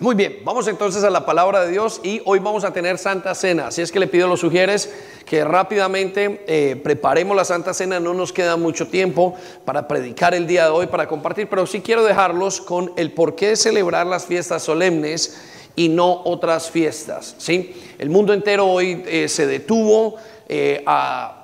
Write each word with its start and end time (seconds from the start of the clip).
Muy 0.00 0.14
bien, 0.14 0.42
vamos 0.44 0.68
entonces 0.68 1.02
a 1.02 1.10
la 1.10 1.26
palabra 1.26 1.64
de 1.64 1.72
Dios 1.72 2.00
y 2.04 2.22
hoy 2.24 2.38
vamos 2.38 2.62
a 2.62 2.72
tener 2.72 2.98
Santa 2.98 3.34
Cena. 3.34 3.66
Así 3.66 3.82
es 3.82 3.90
que 3.90 3.98
le 3.98 4.06
pido 4.06 4.26
a 4.26 4.28
los 4.28 4.38
sugieres 4.38 4.88
que 5.26 5.42
rápidamente 5.42 6.44
eh, 6.46 6.76
preparemos 6.80 7.36
la 7.36 7.44
Santa 7.44 7.74
Cena. 7.74 7.98
No 7.98 8.14
nos 8.14 8.32
queda 8.32 8.56
mucho 8.56 8.86
tiempo 8.86 9.34
para 9.64 9.88
predicar 9.88 10.36
el 10.36 10.46
día 10.46 10.66
de 10.66 10.70
hoy, 10.70 10.86
para 10.86 11.08
compartir, 11.08 11.48
pero 11.48 11.66
sí 11.66 11.80
quiero 11.80 12.04
dejarlos 12.04 12.60
con 12.60 12.92
el 12.94 13.10
por 13.10 13.34
qué 13.34 13.56
celebrar 13.56 14.06
las 14.06 14.26
fiestas 14.26 14.62
solemnes 14.62 15.36
y 15.74 15.88
no 15.88 16.22
otras 16.22 16.70
fiestas. 16.70 17.34
¿sí? 17.38 17.74
El 17.98 18.08
mundo 18.08 18.32
entero 18.32 18.68
hoy 18.68 19.02
eh, 19.04 19.28
se 19.28 19.48
detuvo 19.48 20.14
eh, 20.48 20.84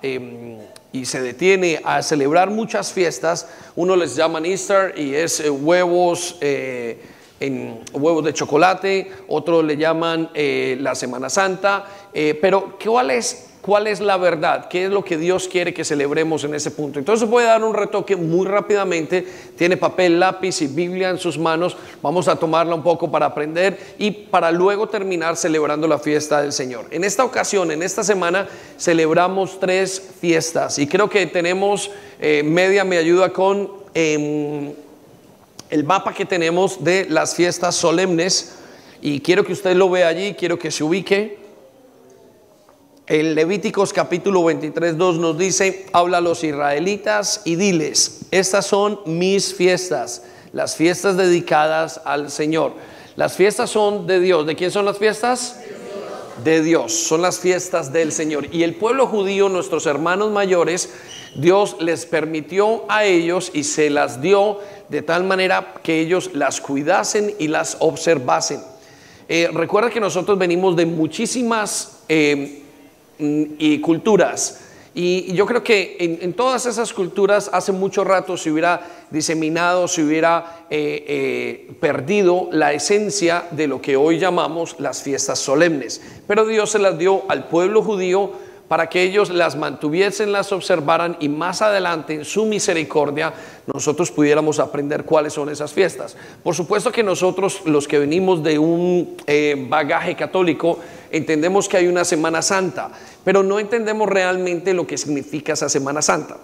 em, 0.00 0.58
y 0.92 1.06
se 1.06 1.20
detiene 1.20 1.80
a 1.82 2.02
celebrar 2.02 2.50
muchas 2.50 2.92
fiestas. 2.92 3.48
Uno 3.74 3.96
les 3.96 4.14
llaman 4.14 4.46
Easter 4.46 4.94
y 4.96 5.12
es 5.16 5.42
huevos 5.50 6.38
huevos 7.92 8.24
de 8.24 8.32
chocolate, 8.32 9.10
otros 9.28 9.64
le 9.64 9.76
llaman 9.76 10.30
eh, 10.34 10.76
la 10.80 10.94
Semana 10.94 11.28
Santa, 11.28 11.84
eh, 12.12 12.38
pero 12.40 12.76
¿cuál 12.84 13.10
es, 13.10 13.50
¿cuál 13.60 13.86
es 13.86 14.00
la 14.00 14.16
verdad? 14.16 14.68
¿Qué 14.68 14.84
es 14.84 14.90
lo 14.90 15.04
que 15.04 15.16
Dios 15.16 15.48
quiere 15.48 15.74
que 15.74 15.84
celebremos 15.84 16.44
en 16.44 16.54
ese 16.54 16.70
punto? 16.70 16.98
Entonces 16.98 17.28
voy 17.28 17.44
a 17.44 17.48
dar 17.48 17.64
un 17.64 17.74
retoque 17.74 18.16
muy 18.16 18.46
rápidamente, 18.46 19.26
tiene 19.56 19.76
papel, 19.76 20.20
lápiz 20.20 20.62
y 20.62 20.66
Biblia 20.66 21.10
en 21.10 21.18
sus 21.18 21.38
manos, 21.38 21.76
vamos 22.02 22.28
a 22.28 22.36
tomarla 22.36 22.74
un 22.74 22.82
poco 22.82 23.10
para 23.10 23.26
aprender 23.26 23.78
y 23.98 24.10
para 24.10 24.50
luego 24.50 24.88
terminar 24.88 25.36
celebrando 25.36 25.88
la 25.88 25.98
fiesta 25.98 26.42
del 26.42 26.52
Señor. 26.52 26.86
En 26.90 27.04
esta 27.04 27.24
ocasión, 27.24 27.70
en 27.70 27.82
esta 27.82 28.04
semana, 28.04 28.46
celebramos 28.78 29.58
tres 29.58 30.02
fiestas 30.20 30.78
y 30.78 30.86
creo 30.86 31.08
que 31.08 31.26
tenemos, 31.26 31.90
eh, 32.20 32.42
media 32.44 32.84
me 32.84 32.98
ayuda 32.98 33.32
con 33.32 33.84
em, 33.94 34.72
el 35.70 35.84
mapa 35.84 36.14
que 36.14 36.24
tenemos 36.24 36.82
de 36.84 37.06
las 37.08 37.34
fiestas 37.34 37.74
solemnes 37.74 38.56
y 39.00 39.20
quiero 39.20 39.44
que 39.44 39.52
usted 39.52 39.76
lo 39.76 39.90
vea 39.90 40.08
allí, 40.08 40.34
quiero 40.34 40.58
que 40.58 40.70
se 40.70 40.84
ubique. 40.84 41.38
El 43.06 43.34
Levíticos 43.34 43.92
capítulo 43.92 44.44
23, 44.44 44.96
2 44.96 45.18
nos 45.18 45.36
dice, 45.36 45.86
habla 45.92 46.18
a 46.18 46.20
los 46.22 46.42
israelitas 46.42 47.42
y 47.44 47.56
diles, 47.56 48.20
estas 48.30 48.66
son 48.66 49.00
mis 49.04 49.54
fiestas, 49.54 50.22
las 50.52 50.76
fiestas 50.76 51.16
dedicadas 51.16 52.00
al 52.04 52.30
Señor. 52.30 52.72
Las 53.16 53.36
fiestas 53.36 53.70
son 53.70 54.06
de 54.06 54.20
Dios. 54.20 54.46
¿De 54.46 54.56
quién 54.56 54.70
son 54.70 54.84
las 54.84 54.98
fiestas? 54.98 55.60
De 56.42 56.62
Dios. 56.62 56.92
Son 56.92 57.22
las 57.22 57.38
fiestas 57.38 57.92
del 57.92 58.10
Señor. 58.10 58.48
Y 58.52 58.64
el 58.64 58.74
pueblo 58.74 59.06
judío, 59.06 59.48
nuestros 59.48 59.86
hermanos 59.86 60.32
mayores, 60.32 60.92
Dios 61.36 61.76
les 61.80 62.06
permitió 62.06 62.84
a 62.88 63.04
ellos 63.04 63.50
y 63.54 63.64
se 63.64 63.90
las 63.90 64.20
dio 64.20 64.58
de 64.88 65.02
tal 65.02 65.24
manera 65.24 65.74
que 65.82 66.00
ellos 66.00 66.30
las 66.34 66.60
cuidasen 66.60 67.34
y 67.38 67.48
las 67.48 67.76
observasen. 67.80 68.60
Eh, 69.28 69.48
recuerda 69.52 69.90
que 69.90 70.00
nosotros 70.00 70.38
venimos 70.38 70.76
de 70.76 70.86
muchísimas 70.86 72.00
eh, 72.08 72.62
mm, 73.18 73.42
y 73.58 73.80
culturas. 73.80 74.60
Y 74.94 75.32
yo 75.34 75.44
creo 75.44 75.64
que 75.64 75.96
en, 75.98 76.32
todas 76.34 76.66
esas 76.66 76.92
culturas 76.92 77.50
hace 77.52 77.72
mucho 77.72 78.04
rato 78.04 78.36
se 78.36 78.52
hubiera 78.52 78.80
diseminado, 79.10 79.88
se 79.88 80.04
hubiera 80.04 80.66
eh, 80.70 81.72
perdido 81.80 82.48
la 82.52 82.72
esencia 82.72 83.44
de 83.50 83.66
lo 83.66 83.82
que 83.82 83.96
hoy 83.96 84.20
llamamos 84.20 84.76
las 84.78 85.02
fiestas 85.02 85.40
solemnes. 85.40 86.00
Pero 86.28 86.46
Dios 86.46 86.70
se 86.70 86.78
las 86.78 86.96
dio 86.96 87.24
al 87.28 87.48
pueblo 87.48 87.82
judío 87.82 88.32
para 88.68 88.88
que 88.88 89.02
ellos 89.02 89.30
las 89.30 89.56
mantuviesen, 89.56 90.32
las 90.32 90.52
observaran 90.52 91.16
y 91.20 91.28
más 91.28 91.62
adelante 91.62 92.14
en 92.14 92.24
su 92.24 92.46
misericordia 92.46 93.34
nosotros 93.72 94.10
pudiéramos 94.10 94.58
aprender 94.58 95.04
cuáles 95.04 95.32
son 95.32 95.48
esas 95.48 95.72
fiestas. 95.72 96.16
Por 96.42 96.54
supuesto 96.54 96.90
que 96.92 97.02
nosotros 97.02 97.62
los 97.66 97.86
que 97.86 97.98
venimos 97.98 98.42
de 98.42 98.58
un 98.58 99.16
eh, 99.26 99.66
bagaje 99.68 100.14
católico 100.16 100.78
entendemos 101.10 101.68
que 101.68 101.76
hay 101.76 101.86
una 101.86 102.04
Semana 102.04 102.42
Santa, 102.42 102.90
pero 103.22 103.42
no 103.42 103.58
entendemos 103.58 104.08
realmente 104.08 104.74
lo 104.74 104.86
que 104.86 104.98
significa 104.98 105.52
esa 105.52 105.68
Semana 105.68 106.02
Santa. 106.02 106.36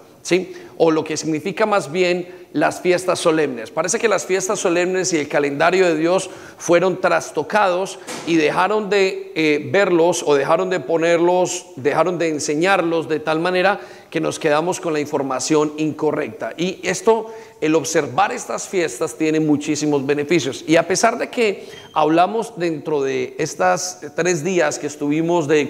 O 0.77 0.91
lo 0.91 1.03
que 1.03 1.17
significa 1.17 1.65
más 1.65 1.91
bien 1.91 2.27
las 2.53 2.81
fiestas 2.81 3.19
solemnes. 3.19 3.71
Parece 3.71 3.97
que 3.97 4.07
las 4.07 4.25
fiestas 4.25 4.59
solemnes 4.59 5.13
y 5.13 5.17
el 5.17 5.27
calendario 5.27 5.85
de 5.85 5.95
Dios 5.95 6.29
fueron 6.57 6.99
trastocados 6.99 7.99
y 8.27 8.35
dejaron 8.35 8.89
de 8.89 9.31
eh, 9.35 9.69
verlos 9.71 10.23
o 10.25 10.35
dejaron 10.35 10.69
de 10.69 10.79
ponerlos, 10.79 11.67
dejaron 11.77 12.17
de 12.17 12.29
enseñarlos 12.29 13.07
de 13.07 13.19
tal 13.19 13.39
manera 13.39 13.79
que 14.11 14.19
nos 14.19 14.39
quedamos 14.39 14.81
con 14.81 14.91
la 14.91 14.99
información 14.99 15.71
incorrecta. 15.77 16.51
Y 16.57 16.79
esto, 16.83 17.33
el 17.61 17.75
observar 17.75 18.33
estas 18.33 18.67
fiestas 18.67 19.15
tiene 19.15 19.39
muchísimos 19.39 20.05
beneficios. 20.05 20.65
Y 20.67 20.75
a 20.75 20.85
pesar 20.85 21.17
de 21.17 21.29
que 21.29 21.69
hablamos 21.93 22.53
dentro 22.57 23.01
de 23.01 23.35
estas 23.37 24.01
tres 24.13 24.43
días 24.43 24.79
que 24.79 24.87
estuvimos 24.87 25.47
de, 25.47 25.69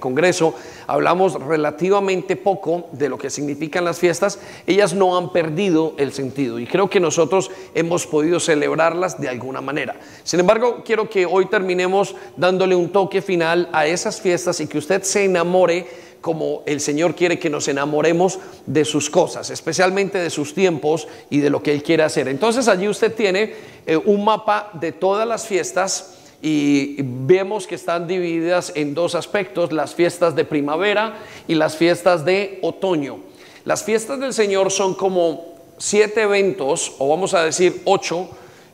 Congreso, 0.00 0.54
hablamos 0.86 1.34
relativamente 1.34 2.34
poco 2.34 2.88
de 2.92 3.10
lo 3.10 3.18
que 3.18 3.28
significan 3.28 3.84
las 3.84 3.98
fiestas, 3.98 4.38
ellas 4.66 4.94
no 4.94 5.18
han 5.18 5.30
perdido 5.30 5.92
el 5.98 6.12
sentido. 6.12 6.58
Y 6.58 6.66
creo 6.66 6.88
que 6.88 6.98
nosotros 6.98 7.50
hemos 7.74 8.06
podido 8.06 8.40
celebrarlas 8.40 9.20
de 9.20 9.28
alguna 9.28 9.60
manera. 9.60 9.96
Sin 10.24 10.40
embargo, 10.40 10.82
quiero 10.82 11.10
que 11.10 11.26
hoy 11.26 11.44
terminemos 11.44 12.16
dándole 12.38 12.74
un 12.74 12.88
toque 12.90 13.20
final 13.20 13.68
a 13.74 13.86
esas 13.86 14.18
fiestas 14.18 14.60
y 14.60 14.66
que 14.66 14.78
usted 14.78 15.02
se 15.02 15.26
enamore 15.26 16.09
como 16.20 16.62
el 16.66 16.80
Señor 16.80 17.14
quiere 17.14 17.38
que 17.38 17.50
nos 17.50 17.68
enamoremos 17.68 18.38
de 18.66 18.84
sus 18.84 19.08
cosas, 19.08 19.50
especialmente 19.50 20.18
de 20.18 20.30
sus 20.30 20.54
tiempos 20.54 21.08
y 21.30 21.38
de 21.38 21.50
lo 21.50 21.62
que 21.62 21.72
Él 21.72 21.82
quiere 21.82 22.02
hacer. 22.02 22.28
Entonces 22.28 22.68
allí 22.68 22.88
usted 22.88 23.14
tiene 23.14 23.54
eh, 23.86 23.96
un 23.96 24.24
mapa 24.24 24.70
de 24.74 24.92
todas 24.92 25.26
las 25.26 25.46
fiestas 25.46 26.16
y 26.42 26.96
vemos 26.98 27.66
que 27.66 27.74
están 27.74 28.06
divididas 28.06 28.72
en 28.74 28.94
dos 28.94 29.14
aspectos, 29.14 29.72
las 29.72 29.94
fiestas 29.94 30.34
de 30.34 30.44
primavera 30.44 31.18
y 31.46 31.54
las 31.54 31.76
fiestas 31.76 32.24
de 32.24 32.58
otoño. 32.62 33.18
Las 33.64 33.84
fiestas 33.84 34.20
del 34.20 34.32
Señor 34.32 34.70
son 34.70 34.94
como 34.94 35.54
siete 35.76 36.22
eventos, 36.22 36.94
o 36.98 37.08
vamos 37.08 37.34
a 37.34 37.44
decir 37.44 37.82
ocho, 37.84 38.28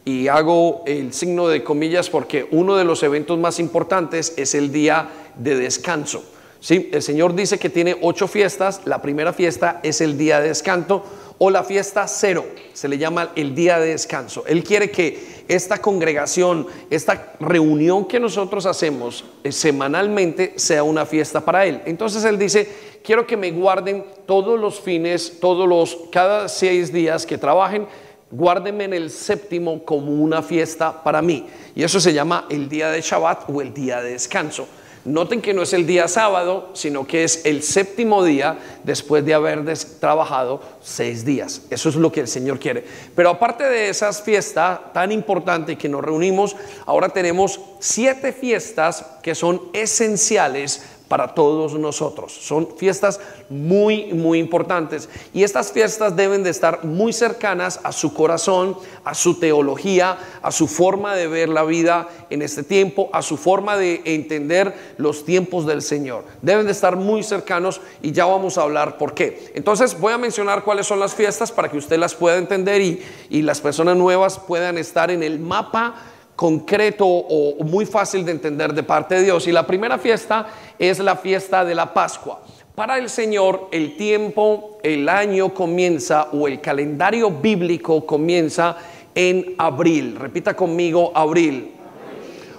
y 0.05 0.29
hago 0.29 0.85
el 0.87 1.13
signo 1.13 1.49
de 1.49 1.65
comillas 1.65 2.09
porque 2.09 2.47
uno 2.53 2.77
de 2.77 2.85
los 2.85 3.03
eventos 3.03 3.37
más 3.39 3.59
importantes 3.59 4.35
es 4.37 4.55
el 4.55 4.71
día 4.71 5.09
de 5.35 5.57
descanso. 5.57 6.23
Sí, 6.67 6.91
el 6.93 7.01
Señor 7.01 7.37
dice 7.37 7.61
que 7.61 7.71
tiene 7.71 7.97
ocho 8.03 8.27
fiestas. 8.27 8.81
La 8.87 9.01
primera 9.01 9.33
fiesta 9.33 9.79
es 9.85 10.01
el 10.01 10.19
día 10.19 10.41
de 10.41 10.49
descanso 10.49 11.05
o 11.39 11.49
la 11.49 11.63
fiesta 11.63 12.09
cero, 12.09 12.45
se 12.73 12.89
le 12.89 12.99
llama 12.99 13.31
el 13.37 13.55
día 13.55 13.79
de 13.79 13.91
descanso. 13.91 14.43
Él 14.49 14.65
quiere 14.65 14.91
que 14.91 15.45
esta 15.47 15.81
congregación, 15.81 16.67
esta 16.91 17.35
reunión 17.39 18.05
que 18.05 18.19
nosotros 18.19 18.67
hacemos 18.67 19.25
eh, 19.45 19.53
semanalmente 19.53 20.55
sea 20.57 20.83
una 20.83 21.07
fiesta 21.07 21.41
para 21.45 21.67
Él. 21.67 21.83
Entonces 21.85 22.25
Él 22.25 22.37
dice, 22.37 22.69
quiero 23.05 23.29
que 23.29 23.37
me 23.37 23.53
guarden 23.53 24.05
todos 24.27 24.59
los 24.59 24.81
fines, 24.81 25.39
todos 25.39 25.69
los, 25.69 25.97
cada 26.11 26.49
seis 26.49 26.93
días 26.93 27.25
que 27.27 27.39
trabajen, 27.39 27.87
guárdenme 28.33 28.87
en 28.87 28.95
el 28.95 29.11
séptimo 29.11 29.85
como 29.85 30.11
una 30.11 30.43
fiesta 30.43 31.05
para 31.05 31.23
mí. 31.23 31.47
Y 31.77 31.85
eso 31.85 32.01
se 32.01 32.13
llama 32.13 32.47
el 32.51 32.69
día 32.69 32.91
de 32.91 33.03
Shabbat 33.03 33.49
o 33.51 33.63
el 33.63 33.73
día 33.73 34.03
de 34.03 34.15
descanso. 34.15 34.67
Noten 35.07 35.41
que 35.41 35.55
no 35.55 35.63
es 35.63 35.73
el 35.73 35.87
día 35.87 36.09
sábado, 36.09 36.71
sino 36.75 37.07
que 37.07 37.23
es 37.23 37.47
el 37.47 37.63
séptimo 37.63 38.25
día 38.25 38.59
después 38.83 39.25
de 39.25 39.35
haber 39.35 39.65
trabajado 40.01 40.61
seis 40.83 41.25
días. 41.25 41.63
Eso 41.71 41.89
es 41.89 41.95
lo 41.95 42.11
que 42.11 42.21
el 42.21 42.29
Señor 42.29 42.59
quiere. 42.59 42.85
Pero 43.15 43.31
aparte 43.31 43.65
de 43.65 43.89
esas 43.89 44.21
fiestas 44.21 44.93
tan 44.93 45.13
importantes 45.13 45.79
que 45.79 45.89
nos 45.89 46.05
reunimos, 46.05 46.57
ahora 46.87 47.09
tenemos 47.09 47.61
siete 47.79 48.33
fiestas 48.33 49.07
que 49.23 49.37
son 49.37 49.63
esenciales 49.73 50.83
para 51.09 51.35
todos 51.35 51.75
nosotros. 51.75 52.33
Son 52.33 52.69
fiestas 52.77 53.21
muy, 53.49 54.13
muy 54.13 54.39
importantes. 54.39 55.09
Y 55.33 55.45
estas 55.45 55.73
fiestas 55.73 56.17
deben 56.17 56.43
de 56.43 56.51
estar 56.51 56.85
muy 56.85 57.13
cercanas 57.13 57.81
a 57.85 57.93
su 57.93 58.13
corazón, 58.13 58.77
a 59.05 59.15
su 59.15 59.39
teología, 59.39 60.19
a 60.43 60.51
su 60.51 60.67
forma 60.67 61.15
de 61.15 61.29
ver 61.29 61.49
la 61.49 61.65
vida 61.65 62.09
en 62.31 62.43
este 62.43 62.63
tiempo, 62.63 63.09
a 63.13 63.23
su 63.23 63.37
forma 63.37 63.77
de 63.77 64.03
entender 64.05 64.75
los 64.99 65.25
tiempos 65.25 65.67
del 65.67 65.83
Señor. 65.83 66.25
Deben 66.43 66.67
de 66.67 66.73
estar 66.73 66.97
muy 66.97 67.23
cercanos 67.23 67.81
y 68.03 68.13
ya 68.13 68.27
vamos 68.27 68.59
a 68.59 68.63
hablar 68.63 68.99
por 68.99 69.15
qué. 69.15 69.53
Entonces 69.55 69.99
voy 69.99 70.13
a 70.13 70.19
mencionar 70.19 70.65
cuáles 70.65 70.87
son 70.87 70.99
las 70.99 71.15
fiestas 71.15 71.53
para 71.53 71.71
que 71.71 71.79
usted 71.79 71.99
las 71.99 72.15
pueda 72.15 72.37
entender 72.37 72.81
y, 72.81 73.03
y 73.31 73.43
las 73.43 73.61
personas 73.61 73.97
nuevas 73.97 74.39
puedan 74.39 74.77
estar 74.77 75.11
en 75.11 75.23
el 75.23 75.39
mapa 75.39 75.95
concreto 76.37 77.07
o 77.07 77.65
muy 77.65 77.87
fácil 77.87 78.25
de 78.25 78.33
entender 78.33 78.73
de 78.75 78.83
parte 78.83 79.17
de 79.17 79.25
Dios. 79.25 79.49
Y 79.49 79.53
la 79.53 79.67
primera 79.67 79.99
fiesta 79.99 80.47
es 80.79 80.99
la 80.99 81.17
fiesta 81.17 81.65
de 81.65 81.75
la 81.75 81.93
Pascua. 81.93 82.43
Para 82.75 82.99
el 82.99 83.09
Señor 83.09 83.69
el 83.73 83.97
tiempo, 83.97 84.79
el 84.83 85.09
año 85.09 85.55
comienza 85.55 86.29
o 86.33 86.47
el 86.47 86.61
calendario 86.61 87.31
bíblico 87.31 88.05
comienza 88.05 88.77
en 89.15 89.55
abril. 89.57 90.15
Repita 90.17 90.55
conmigo, 90.55 91.11
abril. 91.15 91.73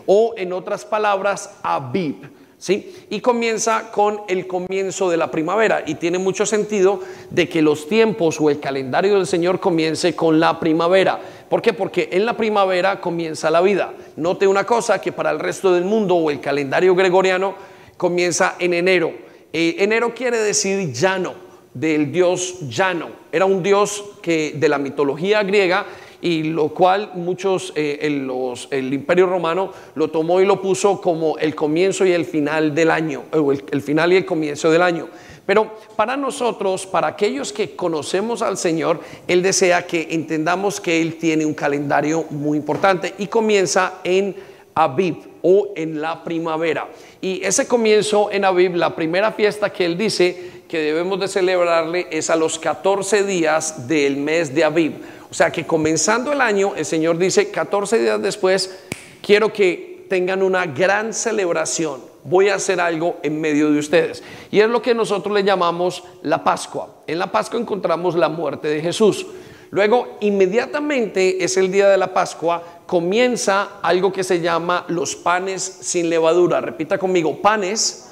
O 0.07 0.33
en 0.35 0.53
otras 0.53 0.83
palabras, 0.83 1.57
Abib. 1.61 2.36
¿Sí? 2.57 2.95
Y 3.09 3.21
comienza 3.21 3.91
con 3.91 4.21
el 4.27 4.47
comienzo 4.47 5.09
de 5.09 5.17
la 5.17 5.31
primavera 5.31 5.83
y 5.85 5.95
tiene 5.95 6.17
mucho 6.17 6.45
sentido 6.45 7.01
de 7.29 7.47
que 7.47 7.61
los 7.61 7.87
tiempos 7.87 8.39
o 8.41 8.49
el 8.49 8.59
calendario 8.59 9.15
del 9.15 9.27
Señor 9.27 9.59
comience 9.59 10.15
con 10.15 10.39
la 10.39 10.59
primavera. 10.59 11.19
¿Por 11.49 11.61
qué? 11.61 11.73
Porque 11.73 12.09
en 12.11 12.25
la 12.25 12.35
primavera 12.35 12.99
comienza 12.99 13.51
la 13.51 13.61
vida. 13.61 13.93
Note 14.15 14.47
una 14.47 14.65
cosa 14.65 14.99
que 14.99 15.11
para 15.11 15.31
el 15.31 15.39
resto 15.39 15.73
del 15.73 15.85
mundo 15.85 16.15
o 16.15 16.31
el 16.31 16.41
calendario 16.41 16.95
gregoriano 16.95 17.55
comienza 17.95 18.55
en 18.59 18.73
enero. 18.73 19.11
Eh, 19.53 19.75
enero 19.79 20.13
quiere 20.13 20.37
decir 20.37 20.91
llano, 20.91 21.47
del 21.73 22.11
dios 22.11 22.59
llano. 22.69 23.09
Era 23.31 23.45
un 23.45 23.61
dios 23.61 24.03
que 24.21 24.53
de 24.55 24.67
la 24.67 24.77
mitología 24.77 25.43
griega 25.43 25.85
y 26.21 26.43
lo 26.43 26.69
cual 26.69 27.11
muchos, 27.15 27.73
eh, 27.75 27.99
el, 28.01 28.93
imperio 28.93 29.27
romano 29.27 29.71
lo 29.95 30.09
tomó 30.09 30.41
y 30.41 30.45
lo 30.45 30.61
puso 30.61 30.99
como 30.99 31.37
el 31.37 31.53
comienzo 31.55 32.05
y 32.05 32.11
el 32.11 32.25
final 32.25 32.73
del 32.73 32.91
año, 32.91 33.23
o 33.31 33.51
el, 33.51 33.81
final 33.81 34.13
y 34.13 34.17
el 34.17 34.25
comienzo 34.25 34.71
del 34.71 34.81
año. 34.81 35.07
Pero 35.45 35.77
para 35.95 36.17
nosotros, 36.17 36.85
para 36.85 37.07
aquellos 37.07 37.53
que 37.53 37.75
conocemos 37.75 38.41
al 38.41 38.57
Señor, 38.57 38.99
Él 39.27 39.41
desea 39.41 39.85
que 39.87 40.07
entendamos 40.11 40.81
que 40.81 41.01
Él 41.01 41.15
tiene 41.17 41.45
un 41.45 41.53
calendario 41.53 42.25
muy 42.29 42.57
importante 42.57 43.13
y 43.17 43.27
comienza 43.27 43.99
en 44.03 44.35
Aviv 44.75 45.15
o 45.41 45.71
en 45.75 46.01
la 46.01 46.23
primavera. 46.23 46.87
Y 47.21 47.43
ese 47.43 47.67
comienzo 47.67 48.29
en 48.31 48.43
Aviv, 48.43 48.75
la 48.75 48.95
primera 48.95 49.31
fiesta 49.31 49.71
que 49.71 49.85
Él 49.85 49.97
dice 49.97 50.56
que 50.67 50.79
debemos 50.79 51.19
de 51.19 51.27
celebrarle 51.27 52.07
es 52.11 52.29
a 52.29 52.35
los 52.35 52.59
14 52.59 53.23
días 53.23 53.87
del 53.87 54.17
mes 54.17 54.53
de 54.53 54.63
Aviv. 54.63 54.93
O 55.29 55.33
sea 55.33 55.51
que 55.51 55.65
comenzando 55.65 56.31
el 56.31 56.41
año, 56.41 56.73
el 56.75 56.85
Señor 56.85 57.17
dice, 57.17 57.51
14 57.51 57.99
días 57.99 58.21
después, 58.21 58.77
quiero 59.21 59.51
que 59.51 60.05
tengan 60.09 60.41
una 60.41 60.65
gran 60.65 61.13
celebración. 61.13 62.01
Voy 62.23 62.49
a 62.49 62.55
hacer 62.55 62.79
algo 62.81 63.17
en 63.23 63.39
medio 63.39 63.71
de 63.71 63.79
ustedes. 63.79 64.23
Y 64.51 64.59
es 64.59 64.69
lo 64.69 64.81
que 64.81 64.93
nosotros 64.93 65.33
le 65.33 65.43
llamamos 65.43 66.03
la 66.23 66.43
Pascua. 66.43 66.95
En 67.07 67.19
la 67.19 67.31
Pascua 67.31 67.59
encontramos 67.59 68.15
la 68.15 68.29
muerte 68.29 68.67
de 68.67 68.81
Jesús. 68.81 69.25
Luego, 69.69 70.17
inmediatamente 70.21 71.43
es 71.43 71.57
el 71.57 71.71
día 71.71 71.89
de 71.89 71.97
la 71.97 72.13
Pascua, 72.13 72.63
comienza 72.85 73.79
algo 73.81 74.13
que 74.13 74.23
se 74.23 74.39
llama 74.39 74.85
los 74.87 75.15
panes 75.15 75.61
sin 75.61 76.09
levadura. 76.09 76.61
Repita 76.61 76.97
conmigo, 76.97 77.41
panes, 77.41 78.09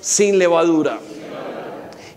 sin 0.00 0.38
levadura. 0.38 0.98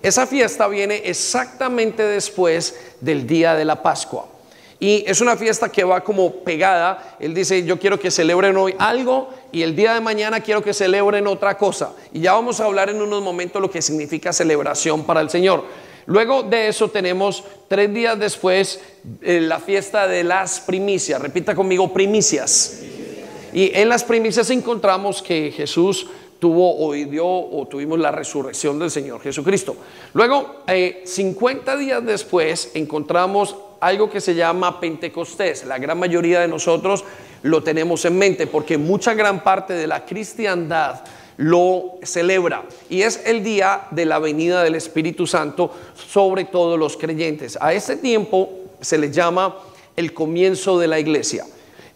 Esa 0.06 0.28
fiesta 0.28 0.68
viene 0.68 1.02
exactamente 1.06 2.04
después 2.04 2.76
del 3.02 3.26
día 3.26 3.56
de 3.56 3.66
la 3.66 3.82
Pascua. 3.82 4.28
Y 4.80 5.04
es 5.08 5.20
una 5.20 5.36
fiesta 5.36 5.70
que 5.70 5.84
va 5.84 6.04
como 6.04 6.44
pegada. 6.44 7.18
Él 7.20 7.34
dice, 7.34 7.66
yo 7.66 7.80
quiero 7.80 8.00
que 8.00 8.12
celebren 8.12 8.56
hoy 8.56 8.76
algo 8.78 9.32
y 9.52 9.64
el 9.64 9.76
día 9.76 9.96
de 9.96 10.02
mañana 10.02 10.42
quiero 10.42 10.62
que 10.62 10.76
celebren 10.76 11.26
otra 11.26 11.58
cosa. 11.58 11.94
Y 12.14 12.20
ya 12.20 12.34
vamos 12.34 12.60
a 12.60 12.66
hablar 12.66 12.92
en 12.92 13.02
unos 13.02 13.24
momentos 13.24 13.60
lo 13.60 13.72
que 13.72 13.82
significa 13.82 14.32
celebración 14.32 15.06
para 15.06 15.22
el 15.22 15.32
Señor. 15.32 15.64
Luego 16.06 16.44
de 16.44 16.68
eso 16.68 16.88
tenemos 16.92 17.44
tres 17.68 17.92
días 17.92 18.20
después 18.20 18.82
eh, 19.24 19.42
la 19.42 19.60
fiesta 19.60 20.08
de 20.08 20.24
las 20.24 20.60
primicias. 20.60 21.20
Repita 21.20 21.56
conmigo, 21.56 21.92
primicias. 21.92 22.80
Y 23.54 23.72
en 23.74 23.90
las 23.90 24.04
primicias 24.04 24.52
encontramos 24.52 25.24
que 25.24 25.52
Jesús 25.52 26.06
tuvo 26.40 26.86
o 26.86 26.94
dio 26.94 27.26
o 27.26 27.68
tuvimos 27.70 28.00
la 28.00 28.12
resurrección 28.12 28.78
del 28.80 28.92
Señor 28.92 29.22
Jesucristo. 29.22 29.76
Luego, 30.14 30.64
50 31.04 31.74
eh, 31.74 31.78
días 31.78 32.06
después, 32.06 32.72
encontramos 32.74 33.56
algo 33.80 34.10
que 34.10 34.22
se 34.22 34.36
llama 34.36 34.80
Pentecostés. 34.80 35.66
La 35.66 35.78
gran 35.78 36.00
mayoría 36.00 36.42
de 36.42 36.48
nosotros 36.48 37.04
lo 37.44 37.64
tenemos 37.64 38.06
en 38.06 38.18
mente 38.18 38.48
porque 38.48 38.78
mucha 38.78 39.14
gran 39.14 39.44
parte 39.44 39.74
de 39.74 39.88
la 39.88 40.06
cristiandad 40.06 41.02
lo 41.38 42.00
celebra 42.02 42.64
y 42.90 43.02
es 43.02 43.22
el 43.26 43.44
día 43.44 43.88
de 43.92 44.06
la 44.06 44.20
venida 44.20 44.64
del 44.64 44.76
Espíritu 44.76 45.28
Santo 45.28 45.72
sobre 45.96 46.46
todos 46.46 46.80
los 46.80 46.98
creyentes. 46.98 47.58
A 47.62 47.74
este 47.74 47.98
tiempo 47.98 48.50
se 48.82 48.98
le 48.98 49.12
llama 49.12 49.56
el 49.96 50.14
comienzo 50.14 50.80
de 50.80 50.88
la 50.88 51.00
iglesia. 51.00 51.46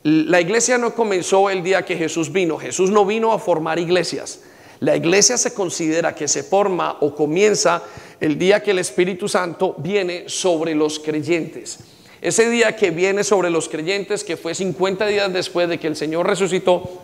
La 0.04 0.40
iglesia 0.40 0.78
no 0.78 0.96
comenzó 0.96 1.50
el 1.50 1.62
día 1.62 1.84
que 1.84 1.98
Jesús 1.98 2.32
vino. 2.32 2.58
Jesús 2.58 2.90
no 2.90 3.06
vino 3.06 3.34
a 3.34 3.40
formar 3.40 3.80
iglesias. 3.80 4.42
La 4.80 4.96
iglesia 4.96 5.38
se 5.38 5.54
considera 5.54 6.16
que 6.16 6.28
se 6.30 6.42
forma 6.42 6.98
o 7.02 7.14
comienza 7.14 7.84
el 8.22 8.40
día 8.40 8.64
que 8.64 8.72
el 8.72 8.80
Espíritu 8.80 9.28
Santo 9.28 9.76
viene 9.78 10.24
sobre 10.28 10.74
los 10.74 11.00
creyentes. 11.00 11.80
Ese 12.22 12.50
día 12.50 12.76
que 12.76 12.92
viene 12.92 13.24
sobre 13.24 13.50
los 13.50 13.68
creyentes, 13.68 14.24
que 14.24 14.38
fue 14.38 14.56
50 14.56 15.06
días 15.08 15.34
después 15.34 15.68
de 15.68 15.80
que 15.80 15.88
el 15.88 15.98
Señor 15.98 16.28
resucitó, 16.28 17.02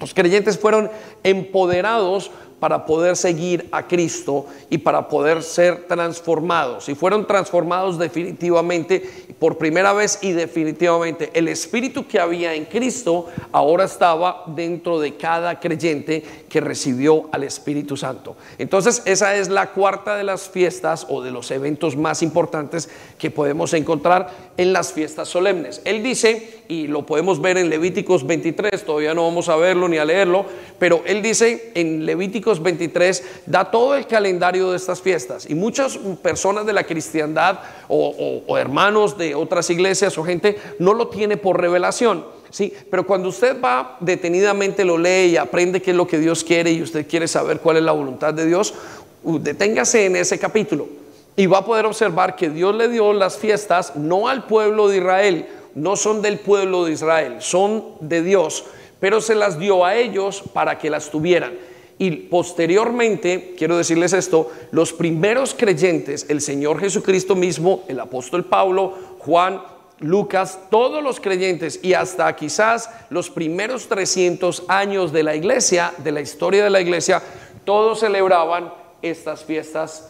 los 0.00 0.14
creyentes 0.14 0.58
fueron 0.58 0.90
empoderados 1.22 2.30
para 2.62 2.86
poder 2.86 3.16
seguir 3.16 3.66
a 3.72 3.88
Cristo 3.88 4.46
y 4.70 4.78
para 4.78 5.08
poder 5.08 5.42
ser 5.42 5.88
transformados. 5.88 6.88
Y 6.88 6.94
fueron 6.94 7.26
transformados 7.26 7.98
definitivamente 7.98 9.02
por 9.40 9.58
primera 9.58 9.92
vez 9.92 10.20
y 10.22 10.30
definitivamente. 10.30 11.32
El 11.34 11.48
espíritu 11.48 12.06
que 12.06 12.20
había 12.20 12.54
en 12.54 12.66
Cristo 12.66 13.26
ahora 13.50 13.82
estaba 13.82 14.44
dentro 14.46 15.00
de 15.00 15.16
cada 15.16 15.58
creyente 15.58 16.22
que 16.48 16.60
recibió 16.60 17.28
al 17.32 17.42
Espíritu 17.42 17.96
Santo. 17.96 18.36
Entonces 18.58 19.02
esa 19.06 19.34
es 19.34 19.48
la 19.48 19.70
cuarta 19.72 20.16
de 20.16 20.22
las 20.22 20.48
fiestas 20.48 21.04
o 21.08 21.20
de 21.20 21.32
los 21.32 21.50
eventos 21.50 21.96
más 21.96 22.22
importantes 22.22 22.88
que 23.18 23.32
podemos 23.32 23.74
encontrar 23.74 24.30
en 24.56 24.72
las 24.72 24.92
fiestas 24.92 25.28
solemnes. 25.28 25.82
Él 25.84 26.00
dice, 26.04 26.62
y 26.68 26.86
lo 26.86 27.04
podemos 27.06 27.40
ver 27.40 27.58
en 27.58 27.70
Levíticos 27.70 28.24
23, 28.24 28.84
todavía 28.84 29.14
no 29.14 29.24
vamos 29.24 29.48
a 29.48 29.56
verlo 29.56 29.88
ni 29.88 29.98
a 29.98 30.04
leerlo, 30.04 30.46
pero 30.78 31.02
él 31.06 31.22
dice 31.22 31.72
en 31.74 32.06
Levíticos 32.06 32.51
23 32.60 33.22
da 33.46 33.70
todo 33.70 33.94
el 33.94 34.06
calendario 34.08 34.70
de 34.70 34.76
estas 34.76 35.00
fiestas 35.00 35.48
y 35.48 35.54
muchas 35.54 35.96
personas 36.20 36.66
de 36.66 36.72
la 36.72 36.84
cristiandad 36.84 37.60
o, 37.88 38.58
hermanos 38.58 39.16
de 39.16 39.36
otras 39.36 39.70
iglesias 39.70 40.18
o 40.18 40.24
gente 40.24 40.58
no 40.80 40.94
lo 40.94 41.08
tiene 41.08 41.36
por 41.36 41.60
revelación. 41.60 42.24
Sí, 42.50 42.74
pero 42.90 43.06
cuando 43.06 43.28
usted 43.28 43.60
va 43.62 43.96
detenidamente 44.00 44.84
lo 44.84 44.98
lee 44.98 45.30
y 45.30 45.36
aprende 45.36 45.80
qué 45.80 45.92
es 45.92 45.96
lo 45.96 46.06
que 46.06 46.18
Dios 46.18 46.44
quiere 46.44 46.70
y 46.72 46.82
usted 46.82 47.06
quiere 47.06 47.28
saber 47.28 47.60
cuál 47.60 47.78
es 47.78 47.82
la 47.82 47.92
voluntad 47.92 48.34
de 48.34 48.46
Dios, 48.46 48.74
deténgase 49.22 50.06
en 50.06 50.16
ese 50.16 50.38
capítulo 50.38 50.88
y 51.36 51.46
va 51.46 51.58
a 51.58 51.64
poder 51.64 51.86
observar 51.86 52.36
que 52.36 52.50
Dios 52.50 52.74
le 52.74 52.88
dio 52.88 53.12
las 53.12 53.38
fiestas 53.38 53.96
no 53.96 54.28
al 54.28 54.44
pueblo 54.44 54.88
de 54.88 54.98
Israel, 54.98 55.46
no 55.74 55.96
son 55.96 56.20
del 56.20 56.38
pueblo 56.38 56.84
de 56.84 56.92
Israel, 56.92 57.36
son 57.38 57.84
de 58.00 58.22
Dios, 58.22 58.64
pero 59.00 59.20
se 59.20 59.34
las 59.34 59.58
dio 59.58 59.84
a 59.84 59.96
ellos 59.96 60.42
para 60.52 60.78
que 60.78 60.90
las 60.90 61.10
tuvieran. 61.10 61.52
Y 62.02 62.10
posteriormente, 62.10 63.54
quiero 63.56 63.76
decirles 63.76 64.12
esto, 64.12 64.50
los 64.72 64.92
primeros 64.92 65.54
creyentes, 65.56 66.26
el 66.28 66.40
Señor 66.40 66.80
Jesucristo 66.80 67.36
mismo, 67.36 67.84
el 67.86 68.00
apóstol 68.00 68.44
Pablo, 68.44 68.98
Juan, 69.20 69.62
Lucas, 70.00 70.58
todos 70.68 71.00
los 71.00 71.20
creyentes 71.20 71.78
y 71.80 71.94
hasta 71.94 72.34
quizás 72.34 72.90
los 73.08 73.30
primeros 73.30 73.86
300 73.86 74.64
años 74.66 75.12
de 75.12 75.22
la 75.22 75.36
iglesia, 75.36 75.94
de 75.98 76.10
la 76.10 76.20
historia 76.20 76.64
de 76.64 76.70
la 76.70 76.80
iglesia, 76.80 77.22
todos 77.64 78.00
celebraban 78.00 78.74
estas 79.00 79.44
fiestas 79.44 80.08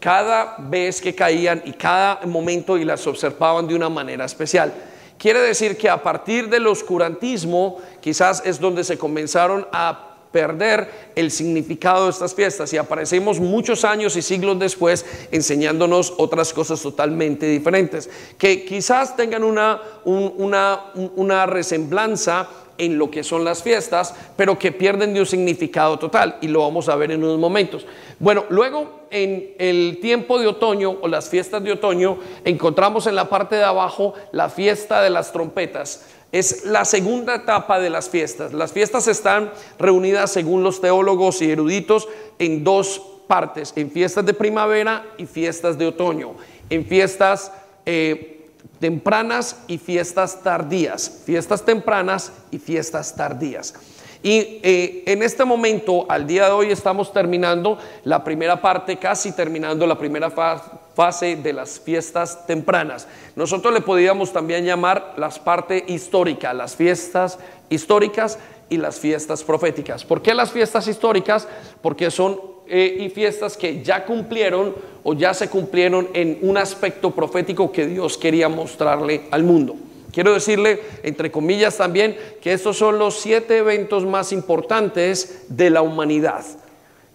cada 0.00 0.56
vez 0.58 1.00
que 1.00 1.14
caían 1.14 1.62
y 1.64 1.74
cada 1.74 2.26
momento 2.26 2.76
y 2.76 2.84
las 2.84 3.06
observaban 3.06 3.68
de 3.68 3.76
una 3.76 3.88
manera 3.88 4.24
especial. 4.24 4.74
Quiere 5.16 5.38
decir 5.38 5.76
que 5.76 5.88
a 5.88 6.02
partir 6.02 6.48
del 6.48 6.66
oscurantismo 6.66 7.80
quizás 8.00 8.42
es 8.44 8.58
donde 8.58 8.82
se 8.82 8.98
comenzaron 8.98 9.68
a 9.70 10.09
perder 10.32 11.10
el 11.14 11.30
significado 11.30 12.04
de 12.04 12.10
estas 12.10 12.34
fiestas. 12.34 12.72
Y 12.72 12.76
aparecemos 12.76 13.40
muchos 13.40 13.84
años 13.84 14.16
y 14.16 14.22
siglos 14.22 14.58
después 14.58 15.04
enseñándonos 15.30 16.14
otras 16.18 16.52
cosas 16.52 16.80
totalmente 16.80 17.46
diferentes, 17.46 18.08
que 18.38 18.64
quizás 18.64 19.16
tengan 19.16 19.44
una, 19.44 19.80
una, 20.04 20.92
una 20.94 21.46
resemblanza 21.46 22.48
en 22.80 22.98
lo 22.98 23.10
que 23.10 23.22
son 23.22 23.44
las 23.44 23.62
fiestas, 23.62 24.14
pero 24.36 24.58
que 24.58 24.72
pierden 24.72 25.12
de 25.12 25.20
un 25.20 25.26
significado 25.26 25.98
total 25.98 26.38
y 26.40 26.48
lo 26.48 26.60
vamos 26.60 26.88
a 26.88 26.96
ver 26.96 27.12
en 27.12 27.22
unos 27.22 27.38
momentos. 27.38 27.86
Bueno, 28.18 28.46
luego 28.48 29.00
en 29.10 29.54
el 29.58 29.98
tiempo 30.00 30.38
de 30.38 30.46
otoño 30.46 30.96
o 31.02 31.06
las 31.06 31.28
fiestas 31.28 31.62
de 31.62 31.72
otoño 31.72 32.18
encontramos 32.44 33.06
en 33.06 33.16
la 33.16 33.28
parte 33.28 33.56
de 33.56 33.64
abajo 33.64 34.14
la 34.32 34.48
fiesta 34.48 35.02
de 35.02 35.10
las 35.10 35.30
trompetas. 35.30 36.06
Es 36.32 36.64
la 36.64 36.86
segunda 36.86 37.34
etapa 37.34 37.78
de 37.80 37.90
las 37.90 38.08
fiestas. 38.08 38.54
Las 38.54 38.72
fiestas 38.72 39.08
están 39.08 39.52
reunidas, 39.78 40.32
según 40.32 40.62
los 40.62 40.80
teólogos 40.80 41.42
y 41.42 41.50
eruditos, 41.50 42.08
en 42.38 42.64
dos 42.64 43.02
partes, 43.26 43.74
en 43.76 43.90
fiestas 43.90 44.24
de 44.24 44.32
primavera 44.32 45.04
y 45.18 45.26
fiestas 45.26 45.76
de 45.76 45.86
otoño, 45.86 46.34
en 46.70 46.86
fiestas 46.86 47.52
eh, 47.84 48.39
tempranas 48.78 49.56
y 49.66 49.78
fiestas 49.78 50.42
tardías, 50.42 51.22
fiestas 51.24 51.64
tempranas 51.64 52.32
y 52.50 52.58
fiestas 52.58 53.14
tardías. 53.14 53.74
Y 54.22 54.60
eh, 54.62 55.02
en 55.06 55.22
este 55.22 55.44
momento, 55.46 56.04
al 56.10 56.26
día 56.26 56.46
de 56.46 56.50
hoy, 56.52 56.70
estamos 56.70 57.10
terminando 57.12 57.78
la 58.04 58.22
primera 58.22 58.60
parte, 58.60 58.98
casi 58.98 59.32
terminando 59.32 59.86
la 59.86 59.96
primera 59.96 60.30
fase 60.30 61.36
de 61.36 61.52
las 61.54 61.80
fiestas 61.80 62.46
tempranas. 62.46 63.08
Nosotros 63.34 63.72
le 63.72 63.80
podríamos 63.80 64.30
también 64.32 64.66
llamar 64.66 65.14
las 65.16 65.38
partes 65.38 65.84
históricas, 65.86 66.54
las 66.54 66.76
fiestas 66.76 67.38
históricas 67.70 68.38
y 68.68 68.76
las 68.76 68.98
fiestas 68.98 69.42
proféticas. 69.42 70.04
¿Por 70.04 70.20
qué 70.20 70.34
las 70.34 70.50
fiestas 70.50 70.86
históricas? 70.86 71.48
Porque 71.80 72.10
son 72.10 72.38
eh, 72.70 72.98
y 73.00 73.10
fiestas 73.10 73.56
que 73.56 73.82
ya 73.82 74.04
cumplieron 74.04 74.74
o 75.02 75.14
ya 75.14 75.34
se 75.34 75.48
cumplieron 75.48 76.08
en 76.14 76.38
un 76.42 76.56
aspecto 76.56 77.10
profético 77.10 77.72
que 77.72 77.86
Dios 77.86 78.16
quería 78.16 78.48
mostrarle 78.48 79.22
al 79.32 79.42
mundo. 79.42 79.74
Quiero 80.12 80.32
decirle, 80.32 80.80
entre 81.02 81.30
comillas 81.30 81.76
también, 81.76 82.16
que 82.40 82.52
estos 82.52 82.78
son 82.78 82.98
los 82.98 83.18
siete 83.18 83.58
eventos 83.58 84.06
más 84.06 84.32
importantes 84.32 85.46
de 85.48 85.70
la 85.70 85.82
humanidad. 85.82 86.44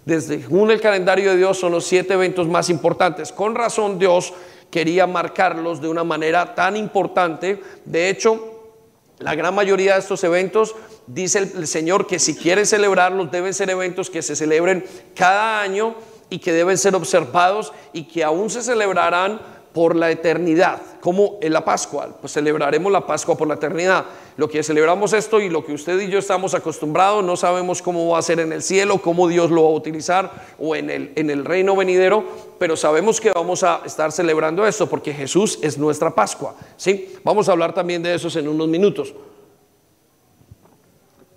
Desde 0.05 0.41
según 0.41 0.71
el 0.71 0.81
calendario 0.81 1.31
de 1.31 1.38
Dios 1.38 1.57
son 1.57 1.71
los 1.71 1.85
siete 1.85 2.13
eventos 2.13 2.47
más 2.47 2.69
importantes. 2.69 3.31
Con 3.31 3.55
razón 3.55 3.97
Dios 3.97 4.33
quería 4.69 5.07
marcarlos 5.07 5.81
de 5.81 5.88
una 5.88 6.03
manera 6.03 6.53
tan 6.53 6.75
importante. 6.75 7.62
De 7.85 8.09
hecho, 8.09 8.74
la 9.19 9.35
gran 9.35 9.55
mayoría 9.55 9.93
de 9.93 10.00
estos 10.00 10.24
eventos 10.24 10.75
dice 11.07 11.39
el, 11.39 11.67
Señor 11.67 12.07
que 12.07 12.19
si 12.19 12.35
quiere 12.35 12.65
celebrarlos 12.65 13.31
deben 13.31 13.53
ser 13.53 13.69
eventos 13.69 14.09
que 14.09 14.21
se 14.21 14.35
celebren 14.35 14.85
cada 15.15 15.62
año 15.62 15.95
y 16.29 16.39
que 16.39 16.53
deben 16.53 16.77
ser 16.77 16.95
observados 16.95 17.74
y 17.93 18.03
que 18.03 18.24
aún 18.24 18.50
se 18.50 18.62
celebrarán 18.62 19.39
por 19.75 19.93
la 19.93 20.09
eternidad, 20.09 20.81
como 21.01 21.38
en 21.41 21.51
la 21.51 21.65
Pascua, 21.65 22.07
pues 22.21 22.31
celebraremos 22.31 22.89
la 22.89 23.05
Pascua 23.05 23.38
por 23.38 23.45
la 23.45 23.55
eternidad. 23.55 24.05
Lo 24.38 24.47
que 24.47 24.63
celebramos 24.63 25.12
esto 25.12 25.41
y 25.41 25.50
lo 25.50 25.65
que 25.65 25.74
usted 25.74 26.00
y 26.00 26.07
yo 26.07 26.17
estamos 26.17 26.53
acostumbrados, 26.53 27.25
no 27.25 27.35
sabemos 27.35 27.81
cómo 27.81 28.07
va 28.07 28.19
a 28.19 28.21
ser 28.21 28.39
en 28.39 28.53
el 28.53 28.62
cielo, 28.62 29.01
cómo 29.01 29.27
Dios 29.27 29.51
lo 29.51 29.63
va 29.63 29.67
a 29.67 29.74
utilizar 29.74 30.31
o 30.57 30.77
en 30.77 30.89
el, 30.89 31.12
en 31.17 31.29
el 31.29 31.43
reino 31.43 31.75
venidero, 31.75 32.24
pero 32.57 32.77
sabemos 32.77 33.19
que 33.19 33.31
vamos 33.31 33.63
a 33.63 33.81
estar 33.85 34.13
celebrando 34.13 34.65
esto 34.65 34.88
porque 34.88 35.13
Jesús 35.13 35.59
es 35.62 35.77
nuestra 35.77 36.15
Pascua. 36.15 36.55
¿sí? 36.77 37.13
Vamos 37.25 37.50
a 37.50 37.51
hablar 37.51 37.74
también 37.74 38.01
de 38.01 38.15
eso 38.15 38.39
en 38.39 38.47
unos 38.47 38.69
minutos. 38.69 39.13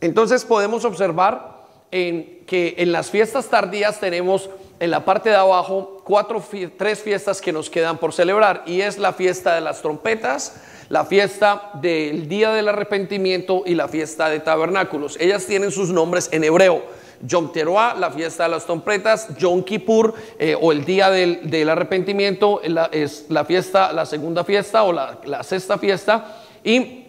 Entonces 0.00 0.44
podemos 0.44 0.84
observar 0.84 1.58
que 1.90 2.74
en 2.78 2.92
las 2.92 3.10
fiestas 3.10 3.46
tardías 3.46 3.98
tenemos 4.00 4.50
en 4.80 4.90
la 4.90 5.04
parte 5.04 5.30
de 5.30 5.36
abajo 5.36 6.02
cuatro, 6.04 6.42
tres 6.76 7.02
fiestas 7.02 7.40
que 7.40 7.52
nos 7.52 7.70
quedan 7.70 7.98
por 7.98 8.12
celebrar 8.12 8.62
y 8.66 8.80
es 8.80 8.98
la 8.98 9.12
fiesta 9.12 9.54
de 9.54 9.60
las 9.60 9.82
trompetas, 9.82 10.60
la 10.88 11.04
fiesta 11.04 11.70
del 11.74 12.28
día 12.28 12.52
del 12.52 12.68
arrepentimiento 12.68 13.62
y 13.66 13.74
la 13.74 13.88
fiesta 13.88 14.28
de 14.28 14.40
tabernáculos. 14.40 15.16
Ellas 15.18 15.46
tienen 15.46 15.70
sus 15.70 15.90
nombres 15.90 16.28
en 16.32 16.44
hebreo. 16.44 16.82
Yom 17.20 17.50
Teruah, 17.50 17.96
la 17.98 18.12
fiesta 18.12 18.44
de 18.44 18.50
las 18.50 18.64
trompetas, 18.64 19.36
Yom 19.38 19.64
Kippur 19.64 20.14
eh, 20.38 20.56
o 20.60 20.70
el 20.70 20.84
día 20.84 21.10
del, 21.10 21.68
arrepentimiento 21.68 22.60
es 22.62 23.26
la 23.28 23.44
fiesta, 23.44 23.92
la 23.92 24.06
segunda 24.06 24.44
fiesta 24.44 24.84
o 24.84 24.92
la, 24.92 25.18
la 25.24 25.42
sexta 25.42 25.78
fiesta 25.78 26.44
y 26.62 27.07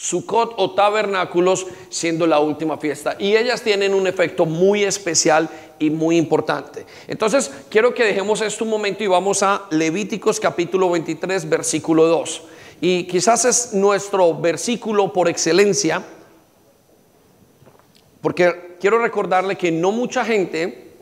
Sukkot 0.00 0.54
o 0.56 0.70
tabernáculos 0.70 1.66
siendo 1.90 2.26
la 2.26 2.40
última 2.40 2.78
fiesta. 2.78 3.16
Y 3.18 3.36
ellas 3.36 3.60
tienen 3.60 3.92
un 3.92 4.06
efecto 4.06 4.46
muy 4.46 4.82
especial 4.82 5.46
y 5.78 5.90
muy 5.90 6.16
importante. 6.16 6.86
Entonces, 7.06 7.50
quiero 7.68 7.92
que 7.92 8.04
dejemos 8.04 8.40
esto 8.40 8.64
un 8.64 8.70
momento 8.70 9.04
y 9.04 9.08
vamos 9.08 9.42
a 9.42 9.66
Levíticos 9.68 10.40
capítulo 10.40 10.88
23, 10.88 11.46
versículo 11.50 12.06
2. 12.06 12.42
Y 12.80 13.04
quizás 13.04 13.44
es 13.44 13.74
nuestro 13.74 14.32
versículo 14.40 15.12
por 15.12 15.28
excelencia, 15.28 16.02
porque 18.22 18.78
quiero 18.80 19.02
recordarle 19.02 19.58
que 19.58 19.70
no 19.70 19.92
mucha 19.92 20.24
gente 20.24 20.92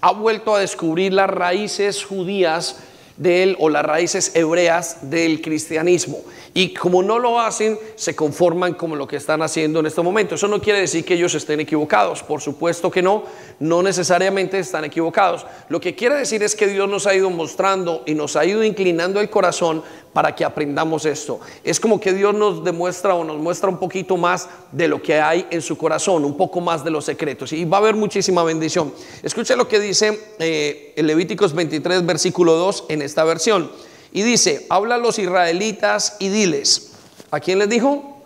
ha 0.00 0.12
vuelto 0.12 0.54
a 0.54 0.60
descubrir 0.60 1.12
las 1.12 1.28
raíces 1.28 2.04
judías 2.04 2.84
de 3.18 3.42
él 3.42 3.56
o 3.58 3.68
las 3.68 3.84
raíces 3.84 4.34
hebreas 4.34 5.10
del 5.10 5.42
cristianismo. 5.42 6.20
Y 6.54 6.72
como 6.72 7.02
no 7.02 7.18
lo 7.18 7.40
hacen, 7.40 7.78
se 7.96 8.16
conforman 8.16 8.74
como 8.74 8.96
lo 8.96 9.06
que 9.06 9.16
están 9.16 9.42
haciendo 9.42 9.80
en 9.80 9.86
este 9.86 10.02
momento. 10.02 10.36
Eso 10.36 10.48
no 10.48 10.60
quiere 10.60 10.80
decir 10.80 11.04
que 11.04 11.14
ellos 11.14 11.34
estén 11.34 11.60
equivocados. 11.60 12.22
Por 12.22 12.40
supuesto 12.40 12.90
que 12.90 13.02
no, 13.02 13.24
no 13.60 13.82
necesariamente 13.82 14.58
están 14.58 14.84
equivocados. 14.84 15.46
Lo 15.68 15.80
que 15.80 15.94
quiere 15.94 16.16
decir 16.16 16.42
es 16.42 16.54
que 16.56 16.68
Dios 16.68 16.88
nos 16.88 17.06
ha 17.06 17.14
ido 17.14 17.28
mostrando 17.30 18.02
y 18.06 18.14
nos 18.14 18.36
ha 18.36 18.44
ido 18.44 18.64
inclinando 18.64 19.20
el 19.20 19.30
corazón 19.30 19.82
para 20.12 20.34
que 20.34 20.44
aprendamos 20.44 21.04
esto. 21.04 21.38
Es 21.62 21.78
como 21.78 22.00
que 22.00 22.12
Dios 22.12 22.34
nos 22.34 22.64
demuestra 22.64 23.14
o 23.14 23.24
nos 23.24 23.36
muestra 23.36 23.68
un 23.68 23.78
poquito 23.78 24.16
más 24.16 24.48
de 24.72 24.88
lo 24.88 25.00
que 25.02 25.20
hay 25.20 25.46
en 25.50 25.62
su 25.62 25.76
corazón, 25.76 26.24
un 26.24 26.36
poco 26.36 26.60
más 26.60 26.82
de 26.82 26.90
los 26.90 27.04
secretos. 27.04 27.52
Y 27.52 27.64
va 27.64 27.76
a 27.76 27.80
haber 27.80 27.94
muchísima 27.94 28.42
bendición. 28.42 28.92
Escuche 29.22 29.54
lo 29.54 29.68
que 29.68 29.78
dice 29.78 30.18
eh, 30.38 30.94
Levíticos 30.96 31.52
23, 31.52 32.04
versículo 32.04 32.54
2 32.54 32.86
en 32.88 33.02
esta 33.08 33.24
versión. 33.24 33.70
Y 34.12 34.22
dice, 34.22 34.66
habla 34.70 34.94
a 34.94 34.98
los 34.98 35.18
israelitas 35.18 36.16
y 36.18 36.28
diles. 36.28 36.92
¿A 37.30 37.40
quién 37.40 37.58
les 37.58 37.68
dijo? 37.68 38.24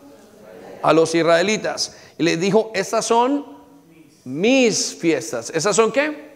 A 0.83 0.93
los 0.93 1.15
israelitas. 1.15 1.97
Y 2.19 2.23
les 2.23 2.41
dijo, 2.41 2.71
estas 2.75 3.07
son 3.07 3.47
mis 4.25 4.95
fiestas. 4.95 5.51
¿Esas 5.55 5.75
son 5.75 5.91
qué? 5.91 6.33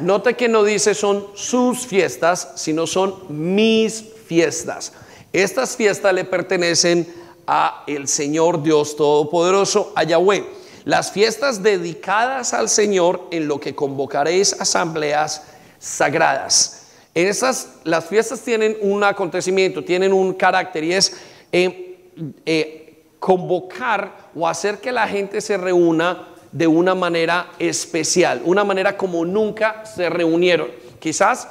Note 0.00 0.34
que 0.34 0.48
no 0.48 0.64
dice 0.64 0.94
son 0.94 1.28
sus 1.34 1.86
fiestas, 1.86 2.52
sino 2.56 2.86
son 2.86 3.14
mis 3.28 4.04
fiestas. 4.26 4.92
Estas 5.32 5.76
fiestas 5.76 6.12
le 6.12 6.24
pertenecen 6.24 7.06
a 7.46 7.84
el 7.86 8.08
Señor 8.08 8.62
Dios 8.62 8.96
Todopoderoso, 8.96 9.92
a 9.94 10.02
Yahweh. 10.02 10.44
Las 10.84 11.12
fiestas 11.12 11.62
dedicadas 11.62 12.52
al 12.54 12.68
Señor 12.68 13.28
en 13.30 13.46
lo 13.48 13.60
que 13.60 13.74
convocaréis 13.74 14.60
asambleas 14.60 15.42
sagradas. 15.78 16.83
Esas, 17.14 17.76
las 17.84 18.06
fiestas 18.06 18.40
tienen 18.40 18.76
un 18.80 19.04
acontecimiento, 19.04 19.84
tienen 19.84 20.12
un 20.12 20.34
carácter 20.34 20.82
y 20.84 20.94
es 20.94 21.16
eh, 21.52 22.10
eh, 22.44 23.04
convocar 23.20 24.30
o 24.34 24.48
hacer 24.48 24.78
que 24.78 24.90
la 24.90 25.06
gente 25.06 25.40
se 25.40 25.56
reúna 25.56 26.28
de 26.50 26.66
una 26.66 26.94
manera 26.94 27.50
especial, 27.58 28.42
una 28.44 28.64
manera 28.64 28.96
como 28.96 29.24
nunca 29.24 29.84
se 29.86 30.10
reunieron. 30.10 30.68
Quizás 30.98 31.48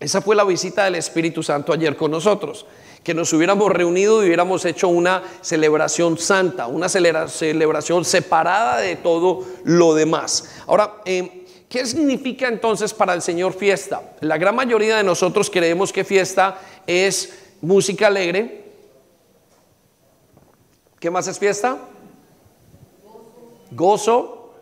esa 0.00 0.22
fue 0.22 0.34
la 0.34 0.44
visita 0.44 0.84
del 0.84 0.94
Espíritu 0.94 1.42
Santo 1.42 1.74
ayer 1.74 1.94
con 1.94 2.10
nosotros, 2.10 2.64
que 3.04 3.12
nos 3.12 3.30
hubiéramos 3.34 3.70
reunido 3.70 4.22
y 4.22 4.28
hubiéramos 4.28 4.64
hecho 4.64 4.88
una 4.88 5.22
celebración 5.42 6.16
santa, 6.16 6.66
una 6.68 6.88
celebración 6.88 8.06
separada 8.06 8.78
de 8.78 8.96
todo 8.96 9.44
lo 9.64 9.94
demás. 9.94 10.62
Ahora, 10.66 11.02
eh, 11.04 11.39
¿Qué 11.70 11.86
significa 11.86 12.48
entonces 12.48 12.92
para 12.92 13.14
el 13.14 13.22
Señor 13.22 13.52
fiesta? 13.52 14.02
La 14.22 14.36
gran 14.36 14.56
mayoría 14.56 14.96
de 14.96 15.04
nosotros 15.04 15.48
creemos 15.48 15.92
que 15.92 16.02
fiesta 16.02 16.58
es 16.84 17.32
música 17.60 18.08
alegre. 18.08 18.64
¿Qué 20.98 21.08
más 21.12 21.28
es 21.28 21.38
fiesta? 21.38 21.78
Gozo, 23.70 24.52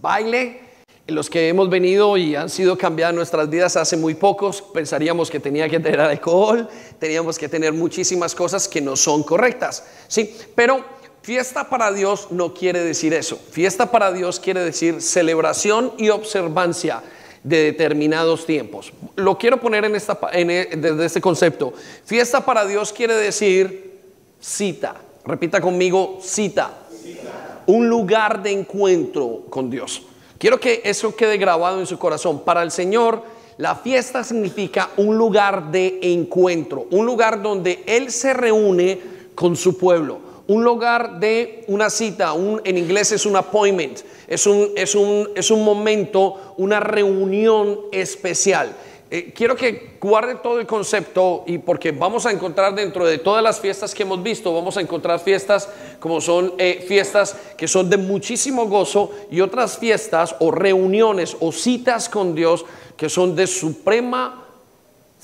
baile. 0.00 0.60
Los 1.08 1.28
que 1.28 1.48
hemos 1.48 1.68
venido 1.68 2.16
y 2.16 2.36
han 2.36 2.50
sido 2.50 2.78
cambiadas 2.78 3.14
nuestras 3.14 3.50
vidas 3.50 3.76
hace 3.76 3.96
muy 3.96 4.14
pocos, 4.14 4.62
pensaríamos 4.62 5.28
que 5.28 5.40
tenía 5.40 5.68
que 5.68 5.80
tener 5.80 6.00
alcohol, 6.00 6.68
teníamos 7.00 7.36
que 7.36 7.48
tener 7.48 7.72
muchísimas 7.72 8.34
cosas 8.34 8.68
que 8.68 8.80
no 8.80 8.94
son 8.94 9.24
correctas. 9.24 9.84
Sí, 10.06 10.36
pero 10.54 10.84
Fiesta 11.26 11.68
para 11.68 11.90
Dios 11.90 12.28
no 12.30 12.54
quiere 12.54 12.84
decir 12.84 13.12
eso. 13.12 13.36
Fiesta 13.50 13.90
para 13.90 14.12
Dios 14.12 14.38
quiere 14.38 14.62
decir 14.62 15.02
celebración 15.02 15.92
y 15.98 16.10
observancia 16.10 17.02
de 17.42 17.64
determinados 17.64 18.46
tiempos. 18.46 18.92
Lo 19.16 19.36
quiero 19.36 19.60
poner 19.60 19.84
en 19.84 19.96
esta, 19.96 20.16
e, 20.32 20.44
desde 20.76 21.04
este 21.04 21.20
concepto. 21.20 21.72
Fiesta 22.04 22.44
para 22.44 22.64
Dios 22.64 22.92
quiere 22.92 23.14
decir 23.14 24.02
cita. 24.38 24.94
Repita 25.24 25.60
conmigo, 25.60 26.20
cita. 26.22 26.86
cita. 27.02 27.62
Un 27.66 27.88
lugar 27.88 28.40
de 28.40 28.52
encuentro 28.52 29.46
con 29.50 29.68
Dios. 29.68 30.02
Quiero 30.38 30.60
que 30.60 30.80
eso 30.84 31.16
quede 31.16 31.38
grabado 31.38 31.80
en 31.80 31.86
su 31.86 31.98
corazón. 31.98 32.44
Para 32.44 32.62
el 32.62 32.70
Señor, 32.70 33.24
la 33.58 33.74
fiesta 33.74 34.22
significa 34.22 34.90
un 34.96 35.18
lugar 35.18 35.72
de 35.72 35.98
encuentro, 36.02 36.86
un 36.92 37.04
lugar 37.04 37.42
donde 37.42 37.82
Él 37.84 38.12
se 38.12 38.32
reúne 38.32 39.00
con 39.34 39.56
su 39.56 39.76
pueblo 39.76 40.35
un 40.48 40.62
lugar 40.62 41.18
de 41.18 41.64
una 41.66 41.90
cita, 41.90 42.32
en 42.64 42.78
inglés 42.78 43.12
es 43.12 43.26
un 43.26 43.36
appointment, 43.36 44.00
es 44.28 44.46
un, 44.46 44.70
es 44.76 44.94
un, 44.94 45.28
es 45.34 45.50
un 45.50 45.64
momento, 45.64 46.54
una 46.56 46.80
reunión 46.80 47.80
especial. 47.92 48.74
Eh, 49.08 49.32
quiero 49.32 49.54
que 49.54 49.96
guarde 50.00 50.36
todo 50.36 50.58
el 50.58 50.66
concepto 50.66 51.44
y 51.46 51.58
porque 51.58 51.92
vamos 51.92 52.26
a 52.26 52.32
encontrar 52.32 52.74
dentro 52.74 53.06
de 53.06 53.18
todas 53.18 53.40
las 53.40 53.60
fiestas 53.60 53.94
que 53.94 54.02
hemos 54.02 54.20
visto, 54.20 54.52
vamos 54.52 54.76
a 54.76 54.80
encontrar 54.80 55.20
fiestas 55.20 55.68
como 56.00 56.20
son 56.20 56.54
eh, 56.58 56.84
fiestas 56.86 57.36
que 57.56 57.68
son 57.68 57.88
de 57.88 57.98
muchísimo 57.98 58.66
gozo 58.66 59.12
y 59.30 59.40
otras 59.40 59.78
fiestas 59.78 60.34
o 60.40 60.50
reuniones 60.50 61.36
o 61.38 61.52
citas 61.52 62.08
con 62.08 62.34
Dios 62.34 62.64
que 62.96 63.08
son 63.08 63.36
de 63.36 63.46
suprema 63.46 64.45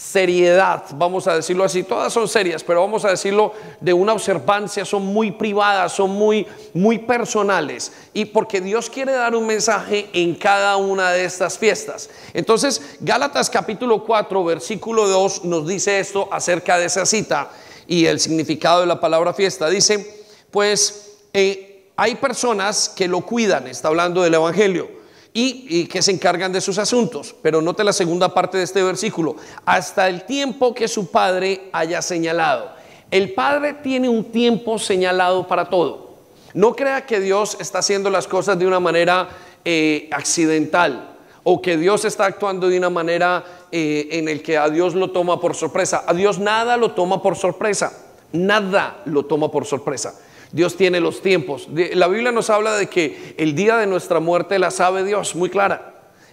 seriedad, 0.02 0.84
vamos 0.94 1.28
a 1.28 1.36
decirlo 1.36 1.62
así, 1.62 1.84
todas 1.84 2.12
son 2.12 2.26
serias, 2.26 2.64
pero 2.64 2.80
vamos 2.80 3.04
a 3.04 3.10
decirlo 3.10 3.52
de 3.80 3.92
una 3.92 4.12
observancia, 4.12 4.84
son 4.84 5.06
muy 5.06 5.30
privadas, 5.30 5.92
son 5.92 6.10
muy 6.10 6.46
muy 6.74 6.98
personales 6.98 7.92
y 8.12 8.24
porque 8.24 8.60
Dios 8.60 8.90
quiere 8.90 9.12
dar 9.12 9.36
un 9.36 9.46
mensaje 9.46 10.10
en 10.12 10.34
cada 10.34 10.76
una 10.76 11.12
de 11.12 11.24
estas 11.24 11.56
fiestas. 11.56 12.10
Entonces, 12.34 12.82
Gálatas 13.00 13.48
capítulo 13.48 14.04
4, 14.04 14.44
versículo 14.44 15.06
2 15.06 15.44
nos 15.44 15.68
dice 15.68 16.00
esto 16.00 16.28
acerca 16.32 16.78
de 16.78 16.86
esa 16.86 17.06
cita 17.06 17.50
y 17.86 18.06
el 18.06 18.18
significado 18.18 18.80
de 18.80 18.86
la 18.86 19.00
palabra 19.00 19.32
fiesta. 19.32 19.68
Dice, 19.68 20.24
pues 20.50 21.18
eh, 21.32 21.90
hay 21.96 22.16
personas 22.16 22.88
que 22.88 23.06
lo 23.06 23.20
cuidan, 23.20 23.68
está 23.68 23.88
hablando 23.88 24.22
del 24.22 24.34
Evangelio, 24.34 25.01
y, 25.34 25.86
que 25.86 26.02
se 26.02 26.12
encargan 26.12 26.52
de 26.52 26.60
sus 26.60 26.78
asuntos. 26.78 27.34
Pero 27.42 27.62
note 27.62 27.84
la 27.84 27.92
segunda 27.92 28.34
parte 28.34 28.58
de 28.58 28.64
este 28.64 28.82
versículo, 28.82 29.36
hasta 29.64 30.08
el 30.08 30.24
tiempo 30.24 30.74
que 30.74 30.88
su 30.88 31.10
padre 31.10 31.68
haya 31.72 32.02
señalado. 32.02 32.72
El 33.10 33.34
padre 33.34 33.74
tiene 33.74 34.08
un 34.08 34.24
tiempo 34.24 34.78
señalado 34.78 35.46
para 35.46 35.68
todo. 35.68 36.12
No 36.54 36.74
crea 36.74 37.06
que 37.06 37.20
Dios 37.20 37.56
está 37.60 37.78
haciendo 37.78 38.10
las 38.10 38.26
cosas 38.26 38.58
de 38.58 38.66
una 38.66 38.80
manera 38.80 39.28
eh, 39.64 40.08
accidental 40.12 41.16
o 41.44 41.60
que 41.60 41.76
Dios 41.76 42.04
está 42.04 42.26
actuando 42.26 42.68
de 42.68 42.78
una 42.78 42.90
manera 42.90 43.44
eh, 43.72 44.08
en 44.12 44.28
el 44.28 44.42
que 44.42 44.58
a 44.58 44.68
Dios 44.68 44.94
lo 44.94 45.10
toma 45.10 45.40
por 45.40 45.54
sorpresa. 45.54 46.04
A 46.06 46.14
Dios 46.14 46.38
nada 46.38 46.76
lo 46.76 46.92
toma 46.92 47.22
por 47.22 47.36
sorpresa, 47.36 47.92
nada 48.32 49.02
lo 49.06 49.24
toma 49.24 49.50
por 49.50 49.66
sorpresa. 49.66 50.14
Dios 50.52 50.76
tiene 50.76 51.00
los 51.00 51.22
tiempos. 51.22 51.68
La 51.94 52.08
Biblia 52.08 52.30
nos 52.30 52.50
habla 52.50 52.76
de 52.76 52.86
que 52.86 53.34
el 53.38 53.54
día 53.54 53.78
de 53.78 53.86
nuestra 53.86 54.20
muerte 54.20 54.58
la 54.58 54.70
sabe 54.70 55.02
Dios, 55.02 55.34
muy 55.34 55.50
clara. 55.50 55.88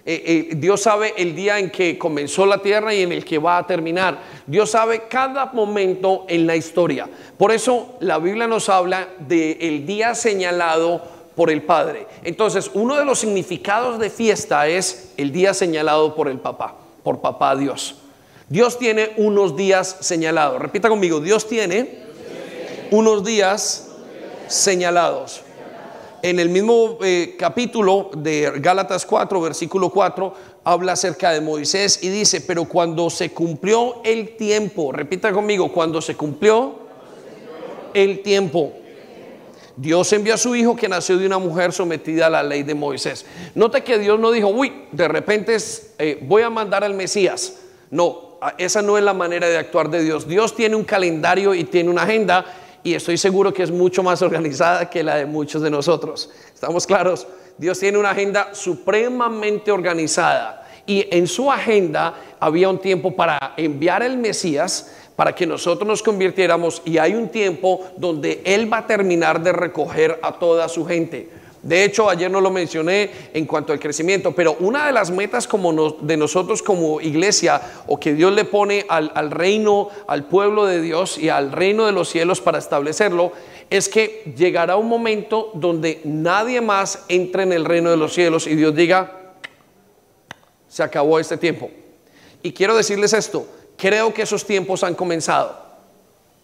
Eh, 0.05 0.53
Dios 0.55 0.81
sabe 0.81 1.13
el 1.17 1.35
día 1.35 1.59
en 1.59 1.69
que 1.69 1.97
comenzó 1.97 2.45
la 2.45 2.61
tierra 2.61 2.93
y 2.93 3.03
en 3.03 3.11
el 3.11 3.23
que 3.23 3.37
va 3.37 3.57
a 3.57 3.67
terminar. 3.67 4.19
Dios 4.47 4.71
sabe 4.71 5.03
cada 5.09 5.47
momento 5.47 6.25
en 6.27 6.47
la 6.47 6.55
historia. 6.55 7.07
Por 7.37 7.51
eso 7.51 7.95
la 7.99 8.17
Biblia 8.17 8.47
nos 8.47 8.69
habla 8.69 9.07
del 9.19 9.85
día 9.85 10.15
señalado 10.15 11.01
por 11.35 11.49
el 11.49 11.61
Padre. 11.61 12.07
Entonces, 12.23 12.71
uno 12.73 12.95
de 12.95 13.05
los 13.05 13.19
significados 13.19 13.99
de 13.99 14.09
fiesta 14.09 14.67
es 14.67 15.13
el 15.15 15.31
día 15.31 15.53
señalado 15.53 16.15
por 16.15 16.27
el 16.27 16.39
papá, 16.39 16.75
por 17.03 17.21
papá 17.21 17.55
Dios. 17.55 17.99
Dios 18.49 18.79
tiene 18.79 19.11
unos 19.17 19.55
días 19.55 19.97
señalados. 19.99 20.59
Repita 20.59 20.89
conmigo, 20.89 21.19
Dios 21.19 21.47
tiene 21.47 21.99
unos 22.91 23.23
días 23.23 23.88
señalados. 24.49 25.43
En 26.21 26.37
el 26.37 26.49
mismo 26.49 26.97
eh, 27.01 27.37
capítulo 27.39 28.11
de 28.13 28.51
Gálatas 28.57 29.05
4, 29.05 29.39
versículo 29.39 29.89
4, 29.89 30.33
habla 30.65 30.91
acerca 30.91 31.31
de 31.31 31.39
Moisés 31.39 32.03
y 32.03 32.09
dice, 32.09 32.41
pero 32.41 32.65
cuando 32.65 33.09
se 33.09 33.31
cumplió 33.31 34.01
el 34.03 34.35
tiempo, 34.35 34.91
repita 34.91 35.31
conmigo, 35.31 35.71
cuando 35.71 36.01
se 36.01 36.15
cumplió 36.15 36.89
el 37.93 38.21
tiempo 38.21 38.73
Dios 39.79 40.11
envió 40.11 40.33
a 40.33 40.37
su 40.37 40.55
hijo 40.57 40.75
que 40.75 40.89
nació 40.89 41.17
de 41.17 41.25
una 41.25 41.37
mujer 41.37 41.71
sometida 41.71 42.27
a 42.27 42.29
la 42.29 42.43
ley 42.43 42.63
de 42.63 42.75
Moisés. 42.75 43.25
Note 43.55 43.81
que 43.81 43.97
Dios 43.97 44.19
no 44.19 44.31
dijo, 44.31 44.49
uy, 44.49 44.73
de 44.91 45.07
repente 45.07 45.55
eh, 45.97 46.19
voy 46.21 46.41
a 46.41 46.49
mandar 46.49 46.83
al 46.83 46.93
Mesías. 46.93 47.61
No, 47.89 48.37
esa 48.57 48.81
no 48.81 48.97
es 48.97 49.05
la 49.05 49.13
manera 49.13 49.47
de 49.47 49.57
actuar 49.57 49.89
de 49.89 50.03
Dios. 50.03 50.27
Dios 50.27 50.53
tiene 50.53 50.75
un 50.75 50.83
calendario 50.83 51.53
y 51.55 51.63
tiene 51.63 51.89
una 51.89 52.03
agenda 52.03 52.45
y 52.83 52.93
estoy 52.93 53.17
seguro 53.17 53.53
que 53.53 53.63
es 53.63 53.71
mucho 53.71 54.03
más 54.03 54.21
organizada 54.21 54.89
que 54.89 55.03
la 55.03 55.15
de 55.15 55.25
muchos 55.25 55.61
de 55.61 55.69
nosotros. 55.69 56.29
¿Estamos 56.53 56.85
claros? 56.85 57.27
Dios 57.57 57.79
tiene 57.79 57.97
una 57.97 58.11
agenda 58.11 58.53
supremamente 58.53 59.71
organizada 59.71 60.67
y 60.85 61.05
en 61.11 61.27
su 61.27 61.51
agenda 61.51 62.15
había 62.39 62.69
un 62.69 62.79
tiempo 62.79 63.15
para 63.15 63.53
enviar 63.57 64.01
el 64.01 64.17
Mesías, 64.17 64.95
para 65.15 65.35
que 65.35 65.45
nosotros 65.45 65.87
nos 65.87 66.01
convirtiéramos 66.01 66.81
y 66.85 66.97
hay 66.97 67.15
un 67.15 67.29
tiempo 67.29 67.85
donde 67.97 68.41
Él 68.45 68.71
va 68.71 68.79
a 68.79 68.87
terminar 68.87 69.43
de 69.43 69.51
recoger 69.51 70.17
a 70.21 70.39
toda 70.39 70.69
su 70.69 70.85
gente. 70.85 71.29
De 71.61 71.83
hecho, 71.83 72.09
ayer 72.09 72.31
no 72.31 72.39
lo 72.39 72.51
mencioné 72.51 73.09
en 73.33 73.45
cuanto 73.45 73.73
al 73.73 73.79
crecimiento, 73.79 74.33
pero 74.33 74.55
una 74.59 74.85
de 74.85 74.93
las 74.93 75.11
metas 75.11 75.47
como 75.47 75.91
de 75.91 76.17
nosotros 76.17 76.63
como 76.63 77.01
iglesia 77.01 77.61
o 77.87 77.99
que 77.99 78.13
Dios 78.13 78.33
le 78.33 78.45
pone 78.45 78.85
al, 78.87 79.11
al 79.13 79.31
reino, 79.31 79.89
al 80.07 80.25
pueblo 80.25 80.65
de 80.65 80.81
Dios 80.81 81.17
y 81.17 81.29
al 81.29 81.51
reino 81.51 81.85
de 81.85 81.91
los 81.91 82.09
cielos 82.09 82.39
para 82.39 82.59
establecerlo, 82.59 83.33
es 83.69 83.89
que 83.89 84.33
llegará 84.37 84.77
un 84.77 84.87
momento 84.87 85.51
donde 85.53 86.01
nadie 86.05 86.61
más 86.61 87.03
entre 87.09 87.43
en 87.43 87.53
el 87.53 87.65
reino 87.65 87.91
de 87.91 87.97
los 87.97 88.13
cielos 88.13 88.47
y 88.47 88.55
Dios 88.55 88.73
diga, 88.73 89.33
se 90.67 90.81
acabó 90.81 91.19
este 91.19 91.37
tiempo. 91.37 91.69
Y 92.41 92.53
quiero 92.53 92.75
decirles 92.75 93.13
esto, 93.13 93.45
Creo 93.79 94.13
que 94.13 94.23
esos 94.23 94.45
tiempos 94.45 94.83
han 94.83 94.93
comenzado. 94.93 95.57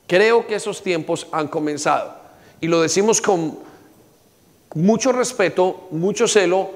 Creo 0.07 0.47
que 0.47 0.55
esos 0.55 0.81
tiempos 0.81 1.27
han 1.33 1.49
comenzado. 1.49 2.15
Y 2.61 2.67
lo 2.67 2.81
decimos 2.81 3.19
con 3.19 3.59
mucho 4.75 5.11
respeto, 5.11 5.87
mucho 5.91 6.27
celo 6.27 6.69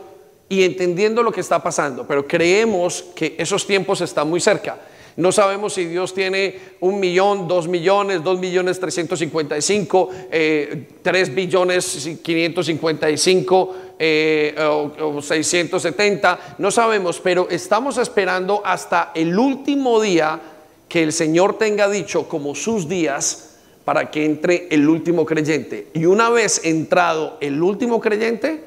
y 0.49 0.63
entendiendo 0.63 1.21
lo 1.21 1.31
que 1.31 1.41
está 1.41 1.62
pasando. 1.62 2.07
Pero 2.07 2.27
creemos 2.27 3.05
que 3.15 3.35
esos 3.38 3.67
tiempos 3.67 4.01
están 4.01 4.27
muy 4.29 4.39
cerca. 4.39 4.77
No 5.15 5.33
sabemos 5.33 5.73
si 5.73 5.85
Dios 5.85 6.13
tiene 6.13 6.57
un 6.79 6.99
millón, 6.99 7.47
dos 7.47 7.67
millones, 7.67 8.23
dos 8.23 8.39
millones 8.39 8.79
trescientos 8.79 9.19
cincuenta 9.19 9.57
y 9.57 9.62
cinco, 9.62 10.09
eh, 10.31 10.88
tres 11.01 11.35
billones 11.35 12.09
quinientos 12.23 12.67
cincuenta 12.67 13.09
y 13.09 13.17
cinco 13.17 13.75
eh, 13.99 14.55
o, 14.57 15.21
670, 15.21 16.55
no 16.57 16.71
sabemos, 16.71 17.19
pero 17.19 17.49
estamos 17.49 17.97
esperando 17.97 18.62
hasta 18.63 19.12
el 19.13 19.38
último 19.38 19.99
día 19.99 20.39
que 20.88 21.03
el 21.03 21.12
Señor 21.12 21.57
tenga 21.57 21.89
dicho 21.89 22.29
como 22.29 22.55
sus 22.55 22.88
días 22.88 23.48
para 23.89 24.12
que 24.12 24.23
entre 24.23 24.67
el 24.69 24.88
último 24.88 25.25
creyente. 25.25 25.88
Y 25.95 26.06
una 26.06 26.30
vez 26.30 26.62
entrado 26.63 27.38
el 27.41 27.60
último 27.60 27.99
creyente, 27.99 28.63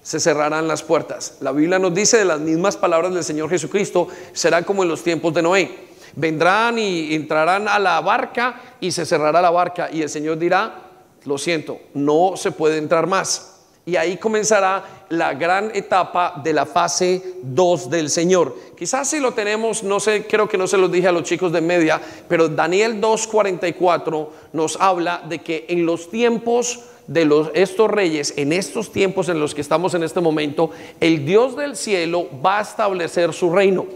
se 0.00 0.20
cerrarán 0.20 0.68
las 0.68 0.80
puertas. 0.84 1.38
La 1.40 1.50
Biblia 1.50 1.80
nos 1.80 1.92
dice 1.92 2.18
de 2.18 2.24
las 2.24 2.38
mismas 2.38 2.76
palabras 2.76 3.12
del 3.12 3.24
Señor 3.24 3.50
Jesucristo, 3.50 4.06
será 4.32 4.62
como 4.62 4.84
en 4.84 4.90
los 4.90 5.02
tiempos 5.02 5.34
de 5.34 5.42
Noé. 5.42 5.76
Vendrán 6.14 6.78
y 6.78 7.16
entrarán 7.16 7.66
a 7.66 7.80
la 7.80 8.00
barca 8.00 8.76
y 8.78 8.92
se 8.92 9.04
cerrará 9.04 9.42
la 9.42 9.50
barca 9.50 9.90
y 9.92 10.02
el 10.02 10.08
Señor 10.08 10.38
dirá, 10.38 10.82
lo 11.24 11.36
siento, 11.36 11.80
no 11.92 12.34
se 12.36 12.52
puede 12.52 12.78
entrar 12.78 13.08
más. 13.08 13.53
Y 13.86 13.96
ahí 13.96 14.16
comenzará 14.16 15.04
la 15.10 15.34
gran 15.34 15.70
etapa 15.74 16.40
de 16.42 16.54
la 16.54 16.64
fase 16.64 17.22
2 17.42 17.90
del 17.90 18.08
Señor. 18.08 18.56
Quizás 18.76 19.10
si 19.10 19.20
lo 19.20 19.32
tenemos, 19.32 19.82
no 19.82 20.00
sé, 20.00 20.26
creo 20.26 20.48
que 20.48 20.56
no 20.56 20.66
se 20.66 20.78
lo 20.78 20.88
dije 20.88 21.08
a 21.08 21.12
los 21.12 21.24
chicos 21.24 21.52
de 21.52 21.60
media, 21.60 22.00
pero 22.26 22.48
Daniel 22.48 23.00
2.44 23.00 24.28
nos 24.54 24.80
habla 24.80 25.22
de 25.28 25.40
que 25.40 25.66
en 25.68 25.84
los 25.84 26.10
tiempos 26.10 26.80
de 27.06 27.26
los, 27.26 27.50
estos 27.52 27.90
reyes, 27.90 28.32
en 28.36 28.52
estos 28.54 28.90
tiempos 28.90 29.28
en 29.28 29.38
los 29.38 29.54
que 29.54 29.60
estamos 29.60 29.92
en 29.92 30.02
este 30.02 30.20
momento, 30.20 30.70
el 31.00 31.26
Dios 31.26 31.54
del 31.54 31.76
cielo 31.76 32.28
va 32.44 32.60
a 32.60 32.62
establecer 32.62 33.34
su 33.34 33.52
reino. 33.52 33.86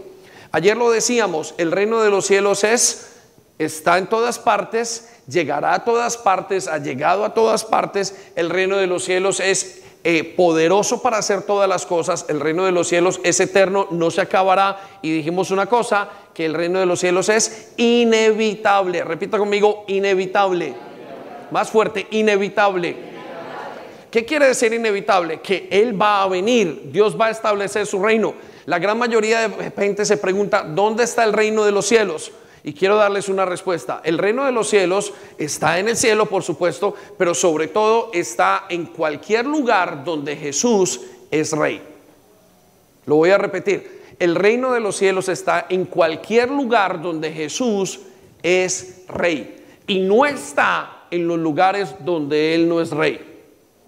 Ayer 0.51 0.77
lo 0.77 0.91
decíamos, 0.91 1.53
el 1.57 1.71
reino 1.71 2.01
de 2.01 2.09
los 2.09 2.25
cielos 2.25 2.63
es, 2.63 3.18
está 3.59 3.97
en 3.97 4.07
todas 4.07 4.39
partes, 4.39 5.09
llegará 5.27 5.75
a 5.75 5.83
todas 5.83 6.17
partes, 6.17 6.67
ha 6.67 6.79
llegado 6.79 7.23
a 7.23 7.33
todas 7.33 7.63
partes, 7.63 8.15
el 8.35 8.49
reino 8.49 8.77
de 8.77 8.87
los 8.87 9.03
cielos 9.03 9.39
es 9.39 9.83
eh, 10.05 10.23
poderoso 10.23 11.01
para 11.01 11.17
hacer 11.17 11.41
todas 11.41 11.67
las 11.67 11.85
cosas, 11.85 12.25
el 12.29 12.39
reino 12.39 12.65
de 12.65 12.71
los 12.71 12.87
cielos 12.87 13.19
es 13.23 13.39
eterno, 13.41 13.87
no 13.91 14.09
se 14.09 14.21
acabará. 14.21 14.79
Y 15.01 15.11
dijimos 15.11 15.51
una 15.51 15.65
cosa, 15.65 16.09
que 16.33 16.45
el 16.45 16.53
reino 16.53 16.79
de 16.79 16.85
los 16.85 17.01
cielos 17.01 17.27
es 17.27 17.73
inevitable. 17.75 19.03
Repita 19.03 19.37
conmigo, 19.37 19.83
inevitable. 19.87 20.73
Más 21.51 21.69
fuerte, 21.69 22.07
inevitable. 22.11 22.95
¿Qué 24.09 24.23
quiere 24.23 24.47
decir 24.47 24.71
inevitable? 24.71 25.41
Que 25.41 25.67
Él 25.69 26.01
va 26.01 26.23
a 26.23 26.27
venir, 26.29 26.91
Dios 26.93 27.19
va 27.19 27.25
a 27.25 27.31
establecer 27.31 27.85
su 27.85 28.01
reino. 28.01 28.35
La 28.67 28.79
gran 28.79 28.97
mayoría 28.97 29.49
de 29.49 29.71
gente 29.71 30.05
se 30.05 30.15
pregunta, 30.15 30.63
¿dónde 30.63 31.03
está 31.03 31.25
el 31.25 31.33
reino 31.33 31.65
de 31.65 31.73
los 31.73 31.85
cielos? 31.85 32.31
Y 32.63 32.73
quiero 32.73 32.95
darles 32.97 33.29
una 33.29 33.45
respuesta. 33.45 34.01
El 34.03 34.17
reino 34.17 34.45
de 34.45 34.51
los 34.51 34.69
cielos 34.69 35.13
está 35.37 35.79
en 35.79 35.87
el 35.87 35.97
cielo, 35.97 36.25
por 36.25 36.43
supuesto, 36.43 36.93
pero 37.17 37.33
sobre 37.33 37.67
todo 37.67 38.11
está 38.13 38.65
en 38.69 38.87
cualquier 38.87 39.45
lugar 39.45 40.03
donde 40.03 40.35
Jesús 40.35 41.01
es 41.31 41.53
rey. 41.53 41.81
Lo 43.05 43.15
voy 43.15 43.31
a 43.31 43.37
repetir. 43.37 43.99
El 44.19 44.35
reino 44.35 44.73
de 44.73 44.81
los 44.81 44.97
cielos 44.97 45.29
está 45.29 45.67
en 45.69 45.85
cualquier 45.85 46.49
lugar 46.51 47.01
donde 47.01 47.31
Jesús 47.31 48.01
es 48.43 49.03
rey. 49.07 49.63
Y 49.87 49.99
no 49.99 50.25
está 50.25 51.05
en 51.09 51.27
los 51.27 51.39
lugares 51.39 51.95
donde 51.99 52.53
Él 52.53 52.67
no 52.67 52.81
es 52.81 52.91
rey. 52.91 53.28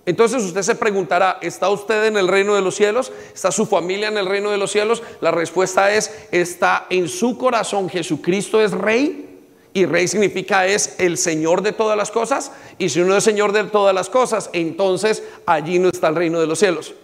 Entonces 0.05 0.43
usted 0.43 0.63
se 0.63 0.75
preguntará, 0.75 1.37
¿está 1.41 1.69
usted 1.69 2.05
en 2.05 2.17
el 2.17 2.27
reino 2.27 2.55
de 2.55 2.61
los 2.61 2.75
cielos? 2.75 3.11
¿Está 3.33 3.51
su 3.51 3.65
familia 3.65 4.07
en 4.07 4.17
el 4.17 4.25
reino 4.25 4.49
de 4.49 4.57
los 4.57 4.71
cielos? 4.71 5.03
La 5.21 5.31
respuesta 5.31 5.93
es, 5.93 6.11
está 6.31 6.87
en 6.89 7.07
su 7.07 7.37
corazón. 7.37 7.87
Jesucristo 7.87 8.61
es 8.61 8.71
rey 8.71 9.39
y 9.73 9.85
rey 9.85 10.07
significa 10.07 10.65
es 10.65 10.95
el 10.99 11.17
Señor 11.17 11.61
de 11.61 11.71
todas 11.71 11.95
las 11.95 12.09
cosas. 12.09 12.51
Y 12.79 12.89
si 12.89 12.99
uno 13.01 13.15
es 13.15 13.23
Señor 13.23 13.51
de 13.51 13.63
todas 13.65 13.93
las 13.93 14.09
cosas, 14.09 14.49
entonces 14.53 15.23
allí 15.45 15.77
no 15.77 15.89
está 15.89 16.07
el 16.07 16.15
reino 16.15 16.39
de 16.39 16.47
los 16.47 16.57
cielos. 16.57 16.95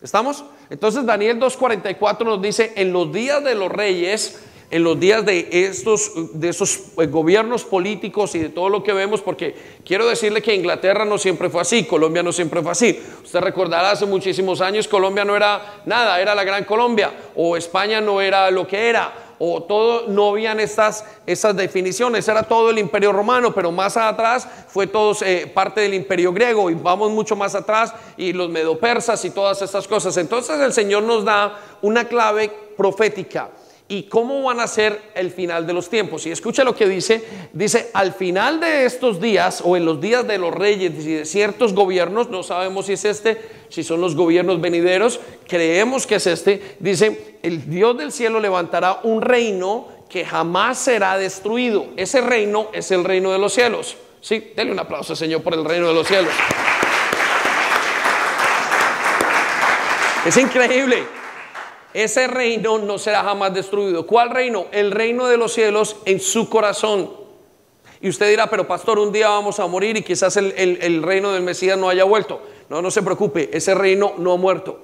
¿Estamos? 0.00 0.44
Entonces 0.70 1.04
Daniel 1.04 1.40
2.44 1.40 2.24
nos 2.24 2.40
dice, 2.40 2.72
en 2.76 2.92
los 2.92 3.12
días 3.12 3.42
de 3.42 3.54
los 3.54 3.70
reyes 3.70 4.38
en 4.70 4.82
los 4.82 4.98
días 4.98 5.24
de 5.24 5.48
estos 5.50 6.12
de 6.32 6.48
esos 6.48 6.80
eh, 6.98 7.06
gobiernos 7.06 7.64
políticos 7.64 8.34
y 8.34 8.38
de 8.38 8.48
todo 8.48 8.68
lo 8.68 8.82
que 8.82 8.92
vemos, 8.92 9.20
porque 9.20 9.54
quiero 9.84 10.06
decirle 10.06 10.42
que 10.42 10.54
Inglaterra 10.54 11.04
no 11.04 11.18
siempre 11.18 11.50
fue 11.50 11.60
así, 11.60 11.84
Colombia 11.84 12.22
no 12.22 12.32
siempre 12.32 12.62
fue 12.62 12.72
así. 12.72 13.00
Usted 13.22 13.40
recordará 13.40 13.92
hace 13.92 14.06
muchísimos 14.06 14.60
años 14.60 14.88
Colombia 14.88 15.24
no 15.24 15.36
era 15.36 15.82
nada, 15.86 16.20
era 16.20 16.34
la 16.34 16.44
Gran 16.44 16.64
Colombia, 16.64 17.12
o 17.34 17.56
España 17.56 18.00
no 18.00 18.20
era 18.20 18.50
lo 18.50 18.66
que 18.66 18.88
era, 18.88 19.12
o 19.38 19.62
todo, 19.62 20.08
no 20.08 20.30
habían 20.30 20.60
estas, 20.60 21.04
estas 21.26 21.56
definiciones, 21.56 22.26
era 22.28 22.42
todo 22.44 22.70
el 22.70 22.78
imperio 22.78 23.12
romano, 23.12 23.54
pero 23.54 23.70
más 23.72 23.96
atrás 23.96 24.48
fue 24.68 24.86
todo 24.86 25.16
eh, 25.22 25.50
parte 25.52 25.80
del 25.80 25.94
imperio 25.94 26.32
griego 26.32 26.70
y 26.70 26.74
vamos 26.74 27.10
mucho 27.10 27.36
más 27.36 27.54
atrás 27.54 27.92
y 28.16 28.32
los 28.32 28.48
medopersas 28.48 29.24
y 29.24 29.30
todas 29.30 29.60
estas 29.62 29.86
cosas. 29.86 30.16
Entonces 30.16 30.58
el 30.60 30.72
Señor 30.72 31.02
nos 31.02 31.24
da 31.24 31.58
una 31.82 32.06
clave 32.08 32.50
profética 32.76 33.50
y 33.86 34.04
cómo 34.04 34.42
van 34.42 34.60
a 34.60 34.66
ser 34.66 35.12
el 35.14 35.30
final 35.30 35.66
de 35.66 35.74
los 35.74 35.90
tiempos. 35.90 36.26
Y 36.26 36.30
escucha 36.30 36.64
lo 36.64 36.74
que 36.74 36.88
dice, 36.88 37.22
dice, 37.52 37.90
al 37.92 38.14
final 38.14 38.58
de 38.60 38.86
estos 38.86 39.20
días 39.20 39.62
o 39.64 39.76
en 39.76 39.84
los 39.84 40.00
días 40.00 40.26
de 40.26 40.38
los 40.38 40.54
reyes 40.54 40.92
y 41.04 41.12
de 41.12 41.24
ciertos 41.26 41.74
gobiernos, 41.74 42.30
no 42.30 42.42
sabemos 42.42 42.86
si 42.86 42.94
es 42.94 43.04
este, 43.04 43.38
si 43.68 43.84
son 43.84 44.00
los 44.00 44.16
gobiernos 44.16 44.60
venideros, 44.60 45.20
creemos 45.46 46.06
que 46.06 46.14
es 46.14 46.26
este, 46.26 46.76
dice, 46.80 47.36
el 47.42 47.68
Dios 47.68 47.96
del 47.98 48.10
cielo 48.10 48.40
levantará 48.40 49.00
un 49.02 49.20
reino 49.20 49.88
que 50.08 50.24
jamás 50.24 50.78
será 50.78 51.18
destruido. 51.18 51.86
Ese 51.96 52.20
reino 52.20 52.68
es 52.72 52.90
el 52.90 53.04
reino 53.04 53.32
de 53.32 53.38
los 53.38 53.52
cielos. 53.52 53.96
Sí, 54.20 54.52
denle 54.56 54.72
un 54.72 54.78
aplauso, 54.78 55.14
Señor, 55.14 55.42
por 55.42 55.52
el 55.52 55.64
reino 55.64 55.88
de 55.88 55.94
los 55.94 56.06
cielos. 56.06 56.32
Es 60.24 60.36
increíble. 60.38 61.23
Ese 61.94 62.26
reino 62.26 62.78
no 62.78 62.98
será 62.98 63.22
jamás 63.22 63.54
destruido. 63.54 64.06
¿Cuál 64.06 64.30
reino? 64.30 64.66
El 64.72 64.90
reino 64.90 65.28
de 65.28 65.36
los 65.36 65.52
cielos 65.54 65.96
en 66.04 66.20
su 66.20 66.50
corazón. 66.50 67.10
Y 68.00 68.08
usted 68.08 68.28
dirá, 68.28 68.50
pero 68.50 68.66
pastor, 68.66 68.98
un 68.98 69.12
día 69.12 69.28
vamos 69.28 69.60
a 69.60 69.66
morir 69.66 69.96
y 69.96 70.02
quizás 70.02 70.36
el, 70.36 70.52
el 70.56 71.02
reino 71.02 71.32
del 71.32 71.42
Mesías 71.42 71.78
no 71.78 71.88
haya 71.88 72.04
vuelto. 72.04 72.42
No, 72.68 72.82
no 72.82 72.90
se 72.90 73.02
preocupe, 73.02 73.50
ese 73.52 73.74
reino 73.74 74.14
no 74.18 74.32
ha 74.32 74.36
muerto, 74.36 74.80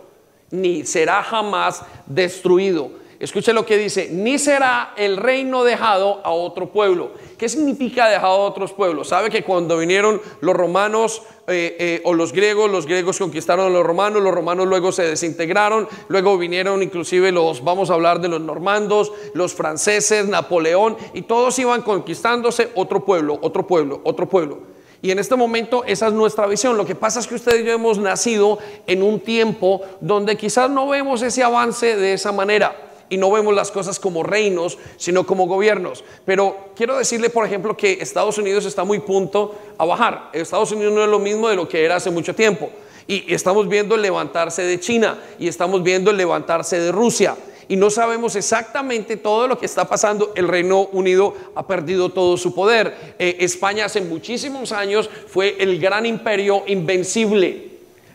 ni 0.51 0.85
será 0.85 1.23
jamás 1.23 1.83
destruido. 2.07 3.00
Escuche 3.21 3.53
lo 3.53 3.67
que 3.67 3.77
dice, 3.77 4.09
ni 4.11 4.39
será 4.39 4.95
el 4.97 5.19
reino 5.19 5.63
dejado 5.63 6.23
a 6.25 6.31
otro 6.31 6.73
pueblo. 6.73 7.11
¿Qué 7.37 7.51
significa 7.51 8.09
dejado 8.09 8.33
a 8.33 8.47
otros 8.47 8.73
pueblos? 8.73 9.09
¿Sabe 9.09 9.29
que 9.29 9.45
cuando 9.45 9.77
vinieron 9.77 10.23
los 10.41 10.57
romanos 10.57 11.21
eh, 11.47 11.77
eh, 11.79 12.01
o 12.05 12.15
los 12.15 12.33
griegos, 12.33 12.71
los 12.71 12.87
griegos 12.87 13.19
conquistaron 13.19 13.67
a 13.67 13.69
los 13.69 13.85
romanos, 13.85 14.23
los 14.23 14.33
romanos 14.33 14.67
luego 14.67 14.91
se 14.91 15.03
desintegraron, 15.03 15.87
luego 16.09 16.39
vinieron 16.39 16.83
inclusive 16.83 17.31
los, 17.31 17.63
vamos 17.63 17.91
a 17.91 17.95
hablar 17.95 18.23
de 18.23 18.29
los 18.29 18.41
normandos, 18.41 19.13
los 19.35 19.53
franceses, 19.53 20.27
Napoleón, 20.27 20.97
y 21.13 21.21
todos 21.21 21.59
iban 21.59 21.83
conquistándose 21.83 22.71
otro 22.75 23.05
pueblo, 23.05 23.39
otro 23.43 23.67
pueblo, 23.67 24.01
otro 24.03 24.31
pueblo. 24.31 24.61
Y 25.03 25.11
en 25.11 25.19
este 25.19 25.37
momento 25.37 25.85
esa 25.85 26.07
es 26.07 26.15
nuestra 26.15 26.47
visión. 26.47 26.79
Lo 26.79 26.87
que 26.87 26.95
pasa 26.95 27.21
es 27.21 27.27
que 27.27 27.35
usted 27.35 27.61
y 27.61 27.65
yo 27.65 27.73
hemos 27.73 27.99
nacido 27.99 28.59
en 28.87 29.03
un 29.03 29.21
tiempo 29.21 29.83
donde 30.01 30.39
quizás 30.39 30.71
no 30.71 30.89
vemos 30.89 31.21
ese 31.21 31.43
avance 31.43 31.97
de 31.97 32.15
esa 32.15 32.33
manera 32.33 32.87
y 33.11 33.17
no 33.17 33.31
vemos 33.31 33.55
las 33.55 33.71
cosas 33.71 33.99
como 33.99 34.23
reinos, 34.23 34.79
sino 34.97 35.27
como 35.27 35.47
gobiernos. 35.47 36.03
Pero 36.25 36.71
quiero 36.75 36.97
decirle, 36.97 37.29
por 37.29 37.45
ejemplo, 37.45 37.77
que 37.77 37.99
Estados 38.01 38.39
Unidos 38.39 38.65
está 38.65 38.85
muy 38.85 39.01
punto 39.01 39.55
a 39.77 39.85
bajar. 39.85 40.31
Estados 40.33 40.73
Unidos 40.73 40.95
no 40.95 41.03
es 41.03 41.11
lo 41.11 41.19
mismo 41.19 41.49
de 41.49 41.57
lo 41.57 41.69
que 41.69 41.85
era 41.85 41.97
hace 41.97 42.11
mucho 42.11 42.35
tiempo. 42.35 42.71
Y 43.09 43.35
estamos 43.35 43.69
viendo 43.69 43.97
el 43.97 44.03
levantarse 44.03 44.63
de 44.63 44.79
China 44.79 45.19
y 45.39 45.49
estamos 45.49 45.83
viendo 45.83 46.13
el 46.13 46.17
levantarse 46.17 46.79
de 46.79 46.93
Rusia. 46.93 47.37
Y 47.67 47.77
no 47.77 47.91
sabemos 47.91 48.37
exactamente 48.37 49.17
todo 49.17 49.49
lo 49.49 49.59
que 49.59 49.67
está 49.67 49.89
pasando. 49.89 50.33
El 50.37 50.49
Reino 50.49 50.89
Unido 50.93 51.35
ha 51.55 51.67
perdido 51.67 52.11
todo 52.11 52.37
su 52.37 52.55
poder. 52.55 53.15
Eh, 53.19 53.39
España 53.41 53.87
hace 53.87 54.01
muchísimos 54.01 54.73
años 54.73 55.11
fue 55.27 55.57
el 55.59 55.81
gran 55.81 56.07
imperio 56.07 56.63
invencible 56.67 57.70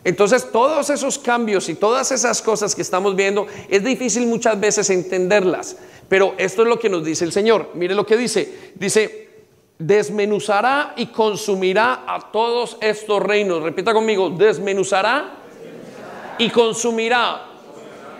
entonces, 0.06 0.52
todos 0.52 0.88
esos 0.88 1.18
cambios 1.18 1.68
y 1.68 1.74
todas 1.74 2.12
esas 2.12 2.40
cosas 2.40 2.76
que 2.76 2.82
estamos 2.82 3.16
viendo, 3.16 3.48
es 3.68 3.82
difícil 3.82 4.28
muchas 4.28 4.60
veces 4.60 4.88
entenderlas. 4.90 5.78
Pero 6.08 6.32
esto 6.38 6.62
es 6.62 6.68
lo 6.68 6.78
que 6.78 6.88
nos 6.88 7.04
dice 7.04 7.24
el 7.24 7.32
Señor. 7.32 7.70
Mire 7.74 7.92
lo 7.92 8.06
que 8.06 8.16
dice. 8.16 8.70
Dice, 8.76 9.30
desmenuzará 9.80 10.94
y 10.96 11.06
consumirá 11.06 12.04
a 12.06 12.30
todos 12.30 12.76
estos 12.80 13.20
reinos. 13.20 13.64
Repita 13.64 13.92
conmigo, 13.92 14.30
desmenuzará, 14.30 15.38
y 16.38 16.50
consumirá 16.50 17.42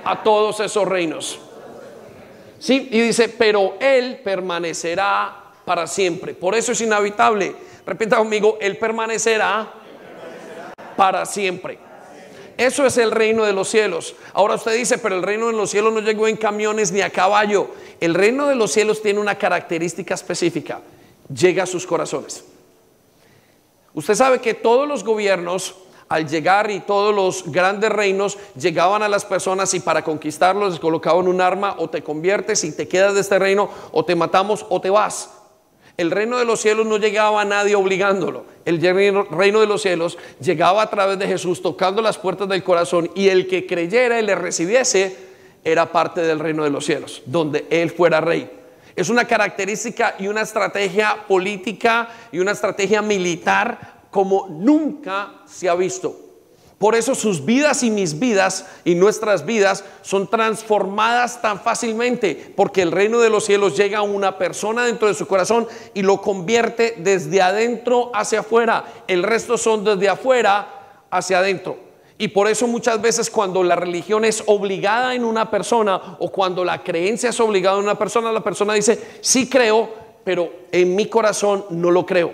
a 0.02 0.22
todos 0.24 0.58
esos 0.58 0.88
reinos. 0.88 1.38
Sí, 2.58 2.88
y 2.90 3.00
dice, 3.00 3.28
pero 3.28 3.74
Él 3.78 4.22
permanecerá 4.24 5.52
para 5.64 5.86
siempre. 5.86 6.34
Por 6.34 6.56
eso 6.56 6.72
es 6.72 6.80
inhabitable. 6.80 7.54
Repita 7.86 8.16
conmigo, 8.16 8.58
Él 8.60 8.76
permanecerá 8.76 9.72
para 10.96 11.26
siempre. 11.26 11.78
Eso 12.56 12.86
es 12.86 12.96
el 12.96 13.10
reino 13.10 13.44
de 13.44 13.52
los 13.52 13.68
cielos. 13.68 14.14
Ahora 14.32 14.54
usted 14.54 14.74
dice, 14.74 14.96
pero 14.98 15.16
el 15.16 15.22
reino 15.22 15.48
de 15.48 15.52
los 15.52 15.70
cielos 15.70 15.92
no 15.92 16.00
llegó 16.00 16.26
en 16.26 16.36
camiones 16.36 16.90
ni 16.90 17.02
a 17.02 17.10
caballo. 17.10 17.68
El 18.00 18.14
reino 18.14 18.46
de 18.46 18.54
los 18.54 18.72
cielos 18.72 19.02
tiene 19.02 19.20
una 19.20 19.36
característica 19.36 20.14
específica. 20.14 20.80
Llega 21.28 21.64
a 21.64 21.66
sus 21.66 21.86
corazones. 21.86 22.44
Usted 23.92 24.14
sabe 24.14 24.40
que 24.40 24.54
todos 24.54 24.88
los 24.88 25.04
gobiernos, 25.04 25.74
al 26.08 26.26
llegar 26.28 26.70
y 26.70 26.80
todos 26.80 27.14
los 27.14 27.50
grandes 27.50 27.90
reinos, 27.90 28.38
llegaban 28.54 29.02
a 29.02 29.08
las 29.08 29.26
personas 29.26 29.74
y 29.74 29.80
para 29.80 30.02
conquistarlos 30.02 30.72
les 30.72 30.80
colocaban 30.80 31.28
un 31.28 31.42
arma 31.42 31.76
o 31.78 31.90
te 31.90 32.02
conviertes 32.02 32.64
y 32.64 32.72
te 32.72 32.88
quedas 32.88 33.14
de 33.14 33.20
este 33.20 33.38
reino 33.38 33.68
o 33.92 34.04
te 34.04 34.14
matamos 34.14 34.64
o 34.70 34.80
te 34.80 34.88
vas. 34.88 35.30
El 35.96 36.10
reino 36.10 36.38
de 36.38 36.44
los 36.44 36.60
cielos 36.60 36.86
no 36.86 36.98
llegaba 36.98 37.40
a 37.40 37.44
nadie 37.44 37.74
obligándolo. 37.74 38.44
El 38.64 38.80
reino 38.80 39.60
de 39.60 39.66
los 39.66 39.80
cielos 39.80 40.18
llegaba 40.40 40.82
a 40.82 40.90
través 40.90 41.18
de 41.18 41.26
Jesús 41.26 41.62
tocando 41.62 42.02
las 42.02 42.18
puertas 42.18 42.48
del 42.48 42.62
corazón 42.62 43.10
y 43.14 43.28
el 43.28 43.46
que 43.46 43.66
creyera 43.66 44.20
y 44.20 44.24
le 44.24 44.34
recibiese 44.34 45.16
era 45.64 45.90
parte 45.90 46.20
del 46.20 46.38
reino 46.38 46.64
de 46.64 46.70
los 46.70 46.84
cielos, 46.84 47.22
donde 47.24 47.66
Él 47.70 47.90
fuera 47.90 48.20
rey. 48.20 48.50
Es 48.94 49.08
una 49.08 49.26
característica 49.26 50.16
y 50.18 50.28
una 50.28 50.42
estrategia 50.42 51.16
política 51.26 52.08
y 52.30 52.38
una 52.38 52.52
estrategia 52.52 53.00
militar 53.00 53.96
como 54.10 54.48
nunca 54.48 55.42
se 55.46 55.68
ha 55.68 55.74
visto. 55.74 56.25
Por 56.78 56.94
eso 56.94 57.14
sus 57.14 57.46
vidas 57.46 57.82
y 57.82 57.90
mis 57.90 58.18
vidas 58.18 58.66
y 58.84 58.96
nuestras 58.96 59.46
vidas 59.46 59.82
son 60.02 60.28
transformadas 60.28 61.40
tan 61.40 61.58
fácilmente, 61.60 62.52
porque 62.54 62.82
el 62.82 62.92
reino 62.92 63.20
de 63.20 63.30
los 63.30 63.46
cielos 63.46 63.78
llega 63.78 63.98
a 63.98 64.02
una 64.02 64.36
persona 64.36 64.84
dentro 64.84 65.08
de 65.08 65.14
su 65.14 65.26
corazón 65.26 65.66
y 65.94 66.02
lo 66.02 66.20
convierte 66.20 66.96
desde 66.98 67.40
adentro 67.40 68.10
hacia 68.14 68.40
afuera. 68.40 68.84
El 69.08 69.22
resto 69.22 69.56
son 69.56 69.84
desde 69.84 70.10
afuera 70.10 71.00
hacia 71.10 71.38
adentro. 71.38 71.78
Y 72.18 72.28
por 72.28 72.46
eso 72.46 72.66
muchas 72.66 73.00
veces 73.00 73.30
cuando 73.30 73.62
la 73.62 73.76
religión 73.76 74.26
es 74.26 74.42
obligada 74.46 75.14
en 75.14 75.24
una 75.24 75.50
persona 75.50 76.16
o 76.18 76.30
cuando 76.30 76.62
la 76.62 76.82
creencia 76.82 77.30
es 77.30 77.40
obligada 77.40 77.78
en 77.78 77.84
una 77.84 77.98
persona, 77.98 78.32
la 78.32 78.44
persona 78.44 78.74
dice, 78.74 79.00
sí 79.22 79.48
creo, 79.48 79.90
pero 80.24 80.50
en 80.72 80.94
mi 80.94 81.06
corazón 81.06 81.64
no 81.70 81.90
lo 81.90 82.04
creo. 82.04 82.32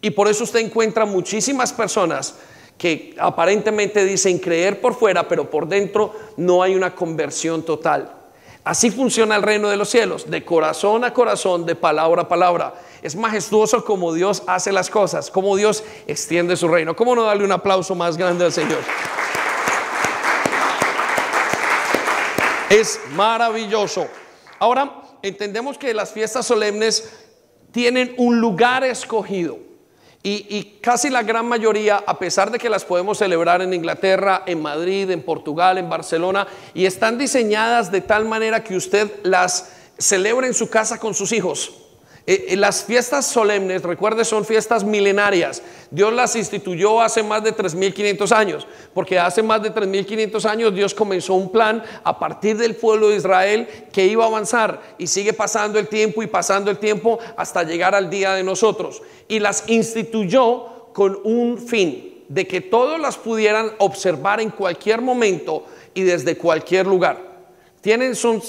Y 0.00 0.10
por 0.10 0.28
eso 0.28 0.44
usted 0.44 0.60
encuentra 0.60 1.04
muchísimas 1.04 1.72
personas 1.72 2.36
que 2.78 3.14
aparentemente 3.18 4.04
dicen 4.04 4.38
creer 4.38 4.80
por 4.80 4.94
fuera, 4.94 5.28
pero 5.28 5.50
por 5.50 5.66
dentro 5.66 6.14
no 6.36 6.62
hay 6.62 6.74
una 6.74 6.94
conversión 6.94 7.62
total. 7.62 8.12
Así 8.64 8.90
funciona 8.90 9.36
el 9.36 9.42
reino 9.42 9.68
de 9.68 9.76
los 9.76 9.88
cielos, 9.88 10.28
de 10.28 10.44
corazón 10.44 11.04
a 11.04 11.12
corazón, 11.14 11.64
de 11.64 11.76
palabra 11.76 12.22
a 12.22 12.28
palabra. 12.28 12.74
Es 13.00 13.14
majestuoso 13.14 13.84
como 13.84 14.12
Dios 14.12 14.42
hace 14.48 14.72
las 14.72 14.90
cosas, 14.90 15.30
como 15.30 15.56
Dios 15.56 15.84
extiende 16.08 16.56
su 16.56 16.66
reino. 16.66 16.96
¿Cómo 16.96 17.14
no 17.14 17.22
darle 17.22 17.44
un 17.44 17.52
aplauso 17.52 17.94
más 17.94 18.16
grande 18.16 18.44
al 18.44 18.52
Señor? 18.52 18.80
Es 22.68 22.98
maravilloso. 23.12 24.08
Ahora, 24.58 25.02
entendemos 25.22 25.78
que 25.78 25.94
las 25.94 26.10
fiestas 26.10 26.44
solemnes 26.44 27.12
tienen 27.70 28.14
un 28.18 28.40
lugar 28.40 28.82
escogido. 28.82 29.58
Y, 30.28 30.78
casi 30.80 31.08
la 31.08 31.22
gran 31.22 31.46
mayoría, 31.46 32.02
a 32.04 32.18
pesar 32.18 32.50
de 32.50 32.58
que 32.58 32.68
las 32.68 32.84
podemos 32.84 33.18
celebrar 33.18 33.62
en 33.62 33.72
Inglaterra, 33.72 34.42
en 34.44 34.60
Madrid, 34.60 35.08
en 35.12 35.22
Portugal, 35.22 35.78
en 35.78 35.88
Barcelona, 35.88 36.48
y 36.74 36.84
están 36.84 37.16
diseñadas 37.16 37.92
de 37.92 38.00
tal 38.00 38.24
manera 38.24 38.64
que 38.64 38.76
usted 38.76 39.08
las 39.22 39.70
celebre 39.98 40.48
en 40.48 40.54
su 40.54 40.68
casa 40.68 40.98
con 40.98 41.14
sus 41.14 41.30
hijos. 41.30 41.85
Eh, 42.28 42.46
eh, 42.48 42.56
las 42.56 42.82
fiestas 42.82 43.24
solemnes, 43.24 43.82
recuerde, 43.82 44.24
son 44.24 44.44
fiestas 44.44 44.82
milenarias. 44.82 45.62
Dios 45.92 46.12
las 46.12 46.34
instituyó 46.34 47.00
hace 47.00 47.22
más 47.22 47.44
de 47.44 47.54
3.500 47.54 48.32
años, 48.32 48.66
porque 48.92 49.16
hace 49.16 49.44
más 49.44 49.62
de 49.62 49.72
3.500 49.72 50.44
años 50.44 50.74
Dios 50.74 50.92
comenzó 50.92 51.34
un 51.34 51.52
plan 51.52 51.84
a 52.02 52.18
partir 52.18 52.56
del 52.56 52.74
pueblo 52.74 53.10
de 53.10 53.16
Israel 53.16 53.68
que 53.92 54.06
iba 54.06 54.24
a 54.24 54.26
avanzar 54.26 54.82
y 54.98 55.06
sigue 55.06 55.32
pasando 55.32 55.78
el 55.78 55.86
tiempo 55.86 56.20
y 56.22 56.26
pasando 56.26 56.68
el 56.68 56.78
tiempo 56.78 57.20
hasta 57.36 57.62
llegar 57.62 57.94
al 57.94 58.10
día 58.10 58.34
de 58.34 58.42
nosotros. 58.42 59.02
Y 59.28 59.38
las 59.38 59.62
instituyó 59.68 60.90
con 60.92 61.20
un 61.22 61.58
fin, 61.58 62.24
de 62.28 62.46
que 62.46 62.60
todos 62.60 62.98
las 63.00 63.16
pudieran 63.16 63.70
observar 63.78 64.40
en 64.40 64.50
cualquier 64.50 65.00
momento 65.00 65.64
y 65.94 66.02
desde 66.02 66.36
cualquier 66.36 66.86
lugar. 66.86 67.24
Tienen, 67.80 68.16
son, 68.16 68.42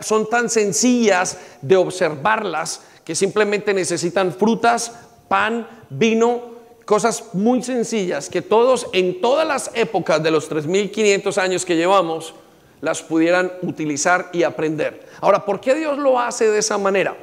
son 0.00 0.28
tan 0.28 0.50
sencillas 0.50 1.38
de 1.62 1.76
observarlas 1.76 2.82
que 3.04 3.14
simplemente 3.14 3.74
necesitan 3.74 4.32
frutas, 4.32 4.92
pan, 5.28 5.66
vino, 5.90 6.52
cosas 6.84 7.34
muy 7.34 7.62
sencillas 7.62 8.28
que 8.28 8.42
todos 8.42 8.86
en 8.92 9.20
todas 9.20 9.46
las 9.46 9.70
épocas 9.74 10.22
de 10.22 10.30
los 10.30 10.50
3.500 10.50 11.38
años 11.38 11.64
que 11.64 11.76
llevamos 11.76 12.34
las 12.80 13.00
pudieran 13.00 13.52
utilizar 13.62 14.28
y 14.32 14.42
aprender. 14.42 15.06
Ahora, 15.20 15.44
¿por 15.44 15.60
qué 15.60 15.74
Dios 15.74 15.98
lo 15.98 16.18
hace 16.18 16.50
de 16.50 16.58
esa 16.58 16.78
manera? 16.78 17.16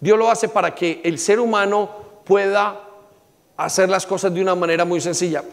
Dios 0.00 0.16
lo 0.16 0.30
hace 0.30 0.48
para 0.48 0.74
que 0.74 1.00
el 1.04 1.18
ser 1.18 1.40
humano 1.40 1.90
pueda 2.24 2.80
hacer 3.56 3.88
las 3.90 4.06
cosas 4.06 4.32
de 4.32 4.40
una 4.40 4.54
manera 4.54 4.84
muy 4.84 5.00
sencilla. 5.00 5.44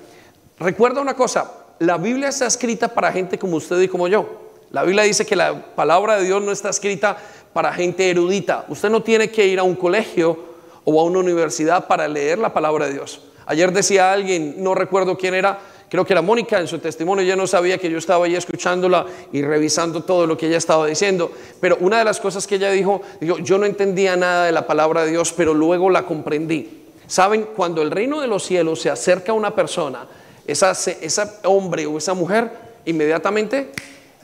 Recuerda 0.59 1.01
una 1.01 1.15
cosa, 1.15 1.51
la 1.79 1.97
Biblia 1.97 2.29
está 2.29 2.45
escrita 2.45 2.87
para 2.87 3.11
gente 3.11 3.37
como 3.37 3.57
usted 3.57 3.79
y 3.81 3.87
como 3.87 4.07
yo. 4.07 4.47
La 4.71 4.83
Biblia 4.83 5.03
dice 5.03 5.25
que 5.25 5.35
la 5.35 5.75
palabra 5.75 6.17
de 6.17 6.25
Dios 6.25 6.41
no 6.41 6.51
está 6.51 6.69
escrita 6.69 7.17
para 7.57 7.73
gente 7.73 8.07
erudita. 8.07 8.65
Usted 8.67 8.87
no 8.87 9.01
tiene 9.01 9.31
que 9.31 9.47
ir 9.47 9.57
a 9.57 9.63
un 9.63 9.73
colegio 9.73 10.37
o 10.83 11.01
a 11.01 11.03
una 11.03 11.17
universidad 11.17 11.87
para 11.87 12.07
leer 12.07 12.37
la 12.37 12.53
palabra 12.53 12.85
de 12.85 12.93
Dios. 12.93 13.19
Ayer 13.47 13.71
decía 13.71 14.11
alguien, 14.13 14.61
no 14.61 14.75
recuerdo 14.75 15.17
quién 15.17 15.33
era, 15.33 15.57
creo 15.89 16.05
que 16.05 16.13
era 16.13 16.21
Mónica 16.21 16.59
en 16.59 16.67
su 16.67 16.77
testimonio, 16.77 17.25
ya 17.25 17.35
no 17.35 17.47
sabía 17.47 17.79
que 17.79 17.89
yo 17.89 17.97
estaba 17.97 18.25
ahí 18.25 18.35
escuchándola 18.35 19.07
y 19.31 19.41
revisando 19.41 20.03
todo 20.03 20.27
lo 20.27 20.37
que 20.37 20.45
ella 20.45 20.57
estaba 20.57 20.85
diciendo, 20.85 21.31
pero 21.59 21.77
una 21.79 21.97
de 21.97 22.03
las 22.03 22.19
cosas 22.19 22.45
que 22.45 22.57
ella 22.57 22.69
dijo, 22.69 23.01
dijo, 23.19 23.39
yo 23.39 23.57
no 23.57 23.65
entendía 23.65 24.15
nada 24.15 24.45
de 24.45 24.51
la 24.51 24.67
palabra 24.67 25.03
de 25.03 25.09
Dios, 25.09 25.33
pero 25.35 25.55
luego 25.55 25.89
la 25.89 26.05
comprendí. 26.05 26.83
Saben, 27.07 27.47
cuando 27.55 27.81
el 27.81 27.89
reino 27.89 28.21
de 28.21 28.27
los 28.27 28.43
cielos 28.43 28.81
se 28.81 28.91
acerca 28.91 29.31
a 29.31 29.35
una 29.35 29.55
persona, 29.55 30.05
esa, 30.45 30.73
esa 30.73 31.39
hombre 31.45 31.87
o 31.87 31.97
esa 31.97 32.13
mujer 32.13 32.51
inmediatamente 32.85 33.71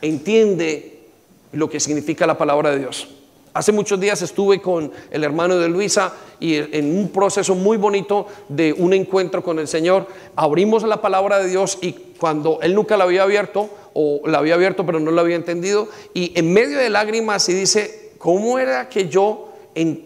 entiende 0.04 1.00
lo 1.52 1.68
que 1.68 1.80
significa 1.80 2.28
la 2.28 2.38
palabra 2.38 2.70
de 2.70 2.78
Dios. 2.78 3.08
Hace 3.54 3.72
muchos 3.72 4.00
días 4.00 4.20
estuve 4.24 4.60
con 4.60 4.92
el 5.12 5.24
hermano 5.24 5.58
de 5.58 5.70
Luisa 5.70 6.12
y 6.40 6.56
en 6.56 6.98
un 6.98 7.10
proceso 7.10 7.54
muy 7.54 7.78
bonito 7.78 8.26
de 8.50 8.74
un 8.74 8.94
encuentro 8.94 9.44
con 9.44 9.60
el 9.60 9.68
Señor, 9.68 10.08
abrimos 10.36 10.82
la 10.82 11.02
palabra 11.02 11.38
de 11.38 11.50
Dios 11.50 11.78
y 11.80 11.94
cuando 12.20 12.58
él 12.64 12.74
nunca 12.74 12.98
la 12.98 13.04
había 13.04 13.22
abierto, 13.22 13.70
o 13.94 14.22
la 14.26 14.40
había 14.40 14.56
abierto 14.56 14.88
pero 14.88 15.00
no 15.00 15.12
la 15.12 15.22
había 15.22 15.36
entendido, 15.36 15.88
y 16.16 16.32
en 16.34 16.52
medio 16.52 16.80
de 16.80 16.90
lágrimas 16.90 17.48
y 17.48 17.54
dice, 17.54 18.14
¿cómo 18.18 18.58
era 18.58 18.90
que 18.90 19.08
yo 19.08 19.50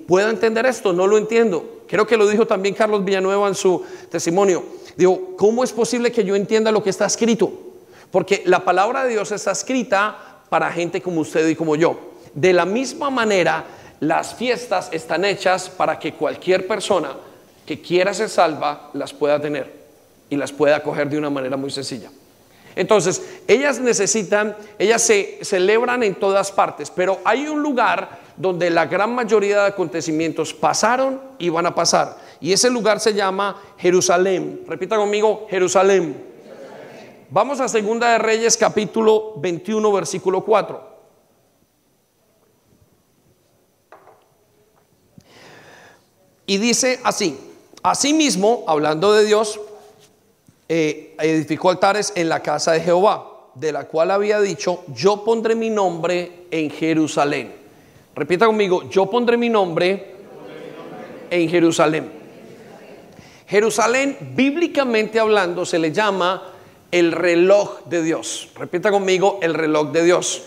pueda 0.07 0.29
entender 0.29 0.65
esto? 0.65 0.91
No 0.91 1.07
lo 1.07 1.17
entiendo. 1.17 1.83
Creo 1.87 2.05
que 2.05 2.17
lo 2.17 2.27
dijo 2.27 2.45
también 2.47 2.75
Carlos 2.75 3.05
Villanueva 3.05 3.47
en 3.47 3.55
su 3.55 3.81
testimonio. 4.11 4.63
Digo, 4.97 5.37
¿cómo 5.37 5.63
es 5.63 5.71
posible 5.71 6.11
que 6.11 6.25
yo 6.25 6.35
entienda 6.35 6.69
lo 6.69 6.83
que 6.83 6.89
está 6.89 7.05
escrito? 7.05 7.49
Porque 8.11 8.43
la 8.45 8.65
palabra 8.65 9.05
de 9.05 9.11
Dios 9.11 9.31
está 9.31 9.51
escrita 9.51 10.41
para 10.49 10.69
gente 10.69 11.01
como 11.01 11.21
usted 11.21 11.47
y 11.47 11.55
como 11.55 11.77
yo. 11.77 12.06
De 12.37 12.53
la 12.53 12.65
misma 12.65 13.09
manera, 13.09 13.65
las 13.99 14.35
fiestas 14.35 14.89
están 14.91 15.25
hechas 15.25 15.71
para 15.71 15.97
que 15.97 16.13
cualquier 16.13 16.67
persona 16.67 17.13
que 17.65 17.81
quiera 17.81 18.13
ser 18.13 18.29
salva 18.29 18.91
las 18.93 19.11
pueda 19.11 19.41
tener 19.41 19.73
y 20.29 20.35
las 20.35 20.51
pueda 20.51 20.75
acoger 20.75 21.09
de 21.09 21.17
una 21.17 21.31
manera 21.31 21.57
muy 21.57 21.71
sencilla. 21.71 22.11
Entonces, 22.75 23.39
ellas 23.47 23.79
necesitan, 23.79 24.55
ellas 24.77 25.01
se 25.01 25.39
celebran 25.41 26.03
en 26.03 26.13
todas 26.13 26.51
partes, 26.51 26.91
pero 26.91 27.19
hay 27.25 27.47
un 27.47 27.63
lugar 27.63 28.19
donde 28.37 28.69
la 28.69 28.85
gran 28.85 29.15
mayoría 29.15 29.61
de 29.61 29.67
acontecimientos 29.69 30.53
pasaron 30.53 31.19
y 31.39 31.49
van 31.49 31.65
a 31.65 31.73
pasar. 31.73 32.17
Y 32.39 32.53
ese 32.53 32.69
lugar 32.69 32.99
se 32.99 33.15
llama 33.15 33.59
Jerusalén. 33.79 34.61
Repita 34.67 34.95
conmigo, 34.95 35.47
Jerusalén. 35.49 36.23
Vamos 37.31 37.59
a 37.61 37.67
Segunda 37.67 38.11
de 38.11 38.19
Reyes 38.19 38.55
capítulo 38.57 39.33
21 39.37 39.91
versículo 39.91 40.45
4. 40.45 40.96
Y 46.49 46.57
dice 46.59 47.01
así, 47.03 47.37
asimismo, 47.83 48.63
hablando 48.67 49.11
de 49.11 49.25
Dios, 49.25 49.59
eh, 50.69 51.13
edificó 51.19 51.69
altares 51.69 52.13
en 52.15 52.29
la 52.29 52.41
casa 52.41 52.71
de 52.71 52.79
Jehová, 52.79 53.49
de 53.53 53.73
la 53.73 53.83
cual 53.83 54.11
había 54.11 54.39
dicho, 54.39 54.85
yo 54.95 55.25
pondré 55.25 55.55
mi 55.55 55.69
nombre 55.69 56.45
en 56.49 56.69
Jerusalén. 56.71 57.53
Repita 58.15 58.45
conmigo, 58.45 58.89
yo 58.89 59.09
pondré 59.09 59.35
mi 59.35 59.49
nombre 59.49 60.15
en 61.29 61.49
Jerusalén. 61.49 62.11
Jerusalén, 63.45 64.17
bíblicamente 64.33 65.19
hablando, 65.19 65.65
se 65.65 65.79
le 65.79 65.91
llama 65.91 66.53
el 66.91 67.11
reloj 67.11 67.83
de 67.85 68.03
Dios. 68.03 68.49
Repita 68.55 68.89
conmigo, 68.89 69.39
el 69.41 69.53
reloj 69.53 69.91
de 69.91 70.03
Dios. 70.03 70.43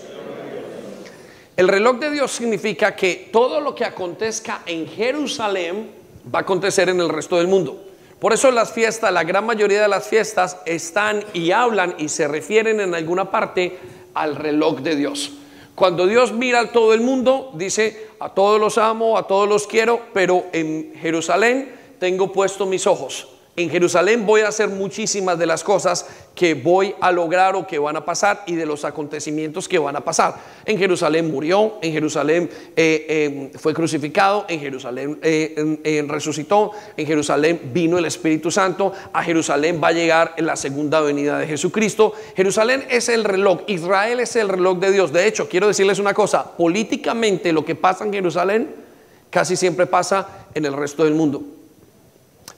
El 1.61 1.69
reloj 1.69 1.99
de 1.99 2.11
Dios 2.11 2.31
significa 2.31 2.97
que 2.97 3.29
todo 3.31 3.61
lo 3.61 3.75
que 3.75 3.85
acontezca 3.85 4.63
en 4.65 4.89
Jerusalén 4.89 5.91
va 6.35 6.39
a 6.39 6.43
acontecer 6.43 6.89
en 6.89 6.99
el 7.01 7.11
resto 7.11 7.37
del 7.37 7.49
mundo. 7.49 7.85
Por 8.19 8.33
eso 8.33 8.51
las 8.51 8.73
fiestas, 8.73 9.13
la 9.13 9.25
gran 9.25 9.45
mayoría 9.45 9.83
de 9.83 9.89
las 9.89 10.09
fiestas 10.09 10.57
están 10.65 11.23
y 11.35 11.51
hablan 11.51 11.97
y 11.99 12.09
se 12.09 12.27
refieren 12.29 12.81
en 12.81 12.95
alguna 12.95 13.31
parte 13.31 13.77
al 14.15 14.37
reloj 14.37 14.81
de 14.81 14.97
Dios. 14.97 15.33
Cuando 15.75 16.07
Dios 16.07 16.33
mira 16.33 16.61
a 16.61 16.73
todo 16.73 16.95
el 16.95 17.03
mundo, 17.03 17.51
dice, 17.53 18.09
a 18.21 18.31
todos 18.31 18.59
los 18.59 18.79
amo, 18.79 19.19
a 19.19 19.27
todos 19.27 19.47
los 19.47 19.67
quiero, 19.67 20.01
pero 20.15 20.47
en 20.55 20.95
Jerusalén 20.99 21.75
tengo 21.99 22.33
puesto 22.33 22.65
mis 22.65 22.87
ojos 22.87 23.29
en 23.63 23.71
Jerusalén 23.71 24.27
voy 24.27 24.43
a 24.43 24.49
hacer 24.49 24.69
muchísimas 24.69 25.39
de 25.39 25.47
las 25.47 25.65
cosas 25.65 26.07
que 26.35 26.55
voy 26.55 26.95
a 27.01 27.13
lograr 27.13 27.57
o 27.57 27.67
que 27.67 27.79
van 27.79 27.97
a 27.97 28.05
pasar 28.05 28.45
y 28.47 28.55
de 28.55 28.67
los 28.67 28.85
acontecimientos 28.85 29.69
que 29.69 29.79
van 29.79 29.97
a 29.97 30.01
pasar. 30.01 30.37
En 30.65 30.79
Jerusalén 30.79 31.31
murió, 31.31 31.75
en 31.83 31.93
Jerusalén 31.93 32.49
eh, 32.77 33.51
em, 33.53 33.59
fue 33.59 33.75
crucificado, 33.75 34.47
en 34.49 34.61
Jerusalén 34.61 35.19
eh, 35.23 36.05
resucitó, 36.09 36.71
en 36.97 37.07
Jerusalén 37.07 37.61
vino 37.73 37.99
el 37.99 38.05
Espíritu 38.05 38.51
Santo, 38.51 38.93
a 39.13 39.23
Jerusalén 39.23 39.81
va 39.83 39.89
a 39.89 39.93
llegar 39.93 40.35
la 40.39 40.57
segunda 40.57 41.01
venida 41.01 41.39
de 41.39 41.47
Jesucristo. 41.47 42.13
Jerusalén 42.37 42.85
es 42.89 43.09
el 43.09 43.25
reloj, 43.25 43.61
Israel 43.67 44.21
es 44.21 44.37
el 44.37 44.49
reloj 44.49 44.79
de 44.79 44.93
Dios. 44.93 45.13
De 45.13 45.27
hecho, 45.27 45.49
quiero 45.49 45.67
decirles 45.67 45.99
una 45.99 46.15
cosa, 46.15 46.57
políticamente 46.57 47.53
lo 47.53 47.65
que 47.65 47.75
pasa 47.75 48.05
en 48.05 48.13
Jerusalén 48.13 48.91
casi 49.31 49.57
siempre 49.57 49.87
pasa 49.87 50.47
en 50.55 50.65
el 50.65 50.73
resto 50.73 51.05
del 51.05 51.15
mundo. 51.15 51.43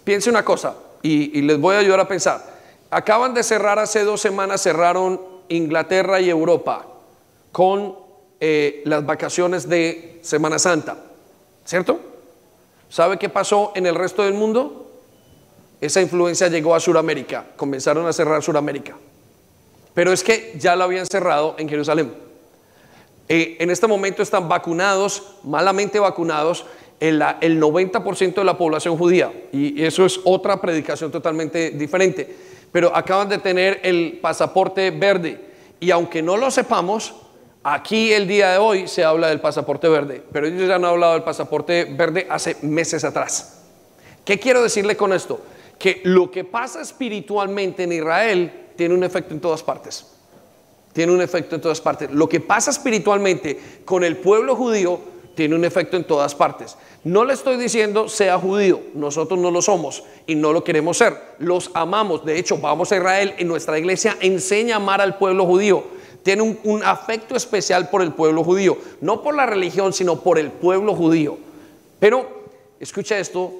Piense 0.04 0.30
una 0.30 0.44
cosa, 0.44 0.74
y, 1.02 1.42
les 1.42 1.58
voy 1.58 1.74
a 1.74 1.78
ayudar 1.78 2.00
a 2.00 2.08
pensar. 2.08 2.44
Acaban 2.90 3.34
de 3.34 3.42
cerrar 3.42 3.78
hace 3.78 4.04
dos 4.04 4.20
semanas, 4.20 4.62
cerraron 4.62 5.20
Inglaterra 5.48 6.20
y 6.20 6.30
Europa 6.30 6.86
con 7.50 7.96
eh, 8.40 8.82
las 8.84 9.04
vacaciones 9.04 9.68
de 9.68 10.20
Semana 10.22 10.58
Santa, 10.58 10.96
¿cierto? 11.64 12.00
¿Sabe 12.88 13.18
qué 13.18 13.28
pasó 13.28 13.72
en 13.74 13.86
el 13.86 13.94
resto 13.94 14.22
del 14.22 14.34
mundo? 14.34 14.90
Esa 15.80 16.00
influencia 16.00 16.48
llegó 16.48 16.74
a 16.74 16.80
Sudamérica, 16.80 17.46
comenzaron 17.56 18.06
a 18.06 18.12
cerrar 18.12 18.42
Sudamérica. 18.42 18.96
Pero 19.94 20.12
es 20.12 20.22
que 20.22 20.54
ya 20.58 20.76
lo 20.76 20.84
habían 20.84 21.06
cerrado 21.06 21.56
en 21.58 21.68
Jerusalén. 21.68 22.12
Eh, 23.28 23.56
en 23.60 23.70
este 23.70 23.86
momento 23.86 24.22
están 24.22 24.48
vacunados, 24.48 25.36
malamente 25.42 25.98
vacunados, 25.98 26.66
el, 27.02 27.60
90% 27.60 28.34
de 28.34 28.44
la 28.44 28.56
población 28.56 28.96
judía. 28.96 29.32
Y 29.52 29.82
eso 29.82 30.06
es 30.06 30.20
otra 30.22 30.60
predicación 30.60 31.10
totalmente 31.10 31.70
diferente. 31.70 32.36
Pero 32.70 32.94
acaban 32.94 33.28
de 33.28 33.38
tener 33.38 33.80
el 33.82 34.20
pasaporte 34.22 34.90
verde. 34.92 35.40
Y 35.80 35.90
aunque 35.90 36.22
no 36.22 36.36
lo 36.36 36.50
sepamos, 36.52 37.14
aquí 37.64 38.12
el 38.12 38.28
día 38.28 38.52
de 38.52 38.58
hoy 38.58 38.86
se 38.86 39.02
habla 39.02 39.28
del 39.28 39.40
pasaporte 39.40 39.88
verde. 39.88 40.22
Pero 40.32 40.46
ellos 40.46 40.68
ya 40.68 40.76
han 40.76 40.84
hablado 40.84 41.14
del 41.14 41.24
pasaporte 41.24 41.86
verde 41.90 42.28
hace 42.30 42.56
meses 42.62 43.02
atrás. 43.02 43.64
¿Qué 44.24 44.38
quiero 44.38 44.62
decirle 44.62 44.96
con 44.96 45.12
esto? 45.12 45.40
Que 45.80 46.02
lo 46.04 46.30
que 46.30 46.44
pasa 46.44 46.80
espiritualmente 46.80 47.82
en 47.82 47.92
Israel 47.92 48.52
tiene 48.76 48.94
un 48.94 49.02
efecto 49.02 49.34
en 49.34 49.40
todas 49.40 49.64
partes. 49.64 50.06
Tiene 50.92 51.10
un 51.10 51.20
efecto 51.20 51.56
en 51.56 51.60
todas 51.60 51.80
partes. 51.80 52.12
Lo 52.12 52.28
que 52.28 52.38
pasa 52.38 52.70
espiritualmente 52.70 53.58
con 53.84 54.04
el 54.04 54.18
pueblo 54.18 54.54
judío 54.54 55.11
tiene 55.34 55.54
un 55.54 55.64
efecto 55.64 55.96
en 55.96 56.04
todas 56.04 56.34
partes. 56.34 56.76
No 57.04 57.24
le 57.24 57.34
estoy 57.34 57.56
diciendo 57.56 58.08
sea 58.08 58.38
judío, 58.38 58.80
nosotros 58.94 59.38
no 59.38 59.50
lo 59.50 59.62
somos 59.62 60.04
y 60.26 60.34
no 60.34 60.52
lo 60.52 60.62
queremos 60.62 60.98
ser, 60.98 61.16
los 61.38 61.70
amamos, 61.74 62.24
de 62.24 62.38
hecho 62.38 62.58
vamos 62.58 62.92
a 62.92 62.96
Israel 62.96 63.34
y 63.38 63.44
nuestra 63.44 63.78
iglesia 63.78 64.16
enseña 64.20 64.74
a 64.74 64.76
amar 64.76 65.00
al 65.00 65.18
pueblo 65.18 65.44
judío, 65.44 65.84
tiene 66.22 66.58
un, 66.62 66.82
afecto 66.84 67.34
especial 67.34 67.90
por 67.90 68.02
el 68.02 68.12
pueblo 68.12 68.44
judío, 68.44 68.78
no 69.00 69.22
por 69.22 69.34
la 69.34 69.46
religión, 69.46 69.92
sino 69.92 70.20
por 70.20 70.38
el 70.38 70.50
pueblo 70.50 70.94
judío. 70.94 71.38
Pero, 71.98 72.44
escucha 72.78 73.18
esto, 73.18 73.52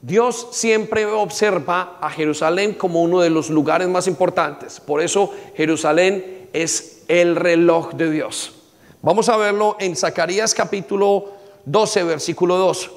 Dios 0.00 0.48
siempre 0.52 1.04
observa 1.04 1.98
a 2.00 2.08
Jerusalén 2.08 2.72
como 2.72 3.02
uno 3.02 3.20
de 3.20 3.28
los 3.28 3.50
lugares 3.50 3.88
más 3.88 4.06
importantes, 4.06 4.80
por 4.80 5.02
eso 5.02 5.34
Jerusalén 5.54 6.48
es 6.54 7.02
el 7.08 7.36
reloj 7.36 7.92
de 7.92 8.10
Dios. 8.10 8.59
Vamos 9.02 9.30
a 9.30 9.36
verlo 9.38 9.76
en 9.80 9.96
Zacarías 9.96 10.52
capítulo 10.52 11.32
12, 11.64 12.04
versículo 12.04 12.58
2. 12.58 12.90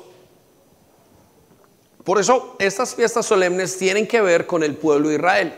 Por 2.03 2.19
eso 2.19 2.57
estas 2.59 2.93
fiestas 2.93 3.25
solemnes 3.25 3.77
tienen 3.77 4.05
que 4.05 4.19
ver 4.19 4.45
con 4.45 4.63
el 4.63 4.75
pueblo 4.75 5.07
de 5.07 5.15
Israel. 5.15 5.53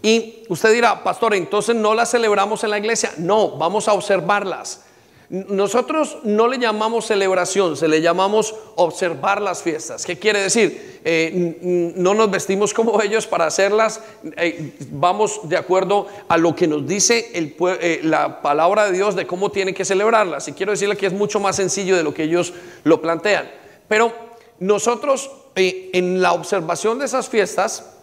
Y 0.00 0.44
usted 0.48 0.72
dirá, 0.72 1.04
pastor, 1.04 1.34
entonces 1.34 1.76
no 1.76 1.94
las 1.94 2.10
celebramos 2.10 2.64
en 2.64 2.70
la 2.70 2.78
iglesia. 2.78 3.12
No, 3.18 3.58
vamos 3.58 3.86
a 3.86 3.92
observarlas. 3.92 4.85
Nosotros 5.28 6.18
no 6.22 6.46
le 6.46 6.58
llamamos 6.58 7.06
celebración, 7.06 7.76
se 7.76 7.88
le 7.88 8.00
llamamos 8.00 8.54
observar 8.76 9.42
las 9.42 9.60
fiestas. 9.60 10.06
¿Qué 10.06 10.18
quiere 10.18 10.40
decir? 10.40 11.00
Eh, 11.04 11.92
no 11.96 12.14
nos 12.14 12.30
vestimos 12.30 12.72
como 12.72 13.02
ellos 13.02 13.26
para 13.26 13.46
hacerlas, 13.46 14.00
eh, 14.36 14.74
vamos 14.90 15.40
de 15.48 15.56
acuerdo 15.56 16.06
a 16.28 16.36
lo 16.36 16.54
que 16.54 16.68
nos 16.68 16.86
dice 16.86 17.30
eh, 17.34 18.00
la 18.04 18.40
palabra 18.40 18.86
de 18.86 18.92
Dios 18.92 19.16
de 19.16 19.26
cómo 19.26 19.50
tienen 19.50 19.74
que 19.74 19.84
celebrarlas. 19.84 20.46
Y 20.46 20.52
quiero 20.52 20.70
decirle 20.72 20.96
que 20.96 21.06
es 21.06 21.12
mucho 21.12 21.40
más 21.40 21.56
sencillo 21.56 21.96
de 21.96 22.04
lo 22.04 22.14
que 22.14 22.24
ellos 22.24 22.52
lo 22.84 23.02
plantean. 23.02 23.50
Pero 23.88 24.12
nosotros 24.60 25.30
en 25.56 26.20
la 26.20 26.34
observación 26.34 26.98
de 26.98 27.06
esas 27.06 27.28
fiestas, 27.28 27.95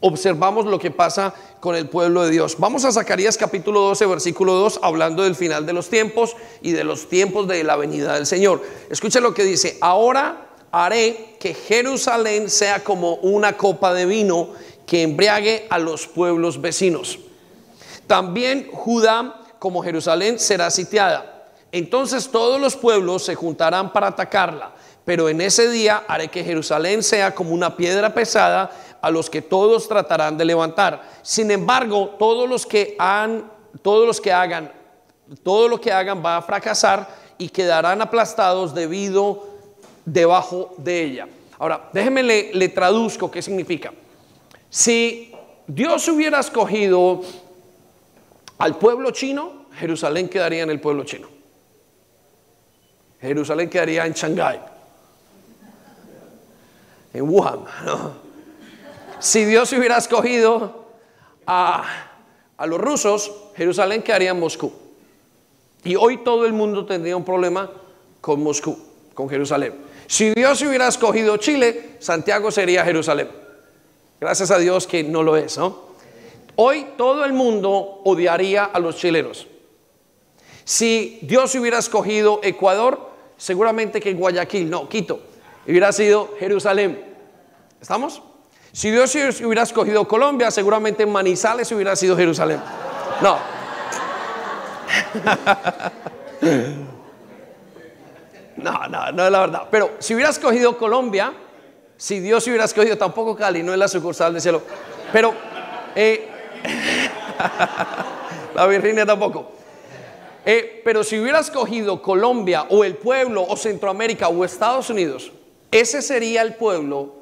observamos 0.00 0.66
lo 0.66 0.78
que 0.78 0.90
pasa 0.90 1.34
con 1.60 1.76
el 1.76 1.88
pueblo 1.88 2.24
de 2.24 2.30
Dios. 2.30 2.56
Vamos 2.58 2.84
a 2.84 2.92
Zacarías 2.92 3.36
capítulo 3.36 3.80
12, 3.80 4.06
versículo 4.06 4.54
2, 4.54 4.80
hablando 4.82 5.22
del 5.22 5.34
final 5.34 5.66
de 5.66 5.72
los 5.72 5.88
tiempos 5.88 6.36
y 6.62 6.72
de 6.72 6.84
los 6.84 7.08
tiempos 7.08 7.46
de 7.46 7.62
la 7.64 7.76
venida 7.76 8.14
del 8.14 8.26
Señor. 8.26 8.62
Escuche 8.90 9.20
lo 9.20 9.34
que 9.34 9.44
dice, 9.44 9.76
ahora 9.80 10.48
haré 10.72 11.36
que 11.38 11.54
Jerusalén 11.54 12.48
sea 12.48 12.82
como 12.82 13.14
una 13.16 13.56
copa 13.56 13.92
de 13.92 14.06
vino 14.06 14.50
que 14.86 15.02
embriague 15.02 15.66
a 15.70 15.78
los 15.78 16.06
pueblos 16.06 16.60
vecinos. 16.60 17.18
También 18.06 18.68
Judá 18.72 19.36
como 19.58 19.82
Jerusalén 19.82 20.38
será 20.38 20.70
sitiada. 20.70 21.48
Entonces 21.72 22.30
todos 22.30 22.60
los 22.60 22.74
pueblos 22.74 23.24
se 23.24 23.34
juntarán 23.34 23.92
para 23.92 24.08
atacarla, 24.08 24.72
pero 25.04 25.28
en 25.28 25.40
ese 25.40 25.68
día 25.68 26.04
haré 26.08 26.28
que 26.28 26.42
Jerusalén 26.42 27.02
sea 27.02 27.34
como 27.34 27.52
una 27.52 27.76
piedra 27.76 28.12
pesada 28.12 28.70
a 29.00 29.10
los 29.10 29.30
que 29.30 29.42
todos 29.42 29.88
tratarán 29.88 30.36
de 30.36 30.44
levantar. 30.44 31.02
Sin 31.22 31.50
embargo, 31.50 32.16
todos 32.18 32.48
los 32.48 32.66
que 32.66 32.96
han, 32.98 33.50
todos 33.82 34.06
los 34.06 34.20
que 34.20 34.32
hagan, 34.32 34.72
todo 35.42 35.68
lo 35.68 35.80
que 35.80 35.92
hagan 35.92 36.24
va 36.24 36.36
a 36.36 36.42
fracasar 36.42 37.08
y 37.38 37.48
quedarán 37.48 38.02
aplastados 38.02 38.74
debido 38.74 39.46
debajo 40.04 40.74
de 40.76 41.02
ella. 41.02 41.28
Ahora, 41.58 41.88
déjeme 41.92 42.22
le, 42.22 42.54
le 42.54 42.68
traduzco 42.68 43.30
qué 43.30 43.42
significa. 43.42 43.92
Si 44.68 45.32
Dios 45.66 46.06
hubiera 46.08 46.40
escogido 46.40 47.22
al 48.58 48.76
pueblo 48.76 49.10
chino, 49.10 49.66
Jerusalén 49.74 50.28
quedaría 50.28 50.62
en 50.62 50.70
el 50.70 50.80
pueblo 50.80 51.04
chino. 51.04 51.28
Jerusalén 53.20 53.68
quedaría 53.68 54.06
en 54.06 54.12
Shanghái, 54.14 54.60
en 57.12 57.28
Wuhan. 57.28 57.60
¿no? 57.84 58.19
Si 59.20 59.44
Dios 59.44 59.70
hubiera 59.74 59.98
escogido 59.98 60.86
a, 61.46 61.84
los 62.66 62.80
rusos, 62.80 63.30
Jerusalén 63.54 64.02
quedaría 64.02 64.30
en 64.30 64.40
Moscú. 64.40 64.72
Y 65.84 65.94
hoy 65.94 66.18
todo 66.24 66.46
el 66.46 66.54
mundo 66.54 66.86
tendría 66.86 67.16
un 67.16 67.24
problema 67.24 67.70
con 68.22 68.42
Moscú, 68.42 68.78
con 69.12 69.28
Jerusalén. 69.28 69.74
Si 70.06 70.30
Dios 70.30 70.62
hubiera 70.62 70.88
escogido 70.88 71.36
Chile, 71.36 71.96
Santiago 71.98 72.50
sería 72.50 72.82
Jerusalén. 72.82 73.28
Gracias 74.18 74.50
a 74.50 74.58
Dios 74.58 74.86
que 74.86 75.04
no 75.04 75.22
lo 75.22 75.36
es, 75.36 75.58
¿no? 75.58 75.90
Hoy 76.56 76.86
todo 76.96 77.24
el 77.24 77.34
mundo 77.34 78.00
odiaría 78.04 78.64
a 78.64 78.78
los 78.78 78.96
chilenos. 78.96 79.46
Si 80.64 81.18
Dios 81.22 81.54
hubiera 81.54 81.78
escogido 81.78 82.40
Ecuador, 82.42 83.10
seguramente 83.36 84.00
que 84.00 84.14
Guayaquil, 84.14 84.68
no, 84.68 84.88
Quito, 84.88 85.20
hubiera 85.66 85.92
sido 85.92 86.34
Jerusalén. 86.38 87.04
¿Estamos? 87.80 88.22
Si 88.72 88.90
Dios 88.90 89.14
hubiera 89.14 89.62
escogido 89.62 90.06
Colombia, 90.06 90.50
seguramente 90.50 91.06
Manizales 91.06 91.70
hubiera 91.72 91.96
sido 91.96 92.16
Jerusalén. 92.16 92.60
No. 93.22 93.38
No, 98.62 98.86
no, 98.88 99.12
no 99.12 99.24
es 99.24 99.32
la 99.32 99.40
verdad. 99.40 99.62
Pero 99.70 99.92
si 99.98 100.14
hubiera 100.14 100.30
escogido 100.30 100.76
Colombia, 100.76 101.32
si 101.96 102.20
Dios 102.20 102.46
hubiera 102.46 102.64
escogido 102.64 102.98
tampoco 102.98 103.34
Cali, 103.34 103.62
no 103.62 103.72
es 103.72 103.78
la 103.78 103.88
sucursal 103.88 104.32
del 104.32 104.42
cielo. 104.42 104.62
Pero 105.12 105.34
eh, 105.94 106.28
la 108.54 108.66
Virginia 108.66 109.06
tampoco. 109.06 109.52
Eh, 110.44 110.80
pero 110.84 111.04
si 111.04 111.18
hubiera 111.18 111.40
escogido 111.40 112.02
Colombia 112.02 112.66
o 112.70 112.84
el 112.84 112.96
pueblo 112.96 113.44
o 113.46 113.56
Centroamérica 113.56 114.28
o 114.28 114.44
Estados 114.44 114.90
Unidos, 114.90 115.32
ese 115.70 116.02
sería 116.02 116.42
el 116.42 116.54
pueblo 116.54 117.19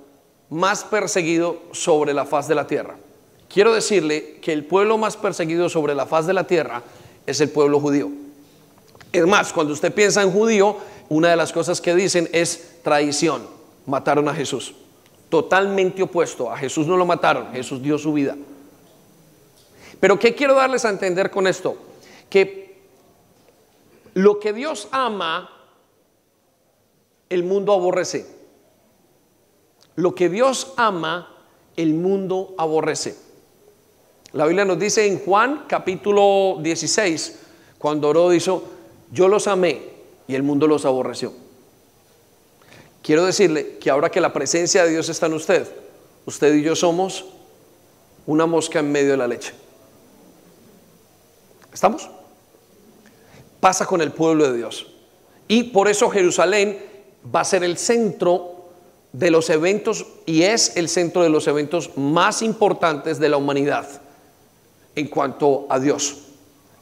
más 0.50 0.84
perseguido 0.84 1.62
sobre 1.72 2.14
la 2.14 2.24
faz 2.24 2.48
de 2.48 2.54
la 2.54 2.66
tierra. 2.66 2.96
Quiero 3.48 3.72
decirle 3.72 4.38
que 4.40 4.52
el 4.52 4.64
pueblo 4.64 4.98
más 4.98 5.16
perseguido 5.16 5.68
sobre 5.68 5.94
la 5.94 6.06
faz 6.06 6.26
de 6.26 6.34
la 6.34 6.46
tierra 6.46 6.82
es 7.26 7.40
el 7.40 7.50
pueblo 7.50 7.80
judío. 7.80 8.10
Es 9.12 9.26
más, 9.26 9.52
cuando 9.52 9.72
usted 9.72 9.92
piensa 9.92 10.22
en 10.22 10.30
judío, 10.30 10.76
una 11.08 11.30
de 11.30 11.36
las 11.36 11.52
cosas 11.52 11.80
que 11.80 11.94
dicen 11.94 12.28
es 12.32 12.80
traición. 12.82 13.46
Mataron 13.86 14.28
a 14.28 14.34
Jesús. 14.34 14.74
Totalmente 15.30 16.02
opuesto. 16.02 16.50
A 16.50 16.58
Jesús 16.58 16.86
no 16.86 16.96
lo 16.96 17.06
mataron, 17.06 17.52
Jesús 17.52 17.82
dio 17.82 17.96
su 17.98 18.12
vida. 18.12 18.36
Pero 20.00 20.18
¿qué 20.18 20.34
quiero 20.34 20.54
darles 20.54 20.84
a 20.84 20.90
entender 20.90 21.30
con 21.30 21.46
esto? 21.46 21.76
Que 22.28 22.78
lo 24.14 24.38
que 24.38 24.52
Dios 24.52 24.88
ama, 24.90 25.50
el 27.28 27.44
mundo 27.44 27.72
aborrece. 27.72 28.37
Lo 29.98 30.14
que 30.14 30.28
Dios 30.28 30.74
ama, 30.76 31.28
el 31.76 31.92
mundo 31.92 32.54
aborrece. 32.56 33.16
La 34.30 34.46
Biblia 34.46 34.64
nos 34.64 34.78
dice 34.78 35.04
en 35.04 35.18
Juan 35.18 35.64
capítulo 35.66 36.58
16, 36.62 37.40
cuando 37.78 38.08
oró, 38.08 38.30
dijo, 38.30 38.62
yo 39.10 39.26
los 39.26 39.48
amé 39.48 39.82
y 40.28 40.36
el 40.36 40.44
mundo 40.44 40.68
los 40.68 40.84
aborreció. 40.84 41.32
Quiero 43.02 43.24
decirle 43.24 43.78
que 43.78 43.90
ahora 43.90 44.08
que 44.08 44.20
la 44.20 44.32
presencia 44.32 44.84
de 44.84 44.90
Dios 44.90 45.08
está 45.08 45.26
en 45.26 45.32
usted, 45.32 45.68
usted 46.26 46.54
y 46.54 46.62
yo 46.62 46.76
somos 46.76 47.24
una 48.24 48.46
mosca 48.46 48.78
en 48.78 48.92
medio 48.92 49.10
de 49.10 49.16
la 49.16 49.26
leche. 49.26 49.52
¿Estamos? 51.74 52.08
Pasa 53.58 53.84
con 53.84 54.00
el 54.00 54.12
pueblo 54.12 54.48
de 54.48 54.58
Dios. 54.58 54.86
Y 55.48 55.64
por 55.64 55.88
eso 55.88 56.08
Jerusalén 56.08 56.78
va 57.34 57.40
a 57.40 57.44
ser 57.44 57.64
el 57.64 57.76
centro 57.76 58.57
de 59.12 59.30
los 59.30 59.50
eventos 59.50 60.06
y 60.26 60.42
es 60.42 60.76
el 60.76 60.88
centro 60.88 61.22
de 61.22 61.30
los 61.30 61.46
eventos 61.46 61.96
más 61.96 62.42
importantes 62.42 63.18
de 63.18 63.28
la 63.28 63.36
humanidad 63.36 63.88
en 64.94 65.08
cuanto 65.08 65.66
a 65.70 65.78
Dios. 65.78 66.18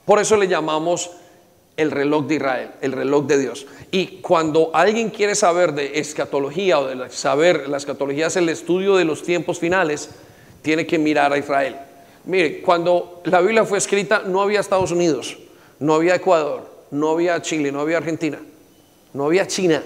Por 0.04 0.18
eso 0.18 0.36
le 0.36 0.48
llamamos 0.48 1.10
el 1.76 1.90
reloj 1.90 2.26
de 2.26 2.36
Israel, 2.36 2.70
el 2.80 2.92
reloj 2.92 3.26
de 3.26 3.38
Dios. 3.38 3.66
Y 3.90 4.20
cuando 4.22 4.70
alguien 4.72 5.10
quiere 5.10 5.34
saber 5.34 5.74
de 5.74 5.98
escatología 5.98 6.80
o 6.80 6.86
de 6.86 7.10
saber, 7.10 7.68
la 7.68 7.76
escatología 7.76 8.28
es 8.28 8.36
el 8.36 8.48
estudio 8.48 8.96
de 8.96 9.04
los 9.04 9.22
tiempos 9.22 9.58
finales, 9.58 10.10
tiene 10.62 10.86
que 10.86 10.98
mirar 10.98 11.32
a 11.32 11.38
Israel. 11.38 11.76
Mire, 12.24 12.60
cuando 12.62 13.20
la 13.24 13.40
Biblia 13.40 13.64
fue 13.64 13.78
escrita 13.78 14.22
no 14.26 14.40
había 14.40 14.60
Estados 14.60 14.90
Unidos, 14.90 15.38
no 15.78 15.94
había 15.94 16.16
Ecuador, 16.16 16.68
no 16.90 17.10
había 17.10 17.40
Chile, 17.42 17.70
no 17.70 17.80
había 17.80 17.98
Argentina, 17.98 18.40
no 19.12 19.26
había 19.26 19.46
China. 19.46 19.82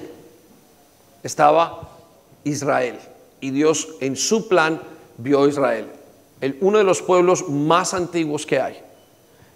Estaba 1.22 1.99
Israel. 2.44 2.98
Y 3.40 3.50
Dios 3.50 3.88
en 4.00 4.16
su 4.16 4.48
plan 4.48 4.80
vio 5.18 5.44
a 5.44 5.48
Israel, 5.48 5.86
el, 6.40 6.56
uno 6.60 6.78
de 6.78 6.84
los 6.84 7.02
pueblos 7.02 7.48
más 7.48 7.94
antiguos 7.94 8.46
que 8.46 8.60
hay. 8.60 8.80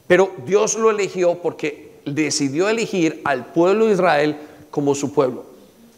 Pero 0.07 0.33
Dios 0.47 0.77
lo 0.77 0.90
eligió 0.90 1.40
porque 1.40 2.01
decidió 2.05 2.68
elegir 2.68 3.23
al 3.25 3.47
pueblo 3.47 3.87
de 3.87 3.92
Israel 3.92 4.37
como 4.70 4.94
su 4.94 5.12
pueblo. 5.12 5.47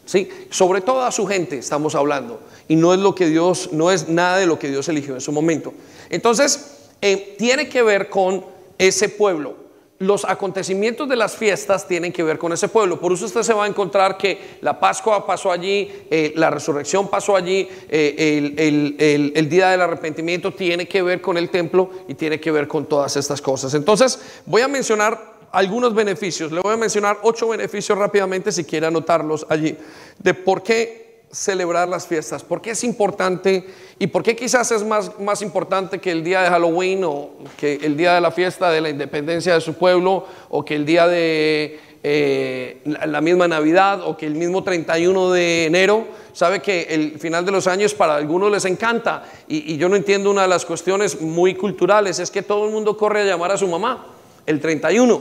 ¿Sí? 0.04 0.28
Sobre 0.50 0.80
todo 0.80 1.02
a 1.02 1.10
su 1.10 1.26
gente 1.26 1.58
estamos 1.58 1.96
hablando. 1.96 2.40
Y 2.68 2.76
no 2.76 2.94
es 2.94 3.00
lo 3.00 3.14
que 3.14 3.26
Dios, 3.26 3.70
no 3.72 3.90
es 3.90 4.08
nada 4.08 4.38
de 4.38 4.46
lo 4.46 4.58
que 4.58 4.68
Dios 4.68 4.88
eligió 4.88 5.14
en 5.14 5.20
su 5.20 5.32
momento. 5.32 5.74
Entonces, 6.10 6.76
eh, 7.00 7.34
tiene 7.38 7.68
que 7.68 7.82
ver 7.82 8.08
con 8.08 8.44
ese 8.78 9.08
pueblo 9.08 9.65
los 9.98 10.24
acontecimientos 10.24 11.08
de 11.08 11.16
las 11.16 11.36
fiestas 11.36 11.88
tienen 11.88 12.12
que 12.12 12.22
ver 12.22 12.38
con 12.38 12.52
ese 12.52 12.68
pueblo. 12.68 13.00
Por 13.00 13.12
eso 13.12 13.24
usted 13.24 13.42
se 13.42 13.54
va 13.54 13.64
a 13.64 13.68
encontrar 13.68 14.18
que 14.18 14.58
la 14.60 14.78
Pascua 14.78 15.26
pasó 15.26 15.50
allí, 15.50 15.90
eh, 16.10 16.32
la 16.36 16.50
resurrección 16.50 17.08
pasó 17.08 17.34
allí, 17.34 17.66
eh, 17.88 18.54
el, 18.58 19.48
día 19.48 19.70
del 19.70 19.80
arrepentimiento 19.80 20.52
tiene 20.52 20.86
que 20.86 21.02
ver 21.02 21.20
con 21.20 21.38
el 21.38 21.48
templo 21.48 21.90
y 22.08 22.14
tiene 22.14 22.38
que 22.38 22.50
ver 22.50 22.68
con 22.68 22.86
todas 22.86 23.16
estas 23.16 23.40
cosas. 23.40 23.72
Entonces, 23.74 24.20
voy 24.44 24.62
a 24.62 24.68
mencionar 24.68 25.36
algunos 25.50 25.94
beneficios. 25.94 26.52
Le 26.52 26.60
voy 26.60 26.74
a 26.74 26.76
mencionar 26.76 27.18
ocho 27.22 27.48
beneficios 27.48 27.96
rápidamente 27.96 28.52
si 28.52 28.64
quiere 28.64 28.86
anotarlos 28.86 29.46
allí, 29.48 29.76
de 30.18 30.34
por 30.34 30.62
qué 30.62 31.05
celebrar 31.30 31.88
las 31.88 32.06
fiestas? 32.06 32.42
¿Por 32.42 32.62
qué 32.62 32.70
es 32.70 32.84
importante 32.84 33.66
y 33.98 34.06
por 34.06 34.22
qué 34.22 34.36
quizás 34.36 34.70
es 34.72 34.84
más, 34.84 35.18
más 35.18 35.42
importante 35.42 35.98
que 35.98 36.10
el 36.10 36.22
día 36.22 36.42
de 36.42 36.48
Halloween 36.48 37.04
o 37.04 37.30
que 37.56 37.74
el 37.82 37.96
día 37.96 38.14
de 38.14 38.20
la 38.20 38.30
fiesta 38.30 38.70
de 38.70 38.80
la 38.80 38.88
independencia 38.88 39.54
de 39.54 39.60
su 39.60 39.74
pueblo 39.74 40.26
o 40.48 40.64
que 40.64 40.74
el 40.74 40.86
día 40.86 41.06
de 41.06 41.80
eh, 42.08 42.82
la 42.84 43.20
misma 43.20 43.48
Navidad 43.48 44.00
o 44.06 44.16
que 44.16 44.26
el 44.26 44.36
mismo 44.36 44.62
31 44.62 45.32
de 45.32 45.66
enero? 45.66 46.06
Sabe 46.32 46.60
que 46.60 46.82
el 46.90 47.18
final 47.18 47.44
de 47.44 47.50
los 47.50 47.66
años 47.66 47.94
para 47.94 48.14
algunos 48.14 48.52
les 48.52 48.64
encanta 48.64 49.24
y, 49.48 49.76
yo 49.76 49.88
no 49.88 49.96
entiendo 49.96 50.30
una 50.30 50.42
de 50.42 50.48
las 50.48 50.64
cuestiones 50.64 51.20
muy 51.20 51.56
culturales, 51.56 52.20
es 52.20 52.30
que 52.30 52.42
todo 52.42 52.66
el 52.66 52.72
mundo 52.72 52.96
corre 52.96 53.22
a 53.22 53.24
llamar 53.24 53.50
a 53.50 53.56
su 53.56 53.66
mamá 53.66 54.06
el 54.46 54.60
31 54.60 55.20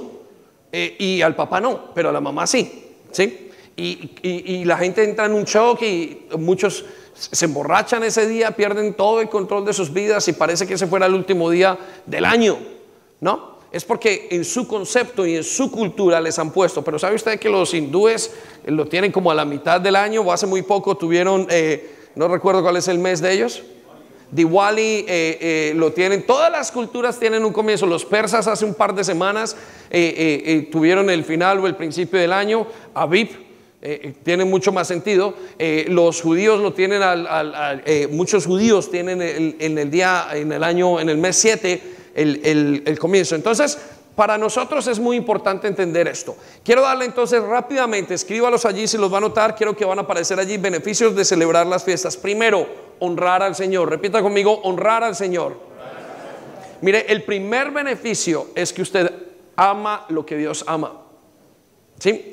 eh, 0.71 0.95
y 0.99 1.23
al 1.23 1.35
papá 1.35 1.59
no, 1.59 1.85
pero 1.95 2.09
a 2.09 2.11
la 2.11 2.21
mamá 2.21 2.45
sí, 2.45 2.85
¿sí? 3.11 3.44
Y, 3.77 4.63
la 4.65 4.77
gente 4.77 5.03
entra 5.03 5.25
en 5.25 5.33
un 5.33 5.43
shock 5.43 5.81
y 5.81 6.27
muchos 6.37 6.85
se 7.13 7.45
emborrachan 7.45 8.03
ese 8.03 8.27
día, 8.27 8.51
pierden 8.51 8.93
todo 8.93 9.21
el 9.21 9.29
control 9.29 9.65
de 9.65 9.73
sus 9.73 9.91
vidas 9.91 10.27
y 10.27 10.33
parece 10.33 10.65
que 10.65 10.75
ese 10.75 10.87
fuera 10.87 11.05
el 11.05 11.13
último 11.13 11.49
día 11.49 11.77
del 12.05 12.25
año, 12.25 12.57
¿no? 13.19 13.55
Es 13.71 13.83
porque 13.83 14.29
en 14.31 14.45
su 14.45 14.67
concepto 14.67 15.25
y 15.25 15.35
en 15.35 15.43
su 15.43 15.69
cultura 15.69 16.21
les 16.21 16.39
han 16.39 16.51
puesto, 16.51 16.81
pero 16.83 16.97
¿sabe 16.97 17.15
usted 17.15 17.37
que 17.39 17.49
los 17.49 17.73
hindúes 17.73 18.31
lo 18.65 18.87
tienen 18.87 19.11
como 19.11 19.31
a 19.31 19.35
la 19.35 19.43
mitad 19.43 19.81
del 19.81 19.97
año 19.97 20.21
o 20.21 20.31
hace 20.31 20.47
muy 20.47 20.61
poco 20.61 20.95
tuvieron, 20.95 21.45
eh, 21.49 21.95
no 22.15 22.29
recuerdo 22.29 22.61
cuál 22.61 22.77
es 22.77 22.87
el 22.87 22.99
mes 22.99 23.21
de 23.21 23.33
ellos? 23.33 23.63
Diwali 24.31 24.81
eh, 24.81 25.05
eh, 25.07 25.73
lo 25.75 25.93
tienen, 25.93 26.25
todas 26.25 26.51
las 26.51 26.71
culturas 26.71 27.19
tienen 27.19 27.45
un 27.45 27.53
comienzo. 27.53 27.85
Los 27.85 28.05
persas 28.05 28.47
hace 28.47 28.65
un 28.65 28.73
par 28.73 28.93
de 28.93 29.03
semanas 29.03 29.55
eh, 29.89 30.67
tuvieron 30.71 31.09
el 31.09 31.23
final 31.23 31.59
o 31.59 31.67
el 31.67 31.75
principio 31.75 32.19
del 32.19 32.33
año. 32.33 32.67
Aviv 32.93 33.44
tiene 34.23 34.45
mucho 34.45 34.71
más 34.71 34.87
sentido. 34.87 35.33
los 35.87 36.21
judíos 36.21 36.59
lo 36.59 36.73
tienen, 36.73 37.01
al, 37.01 37.83
muchos 38.11 38.45
judíos 38.45 38.89
tienen 38.89 39.21
en 39.21 39.77
el 39.77 39.91
día, 39.91 40.27
en 40.33 40.51
el 40.51 40.63
año, 40.63 40.99
en 40.99 41.09
el 41.09 41.17
mes 41.17 41.35
7 41.37 41.81
el, 42.15 42.83
el 42.85 42.99
comienzo. 42.99 43.35
Entonces, 43.35 43.77
para 44.15 44.37
nosotros 44.37 44.87
es 44.87 44.97
muy 44.97 45.17
importante 45.17 45.67
entender 45.67 46.07
esto. 46.07 46.37
Quiero 46.63 46.81
darle 46.81 47.05
entonces 47.05 47.43
rápidamente, 47.43 48.13
escríbalos 48.13 48.65
allí 48.65 48.87
si 48.87 48.97
los 48.97 49.13
va 49.13 49.17
a 49.17 49.21
notar, 49.21 49.55
quiero 49.55 49.75
que 49.75 49.83
van 49.83 49.99
a 49.99 50.03
aparecer 50.03 50.39
allí 50.39 50.57
beneficios 50.57 51.15
de 51.15 51.25
celebrar 51.25 51.67
las 51.67 51.83
fiestas. 51.83 52.15
Primero, 52.15 52.65
honrar 52.99 53.43
al 53.43 53.55
Señor. 53.55 53.89
Repita 53.89 54.21
conmigo, 54.21 54.61
honrar 54.63 55.03
al 55.03 55.15
Señor. 55.15 55.57
Mire, 56.81 57.05
el 57.09 57.23
primer 57.23 57.71
beneficio 57.71 58.47
es 58.55 58.71
que 58.71 58.81
usted 58.81 59.11
ama 59.55 60.05
lo 60.09 60.25
que 60.25 60.37
Dios 60.37 60.63
ama. 60.65 61.01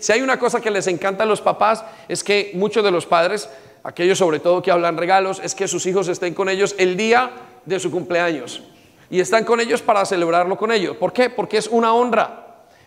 Si 0.01 0.13
hay 0.13 0.21
una 0.21 0.39
cosa 0.39 0.61
que 0.61 0.71
les 0.71 0.87
encanta 0.87 1.25
a 1.25 1.27
los 1.27 1.41
papás, 1.41 1.85
es 2.09 2.23
que 2.23 2.51
muchos 2.55 2.85
de 2.85 2.91
los 2.91 3.07
padres, 3.07 3.49
aquellos 3.83 4.19
sobre 4.19 4.39
todo 4.39 4.61
que 4.61 4.71
hablan 4.71 4.97
regalos, 4.97 5.41
es 5.43 5.55
que 5.55 5.67
sus 5.69 5.87
hijos 5.87 6.09
estén 6.09 6.35
con 6.35 6.49
ellos 6.49 6.75
el 6.79 6.97
día 6.97 7.31
de 7.65 7.81
su 7.81 7.91
cumpleaños. 7.91 8.63
Y 9.11 9.21
están 9.21 9.45
con 9.45 9.61
ellos 9.61 9.83
para 9.83 10.05
celebrarlo 10.05 10.57
con 10.57 10.73
ellos. 10.73 10.97
¿Por 10.97 11.13
qué? 11.13 11.31
Porque 11.31 11.57
es 11.57 11.69
una 11.69 11.95
honra 11.95 12.43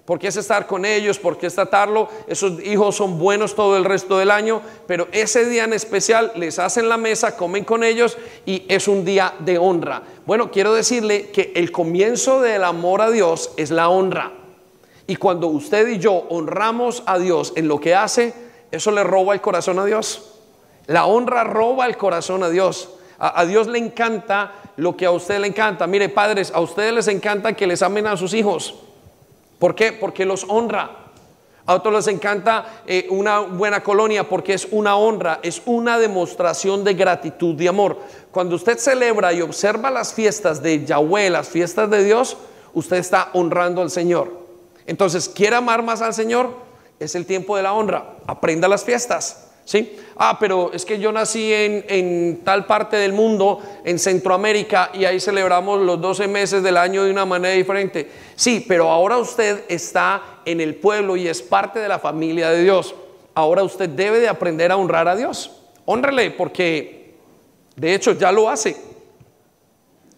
porque 0.05 0.27
es 0.27 0.37
estar 0.37 0.67
con 0.67 0.85
ellos, 0.85 1.17
porque 1.17 1.47
es 1.47 1.55
tratarlo. 1.55 2.07
Esos 2.27 2.63
hijos 2.63 2.95
son 2.95 3.17
buenos 3.17 3.55
todo 3.55 3.75
el 3.75 3.83
resto 3.83 4.19
del 4.19 4.31
año, 4.31 4.61
pero 4.87 5.07
ese 5.11 5.45
día 5.45 5.63
en 5.63 5.73
especial 5.73 6.31
les 6.35 6.59
hacen 6.59 6.87
la 6.87 6.97
mesa, 6.97 7.35
comen 7.35 7.65
con 7.65 7.83
ellos 7.83 8.17
y 8.45 8.65
es 8.69 8.87
un 8.87 9.03
día 9.03 9.33
de 9.39 9.57
honra. 9.57 10.03
Bueno, 10.25 10.51
quiero 10.51 10.73
decirle 10.73 11.31
que 11.31 11.53
el 11.55 11.71
comienzo 11.71 12.39
del 12.41 12.63
amor 12.63 13.01
a 13.01 13.09
Dios 13.09 13.51
es 13.57 13.71
la 13.71 13.89
honra. 13.89 14.44
Y 15.07 15.15
cuando 15.17 15.47
usted 15.47 15.87
y 15.87 15.99
yo 15.99 16.13
honramos 16.29 17.03
a 17.05 17.19
Dios 17.19 17.53
en 17.55 17.67
lo 17.67 17.79
que 17.79 17.93
hace, 17.93 18.33
eso 18.71 18.91
le 18.91 19.03
roba 19.03 19.33
el 19.33 19.41
corazón 19.41 19.79
a 19.79 19.85
Dios. 19.85 20.31
La 20.87 21.05
honra 21.05 21.43
roba 21.43 21.85
el 21.85 21.97
corazón 21.97 22.43
a 22.43 22.49
Dios. 22.49 22.89
A, 23.17 23.45
Dios 23.45 23.67
le 23.67 23.77
encanta 23.77 24.51
lo 24.75 24.97
que 24.97 25.05
a 25.05 25.11
usted 25.11 25.39
le 25.39 25.47
encanta. 25.47 25.87
Mire, 25.87 26.09
padres, 26.09 26.51
a 26.53 26.59
ustedes 26.59 26.93
les 26.93 27.07
encanta 27.07 27.53
que 27.53 27.67
les 27.67 27.81
amen 27.81 28.07
a 28.07 28.17
sus 28.17 28.33
hijos. 28.33 28.75
¿Por 29.59 29.73
qué? 29.73 29.93
Porque 29.93 30.25
los 30.25 30.45
honra. 30.49 31.05
A 31.67 31.73
otros 31.73 31.93
les 31.95 32.07
encanta 32.07 32.83
eh, 32.85 33.07
una 33.09 33.39
buena 33.39 33.81
colonia 33.81 34.27
porque 34.27 34.53
es 34.53 34.67
una 34.69 34.97
honra, 34.97 35.39
es 35.41 35.63
una 35.65 35.97
demostración 35.97 36.83
de 36.83 36.93
gratitud, 36.93 37.55
de 37.55 37.69
amor. 37.69 37.97
Cuando 38.31 38.55
usted 38.55 38.77
celebra 38.77 39.33
y 39.33 39.41
observa 39.41 39.89
las 39.89 40.13
fiestas 40.13 40.61
de 40.61 40.85
Yahweh, 40.85 41.29
las 41.29 41.47
fiestas 41.47 41.89
de 41.89 42.03
Dios, 42.03 42.37
usted 42.73 42.97
está 42.97 43.29
honrando 43.33 43.81
al 43.81 43.89
Señor. 43.89 44.44
Entonces, 44.85 45.29
¿quiere 45.29 45.55
amar 45.55 45.83
más 45.83 46.01
al 46.01 46.13
Señor? 46.13 46.51
Es 46.99 47.15
el 47.15 47.25
tiempo 47.25 47.57
de 47.57 47.63
la 47.63 47.73
honra. 47.73 48.15
Aprenda 48.27 48.67
las 48.67 48.83
fiestas. 48.83 49.45
¿Sí? 49.65 49.97
Ah, 50.15 50.37
pero 50.39 50.71
es 50.73 50.85
que 50.85 50.99
yo 50.99 51.11
nací 51.11 51.51
en, 51.51 52.41
tal 52.43 52.67
parte 52.67 52.97
del 52.97 53.13
mundo, 53.13 53.61
en 53.83 53.97
Centroamérica, 53.97 54.91
y 54.93 55.05
ahí 55.05 55.19
celebramos 55.19 55.81
los 55.81 55.99
12 55.99 56.27
meses 56.27 56.61
del 56.61 56.77
año 56.77 57.03
de 57.03 57.09
una 57.09 57.25
manera 57.25 57.55
diferente. 57.55 58.09
Sí, 58.35 58.63
pero 58.67 58.91
ahora 58.91 59.17
usted 59.17 59.63
está 59.67 60.21
en 60.45 60.61
el 60.61 60.75
pueblo 60.75 61.17
y 61.17 61.27
es 61.27 61.41
parte 61.41 61.79
de 61.79 61.87
la 61.87 61.97
familia 61.97 62.51
de 62.51 62.61
Dios. 62.61 62.93
Ahora 63.33 63.63
usted 63.63 63.89
debe 63.89 64.19
de 64.19 64.29
aprender 64.29 64.71
a 64.71 64.77
honrar 64.77 65.07
a 65.07 65.15
Dios. 65.15 65.51
Honrele, 65.85 66.29
porque 66.31 67.15
de 67.75 67.95
hecho 67.95 68.11
ya 68.13 68.31
lo 68.31 68.47
hace. 68.47 68.77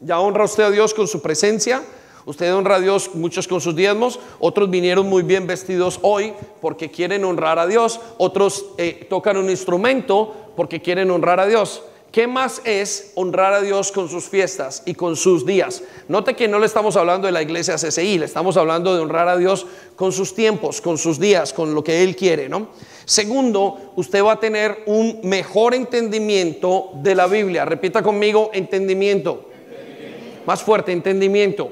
Ya 0.01 0.19
honra 0.19 0.43
usted 0.43 0.63
a 0.63 0.71
Dios 0.71 0.93
con 0.93 1.07
su 1.07 1.21
presencia, 1.21 1.81
Usted 2.27 2.53
honra 2.53 2.75
a 2.75 2.79
Dios, 2.81 3.11
muchos 3.13 3.47
con 3.47 3.61
sus 3.61 3.73
diezmos, 3.73 4.19
otros 4.39 4.69
vinieron 4.69 5.07
muy 5.07 5.23
bien 5.23 5.47
vestidos 5.47 5.97
hoy 6.01 6.33
porque 6.59 6.91
quieren 6.91 7.23
honrar 7.23 7.57
a 7.57 7.67
Dios, 7.67 8.01
otros 8.17 8.65
eh, 8.77 9.07
tocan 9.09 9.37
un 9.37 9.49
instrumento 9.49 10.35
porque 10.57 10.81
quieren 10.81 11.09
honrar 11.09 11.39
a 11.39 11.47
Dios. 11.47 11.83
¿Qué 12.11 12.27
más 12.27 12.61
es 12.65 13.13
honrar 13.15 13.53
a 13.53 13.61
Dios 13.61 13.93
con 13.93 14.09
sus 14.09 14.25
fiestas 14.25 14.83
y 14.85 14.93
con 14.93 15.15
sus 15.15 15.45
días? 15.45 15.83
Note 16.09 16.35
que 16.35 16.49
no 16.49 16.59
le 16.59 16.65
estamos 16.65 16.97
hablando 16.97 17.27
de 17.27 17.31
la 17.31 17.41
iglesia 17.41 17.75
CCI, 17.75 18.17
le 18.17 18.25
estamos 18.25 18.57
hablando 18.57 18.93
de 18.93 18.99
honrar 18.99 19.29
a 19.29 19.37
Dios 19.37 19.65
con 19.95 20.11
sus 20.11 20.35
tiempos, 20.35 20.81
con 20.81 20.97
sus 20.97 21.19
días, 21.21 21.53
con 21.53 21.73
lo 21.73 21.81
que 21.81 22.03
Él 22.03 22.17
quiere, 22.17 22.49
¿no? 22.49 22.67
Segundo, 23.05 23.93
usted 23.95 24.21
va 24.21 24.33
a 24.33 24.39
tener 24.41 24.83
un 24.85 25.21
mejor 25.23 25.73
entendimiento 25.73 26.89
de 26.95 27.15
la 27.15 27.27
Biblia. 27.27 27.63
Repita 27.63 28.03
conmigo, 28.03 28.49
entendimiento. 28.53 29.49
entendimiento. 29.53 30.43
Más 30.45 30.61
fuerte, 30.61 30.91
entendimiento. 30.91 31.71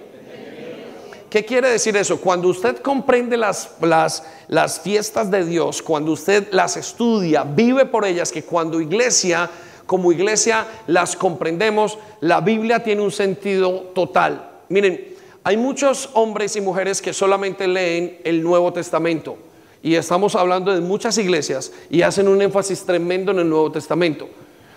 ¿Qué 1.36 1.44
quiere 1.44 1.70
decir 1.70 1.98
eso? 1.98 2.22
Cuando 2.22 2.48
usted 2.48 2.78
comprende 2.78 3.36
las, 3.36 3.72
las, 3.82 4.24
las 4.48 4.80
fiestas 4.80 5.30
de 5.30 5.44
Dios, 5.44 5.82
cuando 5.82 6.14
usted 6.14 6.48
las 6.52 6.78
estudia, 6.78 7.44
vive 7.44 7.86
por 7.86 8.06
ellas, 8.06 8.32
que 8.32 8.44
cuando 8.44 8.80
iglesia, 8.80 9.50
como 9.86 10.14
iglesia, 10.14 10.66
las 10.88 11.18
comprendemos, 11.18 11.98
la 12.22 12.40
Biblia 12.40 12.82
tiene 12.86 13.02
un 13.02 13.12
sentido 13.12 13.92
total. 13.94 14.50
Miren, 14.70 15.14
hay 15.44 15.58
muchos 15.58 16.10
hombres 16.14 16.56
y 16.56 16.62
mujeres 16.62 17.02
que 17.02 17.12
solamente 17.12 17.68
leen 17.68 18.18
el 18.24 18.42
Nuevo 18.42 18.72
Testamento. 18.72 19.38
Y 19.84 19.96
estamos 19.96 20.38
hablando 20.38 20.74
de 20.74 20.80
muchas 20.80 21.18
iglesias 21.18 21.74
y 21.90 22.04
hacen 22.04 22.30
un 22.30 22.42
énfasis 22.42 22.86
tremendo 22.86 23.34
en 23.34 23.40
el 23.40 23.50
Nuevo 23.50 23.74
Testamento. 23.74 24.30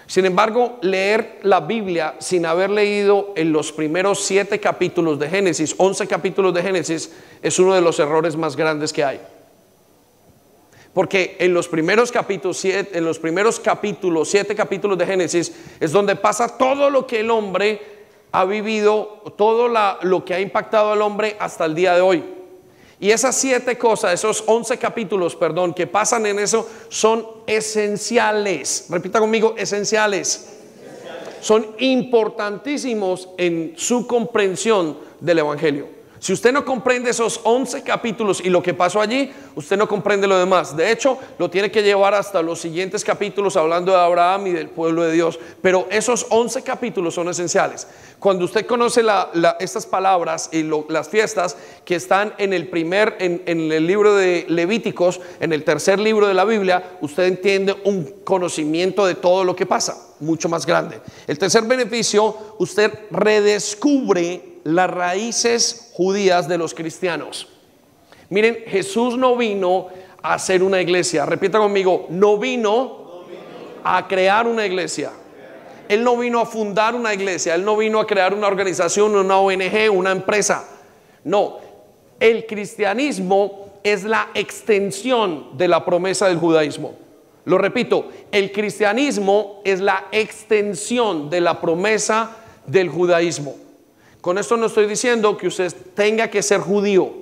Sin 0.08 0.24
embargo, 0.24 0.78
leer 0.80 1.38
la 1.42 1.60
Biblia 1.60 2.14
sin 2.18 2.46
haber 2.46 2.70
leído 2.70 3.34
en 3.36 3.52
los 3.52 3.70
primeros 3.70 4.20
siete 4.24 4.58
capítulos 4.58 5.18
de 5.18 5.28
Génesis, 5.28 5.74
once 5.76 6.06
capítulos 6.06 6.54
de 6.54 6.62
Génesis, 6.62 7.12
es 7.42 7.58
uno 7.58 7.74
de 7.74 7.82
los 7.82 8.00
errores 8.00 8.34
más 8.34 8.56
grandes 8.56 8.90
que 8.90 9.04
hay. 9.04 9.20
Porque 10.94 11.36
en 11.38 11.52
los 11.52 11.68
primeros 11.68 12.10
capítulos, 12.10 12.56
siete, 12.56 12.96
en 12.96 13.04
los 13.04 13.18
primeros 13.18 13.60
capítulos, 13.60 14.30
siete 14.30 14.54
capítulos 14.54 14.96
de 14.96 15.04
Génesis, 15.04 15.52
es 15.78 15.92
donde 15.92 16.16
pasa 16.16 16.56
todo 16.56 16.88
lo 16.88 17.06
que 17.06 17.20
el 17.20 17.30
hombre 17.30 17.82
ha 18.32 18.46
vivido, 18.46 19.22
todo 19.36 19.68
lo 20.00 20.24
que 20.24 20.32
ha 20.32 20.40
impactado 20.40 20.92
al 20.92 21.02
hombre 21.02 21.36
hasta 21.38 21.66
el 21.66 21.74
día 21.74 21.94
de 21.94 22.00
hoy. 22.00 22.37
Y 23.00 23.10
esas 23.10 23.36
siete 23.36 23.78
cosas, 23.78 24.14
esos 24.14 24.42
once 24.46 24.76
capítulos, 24.76 25.36
perdón, 25.36 25.72
que 25.72 25.86
pasan 25.86 26.26
en 26.26 26.38
eso, 26.38 26.68
son 26.88 27.26
esenciales. 27.46 28.86
Repita 28.90 29.20
conmigo, 29.20 29.54
esenciales. 29.56 30.48
Son 31.40 31.64
importantísimos 31.78 33.28
en 33.36 33.74
su 33.76 34.06
comprensión 34.06 34.98
del 35.20 35.38
Evangelio. 35.38 35.97
Si 36.20 36.32
usted 36.32 36.52
no 36.52 36.64
comprende 36.64 37.10
esos 37.10 37.40
11 37.44 37.82
capítulos 37.82 38.40
y 38.44 38.50
lo 38.50 38.62
que 38.62 38.74
pasó 38.74 39.00
allí, 39.00 39.32
usted 39.54 39.76
no 39.76 39.88
comprende 39.88 40.26
lo 40.26 40.38
demás. 40.38 40.76
De 40.76 40.90
hecho, 40.90 41.18
lo 41.38 41.48
tiene 41.48 41.70
que 41.70 41.82
llevar 41.82 42.14
hasta 42.14 42.42
los 42.42 42.60
siguientes 42.60 43.04
capítulos 43.04 43.56
hablando 43.56 43.92
de 43.92 43.98
Abraham 43.98 44.48
y 44.48 44.52
del 44.52 44.68
pueblo 44.68 45.04
de 45.04 45.12
Dios. 45.12 45.38
Pero 45.62 45.86
esos 45.90 46.26
11 46.30 46.62
capítulos 46.62 47.14
son 47.14 47.28
esenciales. 47.28 47.86
Cuando 48.18 48.44
usted 48.44 48.66
conoce 48.66 49.02
estas 49.60 49.86
palabras 49.86 50.50
y 50.52 50.64
las 50.88 51.08
fiestas 51.08 51.56
que 51.84 51.94
están 51.94 52.34
en 52.38 52.52
el 52.52 52.68
primer, 52.68 53.16
en 53.20 53.72
el 53.72 53.86
libro 53.86 54.14
de 54.14 54.44
Levíticos, 54.48 55.20
en 55.38 55.52
el 55.52 55.62
tercer 55.62 56.00
libro 56.00 56.26
de 56.26 56.34
la 56.34 56.44
Biblia, 56.44 56.98
usted 57.00 57.24
entiende 57.24 57.76
un 57.84 58.22
conocimiento 58.24 59.06
de 59.06 59.14
todo 59.14 59.44
lo 59.44 59.54
que 59.54 59.66
pasa, 59.66 59.96
mucho 60.20 60.48
más 60.48 60.66
grande. 60.66 61.00
El 61.26 61.38
tercer 61.38 61.62
beneficio, 61.62 62.56
usted 62.58 62.92
redescubre 63.10 64.57
las 64.68 64.90
raíces 64.90 65.92
judías 65.94 66.46
de 66.46 66.58
los 66.58 66.74
cristianos. 66.74 67.48
Miren, 68.28 68.64
Jesús 68.66 69.16
no 69.16 69.34
vino 69.34 69.88
a 70.22 70.34
hacer 70.34 70.62
una 70.62 70.78
iglesia. 70.82 71.24
Repita 71.24 71.58
conmigo, 71.58 72.06
no 72.10 72.36
vino 72.36 73.24
a 73.82 74.06
crear 74.06 74.46
una 74.46 74.66
iglesia. 74.66 75.10
Él 75.88 76.04
no 76.04 76.18
vino 76.18 76.38
a 76.38 76.44
fundar 76.44 76.94
una 76.94 77.14
iglesia, 77.14 77.54
Él 77.54 77.64
no 77.64 77.78
vino 77.78 77.98
a 77.98 78.06
crear 78.06 78.34
una 78.34 78.46
organización, 78.46 79.16
una 79.16 79.38
ONG, 79.38 79.90
una 79.90 80.10
empresa. 80.12 80.68
No, 81.24 81.60
el 82.20 82.44
cristianismo 82.44 83.70
es 83.82 84.04
la 84.04 84.28
extensión 84.34 85.56
de 85.56 85.66
la 85.66 85.82
promesa 85.82 86.28
del 86.28 86.36
judaísmo. 86.36 86.94
Lo 87.46 87.56
repito, 87.56 88.10
el 88.30 88.52
cristianismo 88.52 89.62
es 89.64 89.80
la 89.80 90.08
extensión 90.12 91.30
de 91.30 91.40
la 91.40 91.58
promesa 91.58 92.36
del 92.66 92.90
judaísmo. 92.90 93.67
Con 94.20 94.38
esto 94.38 94.56
no 94.56 94.66
estoy 94.66 94.86
diciendo 94.86 95.36
que 95.36 95.46
usted 95.46 95.72
tenga 95.94 96.28
que 96.28 96.42
ser 96.42 96.60
judío. 96.60 97.12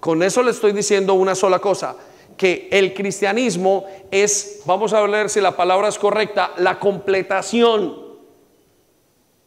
Con 0.00 0.22
eso 0.22 0.42
le 0.42 0.50
estoy 0.50 0.72
diciendo 0.72 1.14
una 1.14 1.34
sola 1.34 1.60
cosa, 1.60 1.96
que 2.36 2.68
el 2.70 2.92
cristianismo 2.92 3.84
es, 4.10 4.62
vamos 4.64 4.92
a 4.92 5.00
ver 5.02 5.30
si 5.30 5.40
la 5.40 5.56
palabra 5.56 5.88
es 5.88 5.98
correcta, 5.98 6.52
la 6.58 6.78
completación. 6.78 7.96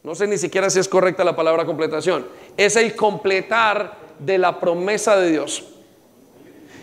No 0.02 0.14
sé 0.14 0.26
ni 0.26 0.38
siquiera 0.38 0.70
si 0.70 0.78
es 0.78 0.88
correcta 0.88 1.24
la 1.24 1.36
palabra 1.36 1.66
completación. 1.66 2.26
Es 2.56 2.76
el 2.76 2.94
completar 2.94 3.98
de 4.18 4.38
la 4.38 4.58
promesa 4.60 5.16
de 5.16 5.30
Dios. 5.30 5.64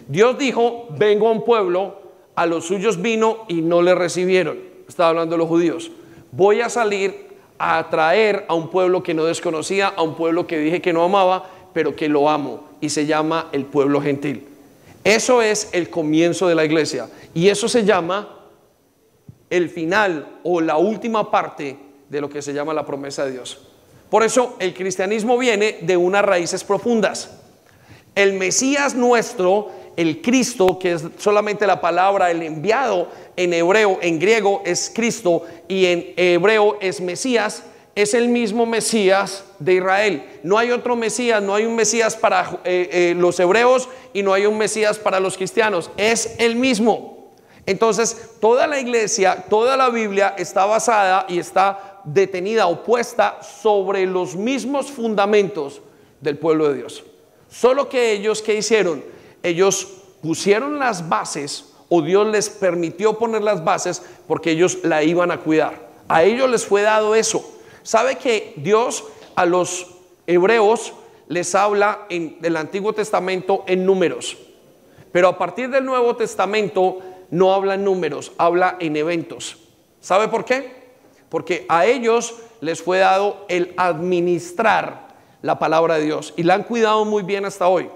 Dios 0.08 0.38
dijo, 0.38 0.88
vengo 0.92 1.28
a 1.28 1.32
un 1.32 1.44
pueblo, 1.44 2.02
a 2.36 2.46
los 2.46 2.66
suyos 2.66 3.02
vino 3.02 3.46
y 3.48 3.62
no 3.62 3.82
le 3.82 3.96
recibieron. 3.96 4.60
Estaba 4.88 5.10
hablando 5.10 5.36
de 5.36 5.40
los 5.40 5.48
judíos. 5.48 5.92
Voy 6.32 6.62
a 6.62 6.70
salir 6.70 7.33
atraer 7.64 8.46
a 8.48 8.54
un 8.54 8.70
pueblo 8.70 9.04
que 9.04 9.14
no 9.14 9.26
desconocía, 9.26 9.88
a 9.88 10.02
un 10.02 10.16
pueblo 10.16 10.48
que 10.48 10.58
dije 10.58 10.82
que 10.82 10.94
no 10.94 11.04
amaba, 11.04 11.50
pero 11.74 11.96
que 11.96 12.10
lo 12.10 12.30
amo. 12.30 12.70
Y 12.82 12.90
se 12.90 13.06
llama 13.06 13.50
el 13.52 13.66
pueblo 13.66 14.02
gentil. 14.02 14.48
Eso 15.04 15.42
es 15.42 15.70
el 15.74 15.90
comienzo 15.90 16.48
de 16.48 16.56
la 16.56 16.66
iglesia. 16.66 17.10
Y 17.34 17.50
eso 17.50 17.68
se 17.68 17.84
llama 17.84 18.40
el 19.50 19.70
final 19.70 20.40
o 20.44 20.62
la 20.62 20.78
última 20.78 21.30
parte 21.30 21.78
de 22.10 22.22
lo 22.22 22.30
que 22.30 22.42
se 22.42 22.54
llama 22.54 22.74
la 22.74 22.86
promesa 22.86 23.26
de 23.26 23.32
Dios. 23.32 23.68
Por 24.10 24.24
eso 24.24 24.56
el 24.60 24.74
cristianismo 24.74 25.38
viene 25.38 25.80
de 25.82 25.98
unas 25.98 26.24
raíces 26.24 26.64
profundas. 26.64 27.40
El 28.16 28.34
Mesías 28.34 28.96
nuestro, 28.96 29.72
el 29.98 30.22
Cristo, 30.22 30.78
que 30.80 30.94
es 30.94 31.04
solamente 31.18 31.68
la 31.68 31.80
palabra, 31.82 32.32
el 32.32 32.42
enviado 32.42 33.10
en 33.36 33.54
hebreo, 33.54 34.00
en 34.02 34.20
griego 34.20 34.62
es 34.66 34.92
Cristo 34.94 35.44
y 35.68 35.86
en 35.86 36.14
hebreo 36.18 36.78
es 36.82 37.02
Mesías, 37.02 37.64
es 37.96 38.14
el 38.14 38.28
mismo 38.28 38.66
Mesías 38.66 39.44
de 39.60 39.76
Israel. 39.76 40.40
No 40.44 40.58
hay 40.58 40.72
otro 40.72 40.96
Mesías, 40.96 41.42
no 41.42 41.54
hay 41.54 41.66
un 41.66 41.76
Mesías 41.76 42.16
para 42.16 42.60
eh, 42.64 42.90
eh, 42.92 43.16
los 43.18 43.40
hebreos 43.40 43.88
y 44.14 44.24
no 44.24 44.34
hay 44.34 44.46
un 44.46 44.58
Mesías 44.58 44.98
para 44.98 45.20
los 45.20 45.38
cristianos. 45.38 45.92
Es 45.98 46.36
el 46.40 46.56
mismo. 46.56 47.32
Entonces, 47.66 48.32
toda 48.42 48.68
la 48.68 48.80
iglesia, 48.80 49.46
toda 49.50 49.78
la 49.78 49.90
Biblia 49.90 50.36
está 50.38 50.66
basada 50.66 51.26
y 51.30 51.40
está 51.40 52.02
detenida 52.04 52.68
o 52.68 52.84
puesta 52.84 53.42
sobre 53.42 54.06
los 54.06 54.36
mismos 54.36 54.92
fundamentos 54.92 55.82
del 56.20 56.38
pueblo 56.38 56.70
de 56.70 56.76
Dios. 56.76 57.04
Solo 57.50 57.88
que 57.88 58.12
ellos, 58.12 58.42
¿qué 58.42 58.56
hicieron? 58.56 59.04
Ellos 59.44 59.88
pusieron 60.22 60.80
las 60.80 61.10
bases 61.10 61.74
o 61.90 62.02
Dios 62.02 62.26
les 62.28 62.50
permitió 62.50 63.20
poner 63.20 63.44
las 63.44 63.64
bases 63.64 64.02
porque 64.28 64.52
ellos 64.52 64.80
la 64.84 65.04
iban 65.04 65.30
a 65.30 65.42
cuidar. 65.42 65.90
A 66.08 66.24
ellos 66.24 66.50
les 66.50 66.66
fue 66.66 66.82
dado 66.82 67.14
eso. 67.14 67.48
¿Sabe 67.84 68.18
que 68.18 68.54
Dios 68.56 69.04
a 69.36 69.46
los 69.46 69.88
hebreos 70.26 70.94
les 71.28 71.54
habla 71.54 72.06
en 72.10 72.38
el 72.42 72.58
Antiguo 72.58 72.94
Testamento 72.94 73.64
en 73.68 73.86
números? 73.86 74.38
Pero 75.12 75.28
a 75.28 75.38
partir 75.38 75.70
del 75.70 75.86
Nuevo 75.86 76.16
Testamento 76.16 77.00
no 77.30 77.54
habla 77.54 77.76
en 77.76 77.84
números, 77.84 78.32
habla 78.38 78.78
en 78.80 78.96
eventos. 78.96 79.58
¿Sabe 80.00 80.28
por 80.30 80.46
qué? 80.46 80.84
Porque 81.30 81.66
a 81.70 81.86
ellos 81.86 82.36
les 82.62 82.82
fue 82.82 83.00
dado 83.00 83.46
el 83.50 83.74
administrar 83.78 85.10
la 85.42 85.60
palabra 85.60 85.96
de 85.96 86.06
Dios 86.06 86.34
y 86.38 86.44
la 86.44 86.56
han 86.56 86.64
cuidado 86.64 87.06
muy 87.06 87.24
bien 87.24 87.46
hasta 87.46 87.68
hoy. 87.68 87.90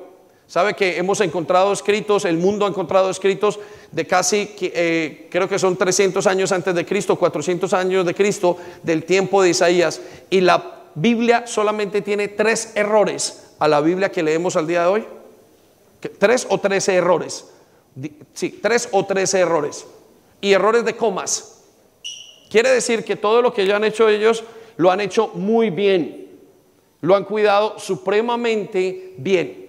Sabe 0.47 0.75
que 0.75 0.97
hemos 0.97 1.19
encontrado 1.19 1.73
escritos, 1.73 2.23
el 2.23 2.37
mundo 2.37 2.65
ha 2.65 2.69
encontrado 2.69 3.09
escritos 3.09 3.59
de 3.91 4.07
casi, 4.07 4.55
eh, 4.61 5.27
creo 5.29 5.49
que 5.49 5.59
son 5.59 5.75
300 5.75 6.25
años 6.25 6.53
antes 6.53 6.73
de 6.73 6.85
Cristo, 6.85 7.17
400 7.17 7.73
años 7.73 8.05
de 8.05 8.15
Cristo, 8.15 8.57
del 8.81 9.03
tiempo 9.03 9.41
de 9.41 9.49
Isaías. 9.49 9.99
Y 10.29 10.39
la 10.39 10.85
Biblia 10.95 11.45
solamente 11.47 12.01
tiene 12.01 12.29
tres 12.29 12.71
errores 12.75 13.55
a 13.59 13.67
la 13.67 13.81
Biblia 13.81 14.09
que 14.09 14.23
leemos 14.23 14.55
al 14.55 14.67
día 14.67 14.83
de 14.83 14.87
hoy. 14.87 15.05
Tres 16.17 16.47
o 16.49 16.59
trece 16.59 16.95
errores. 16.95 17.45
Sí, 18.33 18.59
tres 18.61 18.87
o 18.93 19.05
trece 19.05 19.39
errores. 19.39 19.85
Y 20.39 20.53
errores 20.53 20.85
de 20.85 20.95
comas. 20.95 21.61
Quiere 22.49 22.69
decir 22.69 23.03
que 23.03 23.17
todo 23.17 23.41
lo 23.41 23.53
que 23.53 23.65
ya 23.65 23.75
han 23.75 23.83
hecho 23.83 24.07
ellos 24.07 24.45
lo 24.77 24.91
han 24.91 25.01
hecho 25.01 25.31
muy 25.33 25.71
bien. 25.71 26.39
Lo 27.01 27.17
han 27.17 27.25
cuidado 27.25 27.77
supremamente 27.79 29.13
bien 29.17 29.66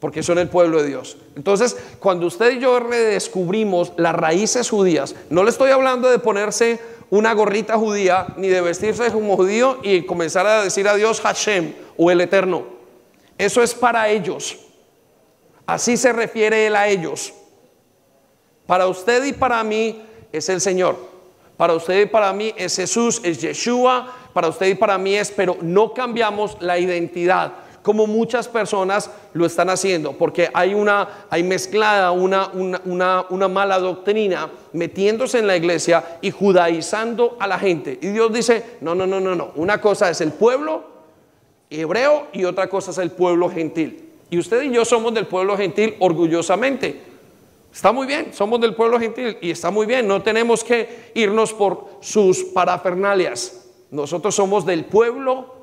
porque 0.00 0.22
son 0.22 0.38
el 0.38 0.48
pueblo 0.48 0.82
de 0.82 0.88
Dios. 0.88 1.18
Entonces, 1.36 1.76
cuando 2.00 2.26
usted 2.26 2.56
y 2.56 2.60
yo 2.60 2.80
redescubrimos 2.80 3.92
las 3.96 4.14
raíces 4.14 4.70
judías, 4.70 5.14
no 5.28 5.44
le 5.44 5.50
estoy 5.50 5.70
hablando 5.70 6.10
de 6.10 6.18
ponerse 6.18 6.80
una 7.10 7.34
gorrita 7.34 7.76
judía, 7.76 8.28
ni 8.36 8.48
de 8.48 8.60
vestirse 8.60 9.12
como 9.12 9.36
judío 9.36 9.78
y 9.82 10.06
comenzar 10.06 10.46
a 10.46 10.64
decir 10.64 10.88
a 10.88 10.94
Dios 10.94 11.20
Hashem 11.20 11.74
o 11.96 12.10
el 12.10 12.20
Eterno. 12.20 12.64
Eso 13.36 13.62
es 13.62 13.74
para 13.74 14.08
ellos. 14.08 14.58
Así 15.66 15.96
se 15.96 16.12
refiere 16.12 16.66
él 16.66 16.76
a 16.76 16.88
ellos. 16.88 17.32
Para 18.66 18.86
usted 18.86 19.24
y 19.24 19.32
para 19.32 19.62
mí 19.64 20.02
es 20.32 20.48
el 20.48 20.60
Señor. 20.60 20.96
Para 21.56 21.74
usted 21.74 22.02
y 22.02 22.06
para 22.06 22.32
mí 22.32 22.54
es 22.56 22.76
Jesús, 22.76 23.20
es 23.22 23.40
Yeshua. 23.40 24.14
Para 24.32 24.48
usted 24.48 24.68
y 24.68 24.74
para 24.76 24.96
mí 24.96 25.16
es, 25.16 25.30
pero 25.30 25.56
no 25.60 25.92
cambiamos 25.92 26.56
la 26.60 26.78
identidad 26.78 27.52
como 27.82 28.06
muchas 28.06 28.48
personas 28.48 29.10
lo 29.32 29.46
están 29.46 29.70
haciendo, 29.70 30.12
porque 30.12 30.50
hay 30.52 30.74
una, 30.74 31.26
hay 31.30 31.42
mezclada 31.42 32.10
una, 32.10 32.48
una, 32.48 33.26
una, 33.30 33.48
mala 33.48 33.78
doctrina 33.78 34.50
metiéndose 34.72 35.38
en 35.38 35.46
la 35.46 35.56
iglesia 35.56 36.18
y 36.20 36.30
judaizando 36.30 37.36
a 37.40 37.46
la 37.46 37.58
gente. 37.58 37.98
Y 38.02 38.08
Dios 38.08 38.32
dice, 38.32 38.76
no, 38.80 38.94
no, 38.94 39.06
no, 39.06 39.20
no, 39.20 39.34
no, 39.34 39.52
una 39.56 39.80
cosa 39.80 40.10
es 40.10 40.20
el 40.20 40.32
pueblo 40.32 40.84
hebreo 41.70 42.26
y 42.32 42.44
otra 42.44 42.68
cosa 42.68 42.90
es 42.90 42.98
el 42.98 43.12
pueblo 43.12 43.48
gentil. 43.48 44.10
Y 44.28 44.38
usted 44.38 44.62
y 44.62 44.72
yo 44.72 44.84
somos 44.84 45.14
del 45.14 45.26
pueblo 45.26 45.56
gentil 45.56 45.96
orgullosamente. 46.00 47.00
Está 47.72 47.92
muy 47.92 48.06
bien, 48.06 48.32
somos 48.34 48.60
del 48.60 48.74
pueblo 48.74 48.98
gentil 48.98 49.38
y 49.40 49.50
está 49.50 49.70
muy 49.70 49.86
bien, 49.86 50.06
no 50.06 50.22
tenemos 50.22 50.64
que 50.64 51.12
irnos 51.14 51.52
por 51.52 51.86
sus 52.00 52.42
parafernalias. 52.44 53.68
Nosotros 53.90 54.34
somos 54.34 54.66
del 54.66 54.84
pueblo 54.84 55.54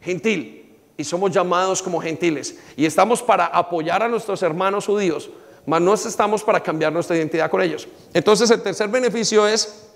gentil 0.00 0.59
y 1.00 1.04
somos 1.04 1.30
llamados 1.30 1.82
como 1.82 1.98
gentiles 1.98 2.56
y 2.76 2.84
estamos 2.84 3.22
para 3.22 3.46
apoyar 3.46 4.02
a 4.02 4.08
nuestros 4.08 4.42
hermanos 4.42 4.84
judíos, 4.84 5.30
mas 5.64 5.80
no 5.80 5.94
estamos 5.94 6.44
para 6.44 6.62
cambiar 6.62 6.92
nuestra 6.92 7.16
identidad 7.16 7.50
con 7.50 7.62
ellos. 7.62 7.88
Entonces 8.12 8.50
el 8.50 8.62
tercer 8.62 8.88
beneficio 8.88 9.46
es 9.46 9.86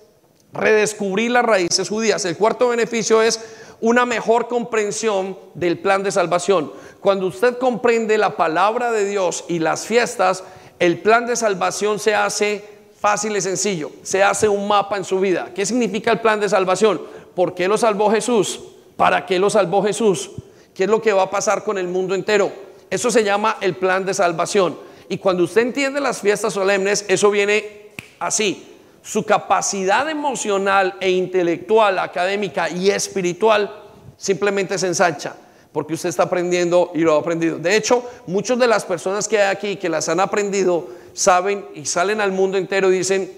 redescubrir 0.55 1.31
las 1.31 1.45
raíces 1.45 1.91
judías. 1.91 2.25
El 2.25 2.39
cuarto 2.39 2.69
beneficio 2.69 3.21
es 3.21 3.39
una 3.83 4.07
mejor 4.07 4.49
comprensión 4.49 5.39
del 5.53 5.79
plan 5.79 6.03
de 6.03 6.11
salvación. 6.11 6.73
Cuando 7.01 7.27
usted 7.27 7.59
comprende 7.59 8.17
la 8.17 8.39
palabra 8.39 8.91
de 8.91 9.05
Dios 9.05 9.45
y 9.47 9.59
las 9.59 9.85
fiestas, 9.85 10.43
el 10.79 11.03
plan 11.03 11.27
de 11.27 11.37
salvación 11.37 11.99
se 11.99 12.15
hace 12.15 12.65
fácil 12.99 13.37
y 13.37 13.43
sencillo. 13.43 13.91
Se 14.03 14.23
hace 14.23 14.49
un 14.49 14.67
mapa 14.67 14.97
en 14.97 15.05
su 15.05 15.21
vida. 15.21 15.51
¿Qué 15.55 15.67
significa 15.67 16.13
el 16.13 16.21
plan 16.21 16.41
de 16.41 16.49
salvación? 16.49 17.03
¿Por 17.35 17.55
qué 17.55 17.69
lo 17.69 17.77
salvó 17.77 18.11
Jesús? 18.11 18.61
¿Para 18.97 19.27
qué 19.27 19.39
lo 19.39 19.51
salvó 19.51 19.83
Jesús? 19.83 20.31
Qué 20.75 20.85
es 20.85 20.91
lo 20.91 21.01
que 21.01 21.13
va 21.13 21.23
a 21.23 21.31
pasar 21.31 21.65
con 21.65 21.79
el 21.79 21.89
mundo 21.89 22.15
entero. 22.15 22.53
Eso 22.91 23.11
se 23.11 23.25
llama 23.25 23.57
el 23.61 23.77
plan 23.77 24.05
de 24.05 24.13
salvación. 24.13 24.77
Y 25.09 25.19
cuando 25.19 25.45
usted 25.45 25.63
entiende 25.63 26.01
las 26.01 26.21
fiestas 26.21 26.53
solemnes, 26.53 27.05
eso 27.09 27.31
viene 27.31 27.91
así. 28.19 28.71
Su 29.03 29.25
capacidad 29.25 30.09
emocional 30.09 30.97
e 31.01 31.11
intelectual, 31.11 31.99
académica 31.99 32.71
y 32.71 32.91
espiritual 32.91 33.83
simplemente 34.17 34.79
se 34.79 34.87
ensancha 34.87 35.37
porque 35.73 35.95
usted 35.95 36.09
está 36.09 36.23
aprendiendo 36.23 36.93
y 36.95 37.01
lo 37.01 37.17
ha 37.17 37.19
aprendido. 37.19 37.59
De 37.59 37.75
hecho, 37.75 38.09
muchas 38.29 38.59
de 38.61 38.69
las 38.69 38.85
personas 38.85 39.27
que 39.27 39.41
hay 39.41 39.51
aquí 39.51 39.77
que 39.77 39.89
las 39.89 40.09
han 40.09 40.21
aprendido 40.21 40.87
saben 41.15 41.67
y 41.75 41.85
salen 41.85 42.21
al 42.21 42.31
mundo 42.31 42.57
entero 42.57 42.93
y 42.93 42.99
dicen, 42.99 43.31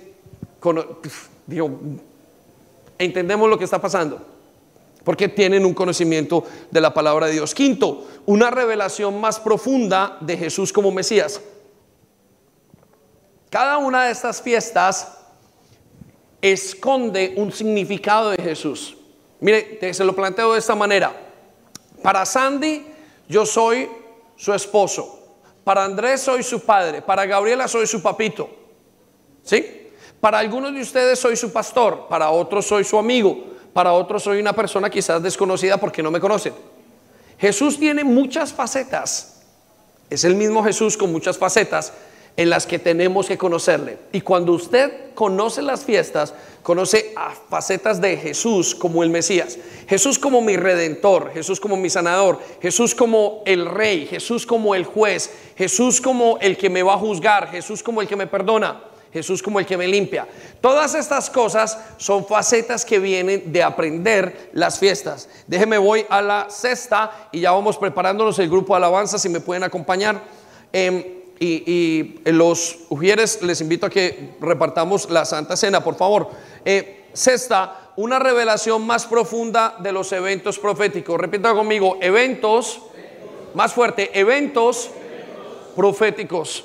entendemos 2.98 3.48
lo 3.48 3.58
que 3.58 3.64
está 3.64 3.80
pasando 3.80 4.35
porque 5.06 5.28
tienen 5.28 5.64
un 5.64 5.72
conocimiento 5.72 6.42
de 6.68 6.80
la 6.80 6.92
palabra 6.92 7.26
de 7.26 7.34
Dios. 7.34 7.54
Quinto, 7.54 8.08
una 8.26 8.50
revelación 8.50 9.20
más 9.20 9.38
profunda 9.38 10.18
de 10.20 10.36
Jesús 10.36 10.72
como 10.72 10.90
Mesías. 10.90 11.40
Cada 13.48 13.78
una 13.78 14.06
de 14.06 14.10
estas 14.10 14.42
fiestas 14.42 15.16
esconde 16.42 17.34
un 17.36 17.52
significado 17.52 18.30
de 18.30 18.42
Jesús. 18.42 18.96
Mire, 19.38 19.94
se 19.94 20.02
lo 20.02 20.12
planteo 20.12 20.54
de 20.54 20.58
esta 20.58 20.74
manera. 20.74 21.14
Para 22.02 22.26
Sandy, 22.26 22.84
yo 23.28 23.46
soy 23.46 23.88
su 24.34 24.52
esposo. 24.52 25.36
Para 25.62 25.84
Andrés 25.84 26.20
soy 26.20 26.42
su 26.42 26.58
padre. 26.58 27.00
Para 27.00 27.26
Gabriela 27.26 27.68
soy 27.68 27.86
su 27.86 28.02
papito. 28.02 28.50
¿Sí? 29.44 29.88
Para 30.18 30.40
algunos 30.40 30.74
de 30.74 30.80
ustedes 30.80 31.16
soy 31.16 31.36
su 31.36 31.52
pastor. 31.52 32.08
Para 32.08 32.30
otros 32.30 32.66
soy 32.66 32.82
su 32.82 32.98
amigo 32.98 33.54
para 33.76 33.92
otros 33.92 34.22
soy 34.22 34.40
una 34.40 34.54
persona 34.54 34.88
quizás 34.88 35.22
desconocida 35.22 35.76
porque 35.76 36.02
no 36.02 36.10
me 36.10 36.18
conocen. 36.18 36.54
Jesús 37.38 37.78
tiene 37.78 38.04
muchas 38.04 38.50
facetas. 38.50 39.42
Es 40.08 40.24
el 40.24 40.34
mismo 40.34 40.64
Jesús 40.64 40.96
con 40.96 41.12
muchas 41.12 41.36
facetas, 41.36 41.92
en 42.38 42.48
las 42.48 42.66
que 42.66 42.78
tenemos 42.78 43.26
que 43.26 43.36
conocerle. 43.36 43.98
Y 44.12 44.22
cuando 44.22 44.52
usted 44.52 45.12
conoce 45.14 45.60
las 45.60 45.84
fiestas, 45.84 46.32
conoce 46.62 47.12
a 47.16 47.34
facetas 47.50 48.00
de 48.00 48.16
Jesús 48.16 48.74
como 48.74 49.02
el 49.02 49.10
Mesías, 49.10 49.58
Jesús 49.86 50.18
como 50.18 50.40
mi 50.40 50.56
redentor, 50.56 51.30
Jesús 51.34 51.60
como 51.60 51.76
mi 51.76 51.90
sanador, 51.90 52.40
Jesús 52.62 52.94
como 52.94 53.42
el 53.44 53.66
rey, 53.66 54.06
Jesús 54.06 54.46
como 54.46 54.74
el 54.74 54.86
juez, 54.86 55.30
Jesús 55.54 56.00
como 56.00 56.38
el 56.40 56.56
que 56.56 56.70
me 56.70 56.82
va 56.82 56.94
a 56.94 56.98
juzgar, 56.98 57.50
Jesús 57.50 57.82
como 57.82 58.00
el 58.00 58.08
que 58.08 58.16
me 58.16 58.26
perdona. 58.26 58.80
Jesús 59.16 59.42
como 59.42 59.58
el 59.58 59.64
que 59.64 59.78
me 59.78 59.88
limpia. 59.88 60.28
Todas 60.60 60.94
estas 60.94 61.30
cosas 61.30 61.78
son 61.96 62.26
facetas 62.26 62.84
que 62.84 62.98
vienen 62.98 63.50
de 63.50 63.62
aprender 63.62 64.50
las 64.52 64.78
fiestas. 64.78 65.28
Déjeme 65.46 65.78
voy 65.78 66.04
a 66.10 66.20
la 66.20 66.50
sexta 66.50 67.28
y 67.32 67.40
ya 67.40 67.52
vamos 67.52 67.78
preparándonos 67.78 68.38
el 68.38 68.50
grupo 68.50 68.74
de 68.74 68.78
alabanza 68.78 69.18
si 69.18 69.30
me 69.30 69.40
pueden 69.40 69.62
acompañar. 69.62 70.22
Em, 70.70 71.02
y, 71.40 72.20
los 72.26 72.80
ujieres 72.90 73.42
les 73.42 73.60
invito 73.62 73.86
a 73.86 73.90
que 73.90 74.34
repartamos 74.40 75.08
la 75.10 75.24
Santa 75.24 75.56
Cena, 75.56 75.82
por 75.82 75.96
favor. 75.96 76.30
Eh, 76.64 77.06
sexta, 77.14 77.92
una 77.96 78.18
revelación 78.18 78.86
más 78.86 79.06
profunda 79.06 79.76
de 79.78 79.92
los 79.92 80.12
eventos 80.12 80.58
proféticos. 80.58 81.18
Repita 81.18 81.54
conmigo, 81.54 81.96
eventos, 82.02 82.82
más 83.54 83.72
fuerte, 83.72 84.10
eventos 84.18 84.90
proféticos. 85.74 86.64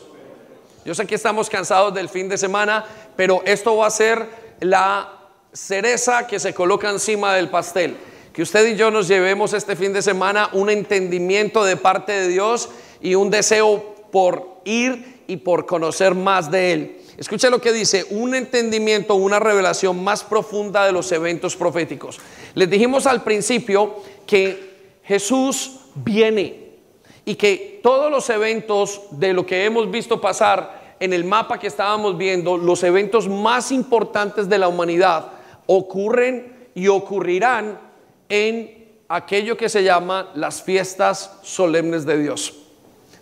Yo 0.84 0.96
sé 0.96 1.06
que 1.06 1.16
estamos 1.16 1.50
cansados 1.50 1.94
del 1.94 2.10
fin 2.10 2.28
de 2.28 2.38
semana, 2.38 2.84
pero 3.16 3.44
esto 3.46 3.78
va 3.78 3.88
a 3.88 3.92
ser 3.92 4.28
la 4.62 5.14
cereza 5.54 6.26
que 6.26 6.40
se 6.40 6.54
coloca 6.54 6.90
encima 6.90 7.36
del 7.36 7.50
pastel. 7.50 7.98
Que 8.34 8.42
usted 8.42 8.68
y 8.68 8.76
yo 8.76 8.90
nos 8.90 9.08
llevemos 9.08 9.54
este 9.54 9.76
fin 9.76 9.94
de 9.94 10.02
semana 10.02 10.50
un 10.54 10.70
entendimiento 10.70 11.64
de 11.64 11.78
parte 11.78 12.14
de 12.14 12.28
Dios 12.30 12.70
y 13.02 13.14
un 13.16 13.30
deseo 13.30 13.96
por 14.12 14.62
ir 14.66 15.24
y 15.28 15.38
por 15.38 15.66
conocer 15.66 16.16
más 16.16 16.50
de 16.50 16.74
Él. 16.74 17.02
Escuche 17.18 17.52
lo 17.52 17.62
que 17.62 17.72
dice, 17.72 18.08
un 18.10 18.34
entendimiento, 18.34 19.14
una 19.16 19.40
revelación 19.40 20.04
más 20.04 20.24
profunda 20.24 20.86
de 20.86 20.92
los 20.92 21.12
eventos 21.12 21.56
proféticos. 21.56 22.20
Les 22.56 22.70
dijimos 22.70 23.06
al 23.06 23.24
principio 23.24 23.98
que 24.26 24.98
Jesús 25.04 25.82
viene 25.94 26.61
y 27.32 27.36
que 27.36 27.80
todos 27.82 28.12
los 28.12 28.30
eventos 28.30 29.04
de 29.12 29.32
lo 29.32 29.46
que 29.46 29.64
hemos 29.64 29.90
visto 29.90 30.20
pasar 30.20 30.98
en 31.00 31.14
el 31.14 31.24
mapa 31.24 31.58
que 31.58 31.68
estábamos 31.68 32.18
viendo, 32.18 32.58
los 32.58 32.84
eventos 32.84 33.30
más 33.30 33.72
importantes 33.72 34.50
de 34.50 34.58
la 34.58 34.68
humanidad 34.68 35.28
ocurren 35.66 36.70
y 36.76 36.90
ocurrirán 36.90 37.80
en 38.28 39.00
aquello 39.08 39.56
que 39.56 39.70
se 39.70 39.82
llama 39.82 40.30
las 40.36 40.62
fiestas 40.62 41.40
solemnes 41.42 42.06
de 42.06 42.22
Dios 42.22 42.54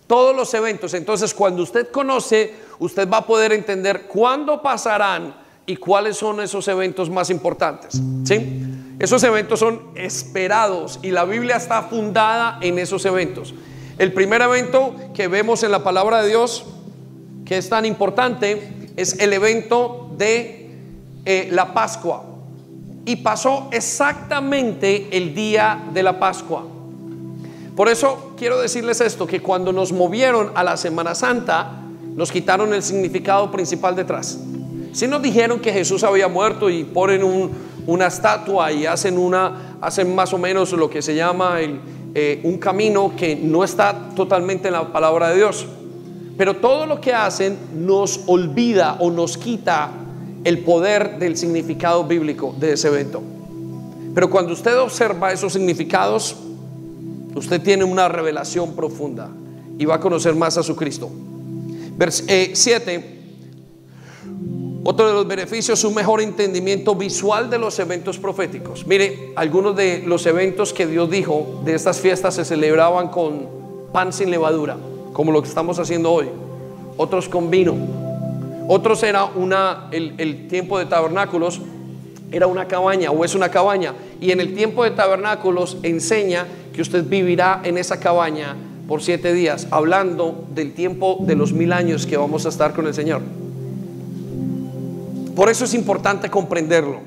todos 0.08 0.36
los 0.36 0.52
eventos. 0.56 0.96
Entonces, 0.96 1.36
cuando 1.36 1.62
usted 1.62 1.92
conoce, 1.92 2.56
usted 2.80 3.08
va 3.08 3.18
a 3.18 3.28
poder 3.28 3.52
entender 3.52 4.08
cuándo 4.08 4.60
pasarán 4.60 5.36
y 5.68 5.76
cuáles 5.76 6.18
son 6.18 6.42
esos 6.42 6.68
eventos 6.68 7.12
más 7.12 7.30
importantes. 7.30 8.02
¿Sí? 8.24 8.64
Esos 8.98 9.24
eventos 9.24 9.60
son 9.60 9.92
esperados 9.94 11.00
y 11.04 11.12
la 11.12 11.26
Biblia 11.26 11.58
está 11.58 11.84
fundada 11.84 12.58
en 12.60 12.80
esos 12.80 13.06
eventos. 13.06 13.54
El 14.00 14.14
primer 14.14 14.42
evento 14.42 14.96
que 15.14 15.28
vemos 15.28 15.62
en 15.64 15.72
la 15.72 15.84
palabra 15.84 16.22
de 16.22 16.30
Dios, 16.30 16.64
que 17.46 17.58
es 17.58 17.68
tan 17.68 17.86
importante, 17.86 18.90
es 18.96 19.20
el 19.20 19.34
evento 19.34 20.10
de 20.18 20.72
eh, 21.26 21.50
la 21.52 21.74
Pascua. 21.74 22.24
Y 23.04 23.18
pasó 23.18 23.68
exactamente 23.74 25.10
el 25.12 25.36
día 25.36 25.84
de 25.94 26.02
la 26.02 26.18
Pascua. 26.18 26.64
Por 27.76 27.90
eso 27.90 28.32
quiero 28.38 28.62
decirles 28.62 29.02
esto, 29.02 29.28
que 29.28 29.42
cuando 29.42 29.74
nos 29.74 29.92
movieron 29.92 30.54
a 30.56 30.64
la 30.64 30.78
Semana 30.78 31.14
Santa, 31.14 31.70
nos 32.16 32.32
quitaron 32.32 32.74
el 32.74 32.84
significado 32.84 33.52
principal 33.52 33.98
detrás. 33.98 34.40
Si 34.94 35.08
nos 35.08 35.22
dijeron 35.22 35.60
que 35.60 35.74
Jesús 35.74 36.06
había 36.06 36.30
muerto 36.30 36.70
y 36.70 36.86
ponen 36.86 37.52
una 37.86 38.08
estatua 38.08 38.72
y 38.72 38.86
hacen, 38.86 39.18
una, 39.18 39.76
hacen 39.82 40.16
más 40.16 40.32
o 40.32 40.38
menos 40.38 40.72
lo 40.72 40.90
que 40.90 41.02
se 41.02 41.16
llama 41.16 41.60
eh, 42.16 42.40
un 42.44 42.58
camino 42.58 43.14
que 43.16 43.36
no 43.36 43.64
está 43.64 44.10
totalmente 44.16 44.68
en 44.68 44.74
la 44.74 44.92
palabra 44.92 45.30
de 45.30 45.38
Dios. 45.38 45.66
Pero 46.38 46.56
todo 46.56 46.86
lo 46.86 47.02
que 47.02 47.14
hacen 47.14 47.58
nos 47.76 48.22
olvida 48.28 48.98
o 49.00 49.12
nos 49.12 49.38
quita 49.38 49.92
el 50.44 50.60
poder 50.60 51.20
del 51.20 51.38
significado 51.38 52.04
bíblico 52.06 52.56
de 52.60 52.74
ese 52.74 52.88
evento. 52.88 53.22
Pero 54.16 54.30
cuando 54.30 54.54
usted 54.54 54.78
observa 54.80 55.32
esos 55.32 55.54
significados, 55.54 56.36
usted 57.36 57.62
tiene 57.62 57.84
una 57.84 58.08
revelación 58.08 58.74
profunda 58.74 59.30
y 59.78 59.86
va 59.86 59.96
a 59.96 60.00
conocer 60.00 60.36
más 60.36 60.58
a 60.58 60.64
su 60.64 60.76
Cristo. 60.76 61.10
Vers 61.98 62.24
7. 62.54 62.96
Eh, 62.96 63.19
otro 64.90 65.08
de 65.08 65.14
los 65.14 65.28
beneficios, 65.28 65.84
un 65.84 65.94
mejor 65.94 66.20
entendimiento 66.20 66.96
visual 66.96 67.48
de 67.48 67.60
los 67.60 67.78
eventos 67.78 68.18
proféticos. 68.18 68.88
Mire, 68.88 69.34
algunos 69.36 69.76
de 69.76 70.02
los 70.04 70.26
eventos 70.26 70.74
que 70.74 70.88
Dios 70.88 71.12
dijo 71.12 71.62
de 71.64 71.76
estas 71.76 72.00
fiestas 72.00 72.34
se 72.34 72.44
celebraban 72.44 73.10
con 73.10 73.48
pan 73.94 74.12
sin 74.12 74.32
levadura, 74.32 74.78
como 75.14 75.32
lo 75.32 75.44
que 75.44 75.48
estamos 75.48 75.78
haciendo 75.78 76.12
hoy. 76.12 76.30
Otros 76.98 77.30
con 77.30 77.52
vino. 77.52 77.76
Otros 78.68 79.04
era 79.04 79.26
una, 79.26 79.90
el, 79.92 80.16
el 80.18 80.48
tiempo 80.48 80.80
de 80.80 80.88
tabernáculos 80.88 81.62
era 82.32 82.48
una 82.48 82.68
cabaña 82.68 83.12
o 83.12 83.24
es 83.24 83.36
una 83.36 83.50
cabaña. 83.50 83.94
Y 84.20 84.32
en 84.32 84.40
el 84.40 84.56
tiempo 84.56 84.84
de 84.84 84.90
tabernáculos 84.90 85.78
enseña 85.84 86.48
que 86.74 86.82
usted 86.82 87.08
vivirá 87.08 87.62
en 87.64 87.78
esa 87.78 88.00
cabaña 88.00 88.56
por 88.88 89.04
siete 89.04 89.34
días, 89.34 89.68
hablando 89.70 90.46
del 90.56 90.74
tiempo 90.74 91.18
de 91.20 91.36
los 91.36 91.54
mil 91.54 91.74
años 91.74 92.08
que 92.08 92.18
vamos 92.18 92.48
a 92.48 92.50
estar 92.50 92.74
con 92.74 92.88
el 92.88 92.96
Señor. 92.96 93.22
Por 95.40 95.50
eso 95.50 95.64
es 95.64 95.74
importante 95.74 96.30
comprenderlo. 96.30 97.00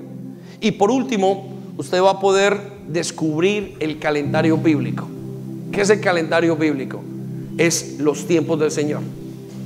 Y 0.59 0.71
por 0.71 0.91
último, 0.91 1.53
usted 1.77 2.03
va 2.03 2.13
a 2.13 2.19
poder 2.19 2.59
descubrir 2.89 3.77
el 3.79 3.99
calendario 3.99 4.57
bíblico. 4.57 5.07
¿Qué 5.71 5.83
es 5.83 5.91
el 5.91 6.01
calendario 6.01 6.57
bíblico? 6.57 7.03
Es 7.59 7.99
los 7.99 8.27
tiempos 8.27 8.59
del 8.59 8.71
Señor. 8.71 9.03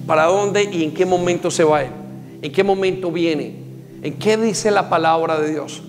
¿Para 0.05 0.25
dónde 0.25 0.65
y 0.65 0.83
en 0.83 0.93
qué 0.95 1.07
momento 1.07 1.49
se 1.49 1.63
va 1.63 1.85
Él? 1.85 1.93
¿En 2.43 2.51
qué 2.51 2.65
momento 2.65 3.13
viene? 3.13 3.55
¿En 4.03 4.15
qué 4.15 4.37
dice 4.37 4.73
la 4.73 4.91
palabra 4.91 5.39
de 5.39 5.53
Dios? 5.53 5.85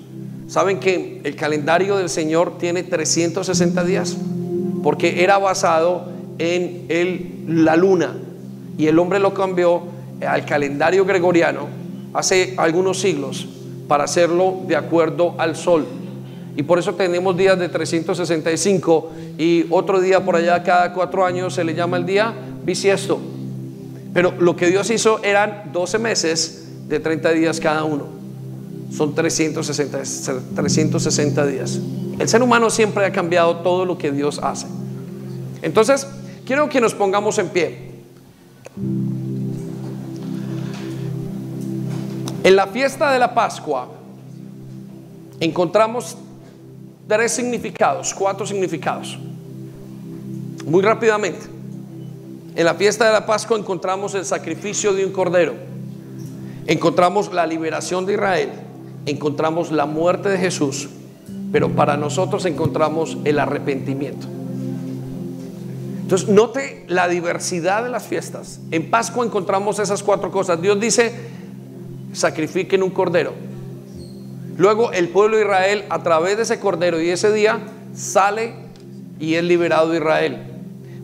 ¿Saben 0.48 0.80
que 0.80 1.22
el 1.24 1.36
calendario 1.36 1.98
del 1.98 2.10
Señor 2.10 2.60
tiene 2.60 2.84
360 2.84 3.84
días? 3.86 4.16
Porque 4.84 5.24
era 5.24 5.40
basado 5.40 6.12
en 6.38 6.86
el, 6.90 7.44
la 7.48 7.76
luna 7.76 8.16
y 8.78 8.86
el 8.86 9.00
hombre 9.00 9.18
lo 9.18 9.34
cambió 9.34 9.82
al 10.22 10.46
calendario 10.46 11.06
gregoriano 11.06 11.87
hace 12.18 12.54
algunos 12.58 13.00
siglos 13.00 13.48
para 13.88 14.04
hacerlo 14.04 14.62
de 14.68 14.76
acuerdo 14.76 15.36
al 15.38 15.56
sol. 15.56 15.86
Y 16.56 16.64
por 16.64 16.80
eso 16.80 16.96
tenemos 16.96 17.38
días 17.38 17.58
de 17.60 17.70
365 17.70 19.12
y 19.38 19.66
otro 19.70 20.02
día 20.02 20.26
por 20.26 20.36
allá 20.36 20.64
cada 20.64 20.94
cuatro 20.94 21.26
años 21.26 21.54
se 21.54 21.64
le 21.64 21.76
llama 21.76 21.98
el 21.98 22.06
día 22.06 22.34
bisiesto. 22.64 23.20
Pero 24.14 24.34
lo 24.40 24.56
que 24.56 24.68
Dios 24.68 24.90
hizo 24.90 25.24
eran 25.24 25.70
12 25.72 26.00
meses 26.00 26.68
de 26.90 27.00
30 27.00 27.32
días 27.32 27.60
cada 27.60 27.84
uno 27.84 28.18
son 28.92 29.14
360, 29.14 30.00
360 30.56 31.46
días. 31.46 31.80
El 32.20 32.28
ser 32.28 32.42
humano 32.42 32.70
siempre 32.70 33.06
ha 33.06 33.12
cambiado 33.12 33.58
todo 33.58 33.86
lo 33.86 33.98
que 33.98 34.12
Dios 34.12 34.40
hace. 34.42 34.68
Entonces, 35.62 36.08
quiero 36.46 36.70
que 36.70 36.80
nos 36.82 36.94
pongamos 36.94 37.38
en 37.38 37.50
pie. 37.50 37.92
En 42.48 42.56
la 42.56 42.66
fiesta 42.68 43.12
de 43.12 43.20
la 43.20 43.34
Pascua 43.34 43.90
encontramos 45.42 46.16
tres 47.06 47.34
significados, 47.34 48.14
cuatro 48.14 48.46
significados. 48.46 49.20
Muy 50.66 50.82
rápidamente. 50.82 51.46
En 52.56 52.64
la 52.64 52.74
fiesta 52.74 53.06
de 53.06 53.12
la 53.12 53.26
Pascua 53.26 53.58
encontramos 53.58 54.16
el 54.16 54.24
sacrificio 54.24 54.94
de 54.94 55.06
un 55.06 55.12
cordero. 55.12 55.56
Encontramos 56.68 57.34
la 57.34 57.46
liberación 57.46 58.06
de 58.06 58.14
Israel 58.14 58.52
encontramos 59.06 59.70
la 59.70 59.86
muerte 59.86 60.30
de 60.30 60.38
Jesús, 60.38 60.88
pero 61.52 61.76
para 61.76 61.98
nosotros 61.98 62.46
encontramos 62.46 63.18
el 63.26 63.40
arrepentimiento. 63.40 64.26
Entonces, 66.02 66.30
note 66.30 66.86
la 66.88 67.10
diversidad 67.10 67.84
de 67.84 67.90
las 67.90 68.08
fiestas. 68.08 68.62
En 68.72 68.90
Pascua 68.90 69.26
encontramos 69.26 69.80
esas 69.80 70.02
cuatro 70.02 70.32
cosas. 70.32 70.62
Dios 70.62 70.80
dice, 70.80 71.36
sacrifiquen 72.18 72.84
un 72.84 72.90
cordero. 72.90 73.34
Luego 74.58 74.92
el 74.92 75.10
pueblo 75.10 75.38
de 75.38 75.44
Israel, 75.44 75.86
a 75.90 76.02
través 76.02 76.38
de 76.38 76.44
ese 76.44 76.60
cordero 76.60 77.00
y 77.02 77.10
ese 77.10 77.32
día, 77.32 77.60
sale 77.94 78.54
y 79.20 79.36
es 79.36 79.44
liberado 79.44 79.90
de 79.90 79.98
Israel. 79.98 80.38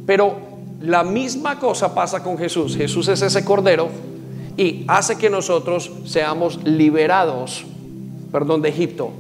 Pero 0.06 0.38
la 0.82 1.04
misma 1.04 1.60
cosa 1.60 1.94
pasa 1.94 2.24
con 2.24 2.38
Jesús. 2.38 2.76
Jesús 2.76 3.08
es 3.08 3.22
ese 3.22 3.46
cordero 3.46 3.90
y 4.58 4.84
hace 4.88 5.18
que 5.18 5.30
nosotros 5.30 5.92
seamos 6.06 6.64
liberados 6.64 7.66
perdón, 8.32 8.64
de 8.64 8.70
Egipto 8.70 9.12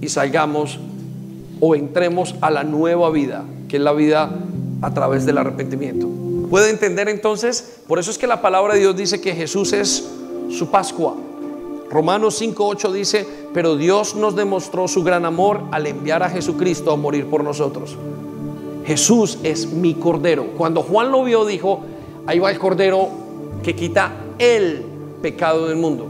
y 0.00 0.08
salgamos 0.08 0.80
o 1.60 1.74
entremos 1.74 2.34
a 2.40 2.50
la 2.50 2.64
nueva 2.64 3.10
vida, 3.10 3.44
que 3.68 3.76
es 3.76 3.82
la 3.82 3.92
vida 3.92 4.30
a 4.80 4.94
través 4.94 5.26
del 5.26 5.38
arrepentimiento. 5.38 6.08
¿Puede 6.48 6.70
entender 6.70 7.08
entonces? 7.08 7.80
Por 7.86 7.98
eso 7.98 8.10
es 8.10 8.16
que 8.16 8.26
la 8.26 8.40
palabra 8.40 8.74
de 8.74 8.80
Dios 8.80 8.96
dice 8.96 9.20
que 9.20 9.34
Jesús 9.34 9.74
es 9.74 10.08
su 10.50 10.68
Pascua. 10.70 11.14
Romanos 11.90 12.40
5.8 12.40 12.92
dice, 12.92 13.26
pero 13.54 13.76
Dios 13.76 14.14
nos 14.14 14.36
demostró 14.36 14.88
su 14.88 15.02
gran 15.02 15.24
amor 15.24 15.62
al 15.70 15.86
enviar 15.86 16.22
a 16.22 16.28
Jesucristo 16.28 16.92
a 16.92 16.96
morir 16.96 17.26
por 17.26 17.42
nosotros. 17.42 17.96
Jesús 18.84 19.38
es 19.42 19.72
mi 19.72 19.94
cordero. 19.94 20.46
Cuando 20.56 20.82
Juan 20.82 21.10
lo 21.10 21.24
vio 21.24 21.44
dijo, 21.44 21.80
ahí 22.26 22.38
va 22.38 22.50
el 22.50 22.58
cordero 22.58 23.08
que 23.62 23.74
quita 23.74 24.12
el 24.38 24.82
pecado 25.22 25.68
del 25.68 25.76
mundo. 25.76 26.06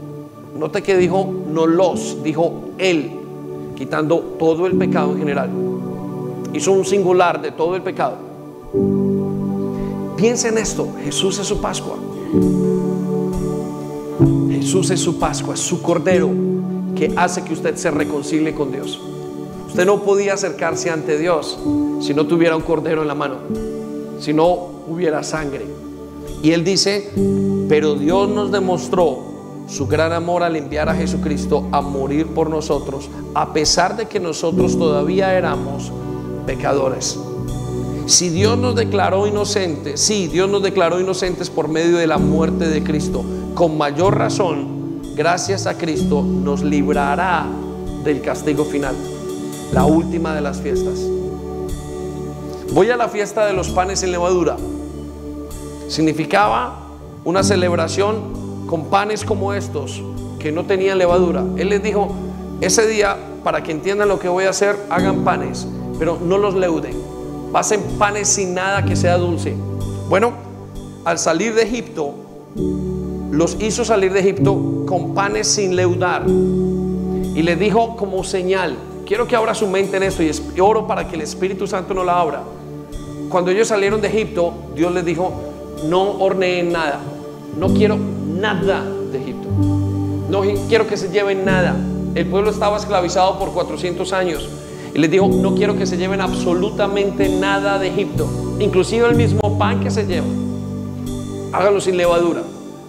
Note 0.57 0.81
que 0.81 0.97
dijo 0.97 1.29
no 1.47 1.65
los, 1.65 2.23
dijo 2.23 2.53
él, 2.77 3.11
quitando 3.75 4.19
todo 4.37 4.65
el 4.65 4.77
pecado 4.77 5.13
en 5.13 5.19
general. 5.19 5.49
Hizo 6.53 6.71
un 6.71 6.85
singular 6.85 7.41
de 7.41 7.51
todo 7.51 7.75
el 7.75 7.81
pecado. 7.81 8.15
Piensa 10.17 10.49
en 10.49 10.57
esto, 10.57 10.87
Jesús 11.03 11.39
es 11.39 11.47
su 11.47 11.61
Pascua. 11.61 11.95
Jesús 14.69 14.91
es 14.91 14.99
su 14.99 15.17
Pascua, 15.17 15.57
su 15.57 15.81
Cordero 15.81 16.29
que 16.95 17.11
hace 17.15 17.43
que 17.43 17.53
usted 17.53 17.75
se 17.75 17.89
reconcilie 17.89 18.53
con 18.53 18.71
Dios. 18.71 19.01
Usted 19.67 19.83
no 19.83 20.03
podía 20.03 20.35
acercarse 20.35 20.91
ante 20.91 21.17
Dios 21.17 21.57
si 22.01 22.13
no 22.13 22.27
tuviera 22.27 22.55
un 22.55 22.61
Cordero 22.61 23.01
en 23.01 23.07
la 23.07 23.15
mano, 23.15 23.37
si 24.19 24.31
no 24.31 24.69
hubiera 24.87 25.23
sangre. 25.23 25.65
Y 26.43 26.51
Él 26.51 26.63
dice, 26.63 27.09
pero 27.67 27.95
Dios 27.95 28.29
nos 28.29 28.51
demostró 28.51 29.17
su 29.67 29.87
gran 29.87 30.13
amor 30.13 30.43
al 30.43 30.55
enviar 30.55 30.87
a 30.87 30.93
Jesucristo 30.93 31.67
a 31.71 31.81
morir 31.81 32.27
por 32.27 32.51
nosotros, 32.51 33.09
a 33.33 33.51
pesar 33.53 33.97
de 33.97 34.07
que 34.07 34.19
nosotros 34.19 34.77
todavía 34.77 35.35
éramos 35.35 35.91
pecadores. 36.45 37.17
Si 38.05 38.29
Dios 38.29 38.55
nos 38.55 38.75
declaró 38.75 39.25
inocentes, 39.25 39.99
sí, 39.99 40.27
Dios 40.27 40.47
nos 40.47 40.61
declaró 40.61 40.99
inocentes 40.99 41.49
por 41.49 41.69
medio 41.69 41.97
de 41.97 42.05
la 42.05 42.19
muerte 42.19 42.67
de 42.67 42.83
Cristo, 42.83 43.23
con 43.53 43.77
mayor 43.77 44.17
razón, 44.17 45.01
gracias 45.15 45.67
a 45.67 45.77
Cristo, 45.77 46.21
nos 46.21 46.63
librará 46.63 47.45
del 48.03 48.21
castigo 48.21 48.65
final, 48.65 48.95
la 49.71 49.85
última 49.85 50.33
de 50.33 50.41
las 50.41 50.61
fiestas. 50.61 50.99
Voy 52.73 52.89
a 52.89 52.97
la 52.97 53.07
fiesta 53.09 53.45
de 53.45 53.53
los 53.53 53.69
panes 53.69 53.99
sin 53.99 54.11
levadura. 54.11 54.57
Significaba 55.87 56.79
una 57.25 57.43
celebración 57.43 58.65
con 58.67 58.85
panes 58.85 59.25
como 59.25 59.53
estos, 59.53 60.01
que 60.39 60.51
no 60.51 60.65
tenían 60.65 60.97
levadura. 60.97 61.43
Él 61.57 61.69
les 61.69 61.81
dijo, 61.83 62.09
ese 62.61 62.87
día, 62.87 63.17
para 63.43 63.63
que 63.63 63.71
entiendan 63.71 64.07
lo 64.07 64.19
que 64.19 64.29
voy 64.29 64.45
a 64.45 64.51
hacer, 64.51 64.77
hagan 64.89 65.23
panes, 65.23 65.67
pero 65.97 66.17
no 66.23 66.37
los 66.37 66.55
leuden 66.55 67.09
pasen 67.51 67.81
panes 67.97 68.27
sin 68.27 68.53
nada 68.53 68.83
que 68.85 68.95
sea 68.95 69.17
dulce. 69.17 69.55
Bueno, 70.07 70.33
al 71.05 71.17
salir 71.17 71.55
de 71.55 71.63
Egipto, 71.63 72.13
los 73.31 73.57
hizo 73.61 73.85
salir 73.85 74.11
de 74.13 74.21
Egipto 74.21 74.85
con 74.85 75.13
panes 75.13 75.47
sin 75.47 75.75
leudar. 75.75 76.25
Y 76.27 77.41
les 77.41 77.59
dijo 77.59 77.95
como 77.95 78.23
señal, 78.23 78.75
quiero 79.05 79.27
que 79.27 79.35
abra 79.35 79.53
su 79.53 79.67
mente 79.67 79.97
en 79.97 80.03
esto 80.03 80.23
y 80.23 80.59
oro 80.59 80.87
para 80.87 81.07
que 81.07 81.15
el 81.15 81.21
Espíritu 81.21 81.67
Santo 81.67 81.93
no 81.93 82.03
la 82.03 82.19
abra. 82.19 82.43
Cuando 83.29 83.51
ellos 83.51 83.67
salieron 83.67 84.01
de 84.01 84.07
Egipto, 84.07 84.53
Dios 84.75 84.91
les 84.93 85.05
dijo, 85.05 85.31
no 85.87 86.19
horneen 86.19 86.71
nada, 86.71 86.99
no 87.57 87.69
quiero 87.69 87.97
nada 87.97 88.83
de 89.11 89.21
Egipto, 89.21 89.47
no 90.29 90.41
quiero 90.67 90.87
que 90.87 90.97
se 90.97 91.09
lleven 91.09 91.45
nada. 91.45 91.75
El 92.15 92.25
pueblo 92.25 92.49
estaba 92.49 92.77
esclavizado 92.77 93.37
por 93.37 93.51
400 93.51 94.11
años. 94.13 94.49
Y 94.93 94.97
les 94.97 95.11
dijo, 95.11 95.27
no 95.27 95.53
quiero 95.53 95.77
que 95.77 95.85
se 95.85 95.97
lleven 95.97 96.19
absolutamente 96.19 97.29
nada 97.29 97.77
de 97.77 97.89
Egipto, 97.89 98.27
inclusive 98.59 99.07
el 99.07 99.15
mismo 99.15 99.59
pan 99.59 99.79
que 99.79 99.91
se 99.91 100.07
lleva. 100.07 100.25
Háganlo 101.51 101.79
sin 101.79 101.95
levadura. 101.95 102.41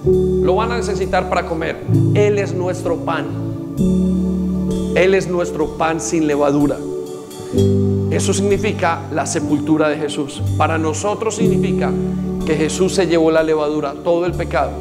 Lo 0.05 0.55
van 0.55 0.72
a 0.72 0.76
necesitar 0.78 1.28
para 1.28 1.46
comer. 1.46 1.84
Él 2.14 2.38
es 2.38 2.55
nuestro 2.55 2.96
pan. 2.96 3.26
Él 4.94 5.14
es 5.14 5.28
nuestro 5.28 5.76
pan 5.76 6.01
sin 6.01 6.26
levadura. 6.26 6.78
Eso 8.11 8.32
significa 8.32 9.03
la 9.12 9.26
sepultura 9.26 9.88
de 9.88 9.96
Jesús. 9.98 10.42
Para 10.57 10.78
nosotros 10.78 11.36
significa 11.36 11.92
que 12.46 12.55
Jesús 12.57 12.94
se 12.94 13.07
llevó 13.07 13.30
la 13.30 13.42
levadura, 13.42 13.94
todo 14.03 14.24
el 14.24 14.32
pecado. 14.32 14.72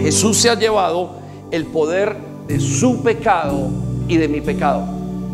Jesús 0.00 0.38
se 0.38 0.50
ha 0.50 0.58
llevado 0.58 1.10
el 1.50 1.66
poder 1.66 2.16
de 2.48 2.58
su 2.58 3.02
pecado 3.02 3.68
y 4.08 4.16
de 4.16 4.28
mi 4.28 4.40
pecado. 4.40 4.84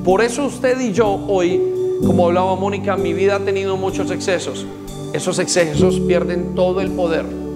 Por 0.04 0.20
eso 0.20 0.44
usted 0.44 0.78
y 0.80 0.92
yo 0.92 1.08
hoy, 1.28 1.60
como 2.06 2.26
hablaba 2.26 2.54
Mónica, 2.56 2.96
mi 2.96 3.14
vida 3.14 3.36
ha 3.36 3.40
tenido 3.40 3.76
muchos 3.76 4.10
excesos. 4.10 4.66
Esos 5.14 5.38
excesos 5.38 5.98
pierden 6.00 6.54
todo 6.54 6.82
el 6.82 6.90
poder 6.90 7.47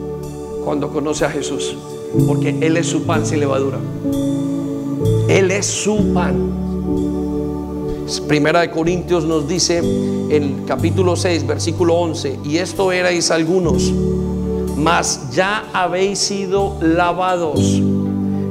cuando 0.65 0.91
conoce 0.91 1.25
a 1.25 1.31
Jesús, 1.31 1.77
porque 2.27 2.57
Él 2.61 2.77
es 2.77 2.87
su 2.87 3.05
pan 3.05 3.27
sin 3.27 3.41
levadura. 3.41 3.79
Él 5.29 5.51
es 5.51 5.67
su 5.67 6.13
pan. 6.13 6.61
Primera 8.29 8.61
de 8.61 8.71
Corintios 8.71 9.25
nos 9.25 9.49
dice 9.49 9.79
en 9.79 10.65
capítulo 10.67 11.17
6, 11.17 11.47
versículo 11.47 11.95
11, 11.95 12.41
y 12.45 12.59
esto 12.59 12.93
erais 12.93 13.31
algunos, 13.31 13.93
mas 14.77 15.31
ya 15.33 15.65
habéis 15.73 16.19
sido 16.19 16.77
lavados 16.81 17.81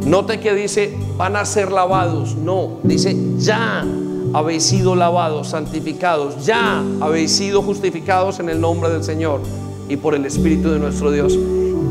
Note 0.06 0.40
que 0.40 0.54
dice, 0.54 0.98
van 1.16 1.36
a 1.36 1.46
ser 1.46 1.72
lavados. 1.72 2.36
No, 2.36 2.80
dice, 2.84 3.16
ya 3.38 3.86
habéis 4.34 4.64
sido 4.64 4.96
lavados, 4.96 5.50
santificados, 5.50 6.46
ya 6.46 6.84
habéis 7.00 7.32
sido 7.32 7.62
justificados 7.62 8.40
en 8.40 8.50
el 8.50 8.60
nombre 8.60 8.90
del 8.90 9.04
Señor 9.04 9.42
y 9.88 9.98
por 9.98 10.16
el 10.16 10.26
Espíritu 10.26 10.72
de 10.72 10.80
nuestro 10.80 11.12
Dios. 11.12 11.38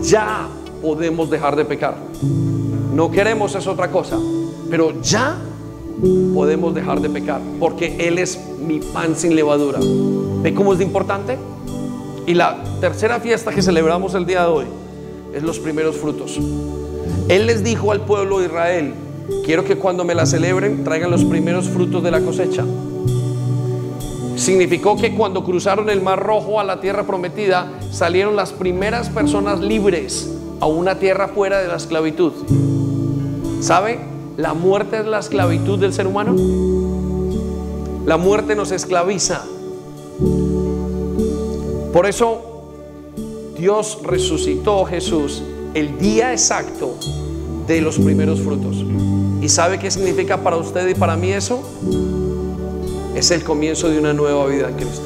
Ya 0.03 0.49
podemos 0.83 1.31
dejar 1.31 1.57
de 1.57 1.65
pecar. 1.65 1.97
No 2.95 3.11
queremos 3.11 3.55
es 3.55 3.67
otra 3.67 3.91
cosa, 3.91 4.19
pero 4.71 5.01
ya 5.03 5.37
podemos 6.35 6.75
dejar 6.75 7.01
de 7.01 7.11
pecar 7.11 7.41
porque 7.59 7.97
Él 8.09 8.19
es 8.19 8.39
mi 8.59 8.81
pan 8.81 9.15
sin 9.15 9.35
levadura. 9.35 9.79
¿Ve 10.43 10.55
cómo 10.55 10.73
es 10.73 10.81
importante? 10.81 11.39
Y 12.27 12.35
la 12.35 12.63
tercera 12.81 13.21
fiesta 13.21 13.53
que 13.53 13.63
celebramos 13.63 14.15
el 14.15 14.25
día 14.25 14.43
de 14.43 14.49
hoy 14.49 14.65
es 15.35 15.43
los 15.43 15.59
primeros 15.59 15.97
frutos. 15.97 16.39
Él 17.29 17.47
les 17.47 17.63
dijo 17.63 17.93
al 17.93 18.03
pueblo 18.03 18.39
de 18.41 18.47
Israel, 18.47 18.95
quiero 19.45 19.65
que 19.65 19.77
cuando 19.77 20.05
me 20.05 20.15
la 20.15 20.27
celebren 20.27 20.83
traigan 20.85 21.11
los 21.11 21.25
primeros 21.25 21.69
frutos 21.69 22.03
de 22.03 22.11
la 22.11 22.21
cosecha. 22.21 22.65
Significó 24.37 24.97
que 24.97 25.15
cuando 25.15 25.45
cruzaron 25.45 25.91
el 25.91 26.01
Mar 26.01 26.21
Rojo 26.23 26.59
a 26.59 26.65
la 26.65 26.81
tierra 26.81 27.05
prometida, 27.05 27.71
salieron 27.91 28.37
las 28.37 28.53
primeras 28.53 29.09
personas 29.09 29.61
libres 29.61 30.31
a 30.61 30.67
una 30.67 30.99
tierra 30.99 31.29
fuera 31.29 31.61
de 31.61 31.69
la 31.69 31.77
esclavitud. 31.77 32.33
¿Sabe? 33.61 33.99
La 34.37 34.55
muerte 34.55 35.01
es 35.01 35.07
la 35.07 35.19
esclavitud 35.19 35.79
del 35.79 35.93
ser 35.93 36.07
humano. 36.07 36.35
La 38.07 38.17
muerte 38.17 38.55
nos 38.55 38.71
esclaviza. 38.73 39.45
Por 41.93 42.07
eso 42.07 42.43
Dios 43.59 43.99
resucitó 44.05 44.87
a 44.87 44.89
Jesús 44.89 45.43
el 45.75 45.99
día 45.99 46.33
exacto 46.33 46.95
de 47.67 47.81
los 47.81 47.99
primeros 47.99 48.41
frutos. 48.41 48.85
¿Y 49.41 49.49
sabe 49.49 49.79
qué 49.79 49.91
significa 49.91 50.43
para 50.43 50.57
usted 50.57 50.89
y 50.89 50.95
para 50.95 51.17
mí 51.17 51.33
eso? 51.33 51.63
Es 53.15 53.31
el 53.31 53.45
comienzo 53.45 53.89
de 53.89 53.99
una 53.99 54.13
nueva 54.13 54.47
vida 54.47 54.69
en 54.69 54.75
Cristo. 54.77 55.03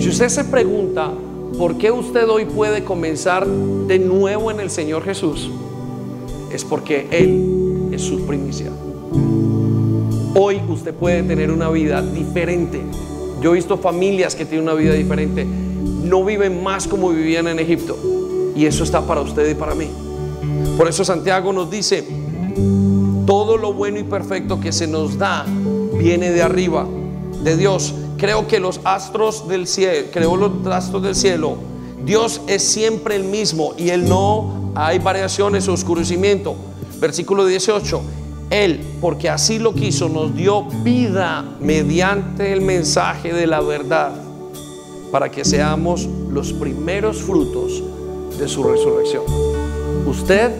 Si 0.00 0.08
usted 0.08 0.28
se 0.28 0.44
pregunta 0.44 1.12
por 1.58 1.78
qué 1.78 1.90
usted 1.90 2.28
hoy 2.28 2.44
puede 2.44 2.84
comenzar 2.84 3.46
de 3.46 3.98
nuevo 3.98 4.50
en 4.50 4.60
el 4.60 4.70
Señor 4.70 5.04
Jesús, 5.04 5.50
es 6.52 6.64
porque 6.64 7.06
Él 7.10 7.88
es 7.92 8.02
su 8.02 8.26
primicia. 8.26 8.70
Hoy 10.34 10.60
usted 10.68 10.92
puede 10.92 11.22
tener 11.22 11.50
una 11.50 11.70
vida 11.70 12.02
diferente. 12.02 12.80
Yo 13.40 13.52
he 13.52 13.54
visto 13.54 13.78
familias 13.78 14.34
que 14.34 14.44
tienen 14.44 14.68
una 14.68 14.74
vida 14.74 14.92
diferente. 14.92 15.44
No 15.44 16.24
viven 16.24 16.62
más 16.62 16.86
como 16.86 17.10
vivían 17.10 17.48
en 17.48 17.58
Egipto 17.58 17.96
y 18.54 18.66
eso 18.66 18.84
está 18.84 19.06
para 19.06 19.20
usted 19.20 19.48
y 19.50 19.54
para 19.54 19.74
mí. 19.74 19.88
Por 20.76 20.88
eso 20.88 21.04
Santiago 21.04 21.52
nos 21.52 21.70
dice, 21.70 22.04
todo 23.26 23.56
lo 23.56 23.72
bueno 23.72 23.98
y 23.98 24.04
perfecto 24.04 24.60
que 24.60 24.72
se 24.72 24.86
nos 24.86 25.18
da 25.18 25.44
viene 25.98 26.30
de 26.30 26.42
arriba, 26.42 26.86
de 27.42 27.56
Dios. 27.56 27.94
Creo 28.18 28.46
que 28.46 28.60
los 28.60 28.80
astros 28.84 29.46
del 29.46 29.66
cielo, 29.66 30.08
creo 30.12 30.36
los 30.36 30.66
astros 30.68 31.02
del 31.02 31.14
cielo, 31.14 31.56
Dios 32.04 32.40
es 32.46 32.62
siempre 32.62 33.16
el 33.16 33.24
mismo 33.24 33.74
y 33.76 33.90
Él 33.90 34.08
no 34.08 34.72
hay 34.74 34.98
variaciones 34.98 35.68
o 35.68 35.72
oscurecimiento. 35.72 36.56
Versículo 36.98 37.44
18. 37.44 38.00
Él, 38.50 38.80
porque 39.00 39.28
así 39.28 39.58
lo 39.58 39.74
quiso, 39.74 40.08
nos 40.08 40.34
dio 40.34 40.62
vida 40.84 41.44
mediante 41.60 42.52
el 42.52 42.60
mensaje 42.60 43.32
de 43.32 43.46
la 43.46 43.60
verdad, 43.60 44.12
para 45.10 45.30
que 45.30 45.44
seamos 45.44 46.08
los 46.30 46.52
primeros 46.52 47.18
frutos 47.18 47.82
de 48.38 48.46
su 48.46 48.62
resurrección. 48.62 49.24
Usted 50.06 50.52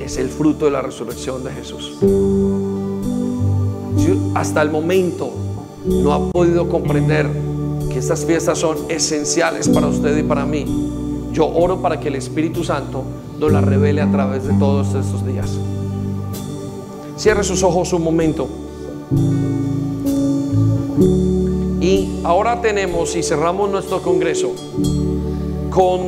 es 0.00 0.16
el 0.16 0.30
fruto 0.30 0.64
de 0.64 0.70
la 0.70 0.82
resurrección 0.82 1.44
de 1.44 1.52
Jesús. 1.52 1.92
hasta 4.34 4.60
el 4.62 4.70
momento 4.70 5.32
no 5.86 6.12
ha 6.12 6.30
podido 6.30 6.68
comprender 6.68 7.28
que 7.90 7.98
estas 7.98 8.24
fiestas 8.24 8.58
son 8.58 8.76
esenciales 8.88 9.68
para 9.68 9.86
usted 9.86 10.16
y 10.16 10.22
para 10.22 10.44
mí, 10.44 10.66
yo 11.32 11.46
oro 11.46 11.80
para 11.80 12.00
que 12.00 12.08
el 12.08 12.16
Espíritu 12.16 12.64
Santo 12.64 13.04
nos 13.38 13.52
la 13.52 13.60
revele 13.60 14.00
a 14.00 14.10
través 14.10 14.44
de 14.44 14.54
todos 14.54 14.88
estos 14.94 15.24
días. 15.26 15.58
Cierre 17.16 17.44
sus 17.44 17.62
ojos 17.62 17.92
un 17.92 18.02
momento. 18.02 18.48
Y 21.80 22.20
ahora 22.24 22.60
tenemos 22.60 23.14
y 23.16 23.22
cerramos 23.22 23.70
nuestro 23.70 24.02
congreso 24.02 24.52
con 25.70 26.00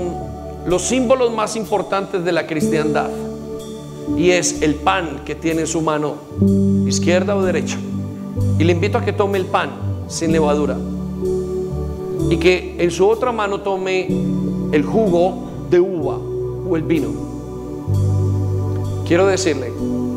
los 0.66 0.82
símbolos 0.82 1.32
más 1.32 1.56
importantes 1.56 2.24
de 2.24 2.32
la 2.32 2.46
cristiandad. 2.46 3.10
Y 4.16 4.30
es 4.30 4.62
el 4.62 4.74
pan 4.74 5.22
que 5.24 5.34
tiene 5.34 5.62
en 5.62 5.66
su 5.66 5.80
mano 5.80 6.16
izquierda 6.86 7.36
o 7.36 7.42
derecha. 7.42 7.78
Y 8.58 8.64
le 8.64 8.72
invito 8.72 8.98
a 8.98 9.04
que 9.04 9.12
tome 9.12 9.38
el 9.38 9.46
pan 9.46 9.70
sin 10.08 10.32
levadura. 10.32 10.76
Y 12.30 12.36
que 12.36 12.76
en 12.78 12.90
su 12.90 13.06
otra 13.08 13.32
mano 13.32 13.60
tome 13.60 14.08
el 14.72 14.84
jugo 14.84 15.48
de 15.70 15.80
uva 15.80 16.18
o 16.68 16.76
el 16.76 16.82
vino. 16.82 17.08
Quiero 19.06 19.26
decirle, 19.26 19.72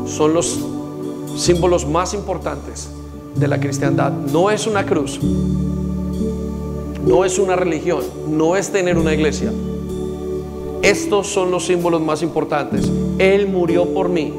son 0.06 0.34
los 0.34 0.58
símbolos 1.36 1.86
más 1.86 2.14
importantes 2.14 2.90
de 3.34 3.48
la 3.48 3.58
cristiandad. 3.58 4.12
No 4.12 4.50
es 4.50 4.66
una 4.66 4.84
cruz, 4.84 5.18
no 7.06 7.24
es 7.24 7.38
una 7.38 7.56
religión, 7.56 8.02
no 8.28 8.56
es 8.56 8.70
tener 8.70 8.98
una 8.98 9.14
iglesia. 9.14 9.50
Estos 10.82 11.28
son 11.28 11.50
los 11.50 11.66
símbolos 11.66 12.02
más 12.02 12.22
importantes. 12.22 12.90
Él 13.18 13.46
murió 13.48 13.86
por 13.94 14.08
mí 14.08 14.34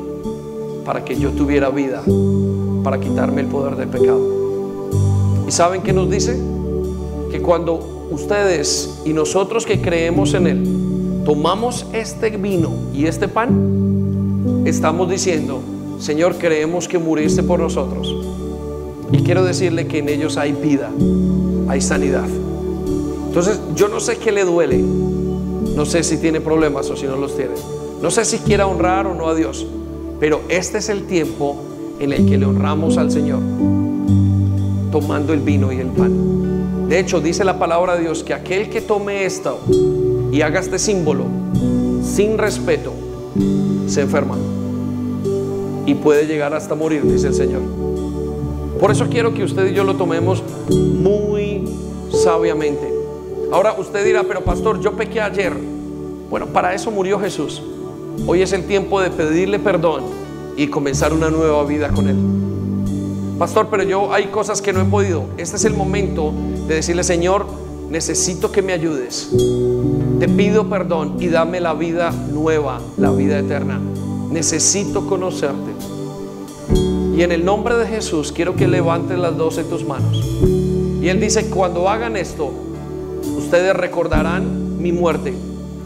para 0.85 1.03
que 1.03 1.17
yo 1.17 1.31
tuviera 1.31 1.69
vida, 1.69 2.03
para 2.83 2.99
quitarme 2.99 3.41
el 3.41 3.47
poder 3.47 3.75
del 3.75 3.87
pecado. 3.87 4.19
¿Y 5.47 5.51
saben 5.51 5.81
qué 5.81 5.93
nos 5.93 6.09
dice? 6.09 6.39
Que 7.31 7.41
cuando 7.41 8.07
ustedes 8.11 9.01
y 9.05 9.13
nosotros 9.13 9.65
que 9.65 9.81
creemos 9.81 10.33
en 10.33 10.47
Él 10.47 10.83
tomamos 11.25 11.85
este 11.93 12.29
vino 12.31 12.71
y 12.93 13.05
este 13.05 13.27
pan, 13.27 14.63
estamos 14.65 15.09
diciendo, 15.09 15.61
Señor, 15.99 16.35
creemos 16.35 16.87
que 16.87 16.97
muriste 16.97 17.43
por 17.43 17.59
nosotros. 17.59 18.13
Y 19.11 19.19
quiero 19.19 19.43
decirle 19.43 19.87
que 19.87 19.99
en 19.99 20.09
ellos 20.09 20.37
hay 20.37 20.51
vida, 20.51 20.91
hay 21.67 21.81
sanidad. 21.81 22.27
Entonces, 23.27 23.59
yo 23.75 23.87
no 23.87 23.99
sé 23.99 24.17
qué 24.17 24.31
le 24.31 24.43
duele. 24.43 24.79
No 24.79 25.85
sé 25.85 26.03
si 26.03 26.17
tiene 26.17 26.41
problemas 26.41 26.89
o 26.89 26.95
si 26.95 27.05
no 27.05 27.15
los 27.15 27.35
tiene. 27.35 27.55
No 28.01 28.11
sé 28.11 28.25
si 28.25 28.39
quiera 28.39 28.67
honrar 28.67 29.07
o 29.07 29.15
no 29.15 29.27
a 29.27 29.35
Dios. 29.35 29.65
Pero 30.19 30.41
este 30.49 30.79
es 30.79 30.89
el 30.89 31.03
tiempo 31.03 31.55
en 32.03 32.11
el 32.11 32.25
que 32.25 32.37
le 32.37 32.45
honramos 32.45 32.97
al 32.97 33.11
Señor, 33.11 33.39
tomando 34.91 35.33
el 35.33 35.39
vino 35.39 35.71
y 35.71 35.77
el 35.77 35.87
pan. 35.87 36.89
De 36.89 36.99
hecho, 36.99 37.21
dice 37.21 37.45
la 37.45 37.57
palabra 37.57 37.95
de 37.95 38.01
Dios 38.01 38.23
que 38.23 38.33
aquel 38.33 38.69
que 38.69 38.81
tome 38.81 39.25
esto 39.25 39.59
y 40.31 40.41
haga 40.41 40.59
este 40.59 40.77
símbolo 40.79 41.25
sin 42.03 42.37
respeto, 42.37 42.91
se 43.87 44.01
enferma 44.01 44.37
y 45.85 45.95
puede 45.95 46.27
llegar 46.27 46.53
hasta 46.53 46.75
morir, 46.75 47.03
dice 47.03 47.27
el 47.27 47.33
Señor. 47.33 47.61
Por 48.79 48.91
eso 48.91 49.07
quiero 49.09 49.33
que 49.33 49.43
usted 49.43 49.71
y 49.71 49.73
yo 49.73 49.85
lo 49.85 49.95
tomemos 49.95 50.43
muy 50.69 51.63
sabiamente. 52.11 52.93
Ahora 53.51 53.75
usted 53.79 54.03
dirá, 54.03 54.23
pero 54.23 54.43
pastor, 54.43 54.81
yo 54.81 54.93
pequé 54.93 55.21
ayer. 55.21 55.53
Bueno, 56.29 56.47
para 56.47 56.73
eso 56.73 56.91
murió 56.91 57.19
Jesús. 57.19 57.61
Hoy 58.27 58.41
es 58.41 58.51
el 58.51 58.65
tiempo 58.65 58.99
de 58.99 59.09
pedirle 59.09 59.57
perdón 59.57 60.22
y 60.57 60.67
comenzar 60.67 61.13
una 61.13 61.29
nueva 61.29 61.63
vida 61.65 61.89
con 61.89 62.07
Él. 62.07 62.17
Pastor, 63.39 63.67
pero 63.69 63.83
yo 63.83 64.13
hay 64.13 64.27
cosas 64.27 64.61
que 64.61 64.73
no 64.73 64.81
he 64.81 64.85
podido. 64.85 65.25
Este 65.37 65.55
es 65.55 65.65
el 65.65 65.73
momento 65.73 66.33
de 66.67 66.75
decirle, 66.75 67.03
Señor, 67.03 67.45
necesito 67.89 68.51
que 68.51 68.61
me 68.61 68.73
ayudes. 68.73 69.29
Te 70.19 70.29
pido 70.29 70.69
perdón 70.69 71.17
y 71.19 71.27
dame 71.27 71.59
la 71.59 71.73
vida 71.73 72.11
nueva, 72.11 72.79
la 72.97 73.11
vida 73.11 73.39
eterna 73.39 73.79
necesito 74.33 75.05
conocerte. 75.05 75.71
Y 77.15 77.21
en 77.21 77.31
el 77.31 77.45
nombre 77.45 77.75
de 77.75 77.85
Jesús 77.85 78.31
quiero 78.31 78.55
que 78.55 78.67
levantes 78.67 79.17
las 79.17 79.37
dos 79.37 79.59
en 79.59 79.69
tus 79.69 79.85
manos. 79.85 80.17
Y 81.01 81.07
Él 81.07 81.21
dice, 81.21 81.49
cuando 81.49 81.87
hagan 81.87 82.17
esto, 82.17 82.51
ustedes 83.37 83.75
recordarán 83.75 84.81
mi 84.81 84.91
muerte 84.91 85.33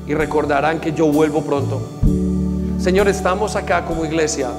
y 0.08 0.14
recordarán 0.14 0.80
que 0.80 0.94
yo 0.94 1.12
vuelvo 1.12 1.42
pronto. 1.42 1.82
Señor, 2.88 3.10
estamos 3.10 3.58
acá 3.58 3.84
como 3.84 4.06
iglesia 4.06 4.50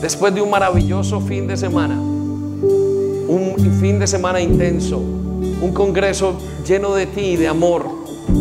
después 0.00 0.34
de 0.34 0.40
un 0.40 0.48
maravilloso 0.48 1.20
fin 1.20 1.46
de 1.46 1.54
semana, 1.54 2.00
un 2.00 3.56
fin 3.78 3.98
de 3.98 4.06
semana 4.06 4.40
intenso, 4.40 4.96
un 4.96 5.70
congreso 5.74 6.38
lleno 6.66 6.94
de 6.94 7.04
ti 7.04 7.20
y 7.20 7.36
de 7.36 7.46
amor, 7.46 7.84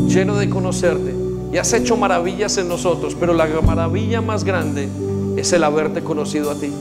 lleno 0.07 0.37
de 0.37 0.49
conocerte 0.49 1.13
y 1.51 1.57
has 1.57 1.73
hecho 1.73 1.97
maravillas 1.97 2.57
en 2.57 2.69
nosotros, 2.69 3.17
pero 3.19 3.33
la 3.33 3.45
maravilla 3.61 4.21
más 4.21 4.45
grande 4.45 4.87
es 5.35 5.51
el 5.51 5.65
haberte 5.65 6.05
conocido 6.05 6.49
a 6.49 6.55
ti. 6.55 6.71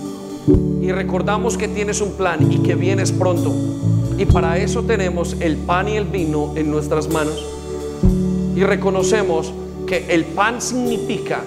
Y 0.81 0.93
recordamos 0.93 1.59
que 1.59 1.67
tienes 1.67 2.01
un 2.01 2.13
plan 2.13 2.53
y 2.53 2.59
que 2.59 2.77
vienes 2.77 3.11
pronto. 3.11 3.53
Y 4.17 4.25
para 4.27 4.57
eso 4.59 4.85
tenemos 4.85 5.35
el 5.41 5.57
pan 5.57 5.89
y 5.89 5.97
el 5.97 6.05
vino 6.05 6.53
en 6.55 6.71
nuestras 6.71 7.09
manos. 7.09 7.45
Y 8.55 8.63
reconocemos 8.63 9.53
que 9.89 10.07
el 10.15 10.27
pan 10.27 10.63
significa 10.63 11.41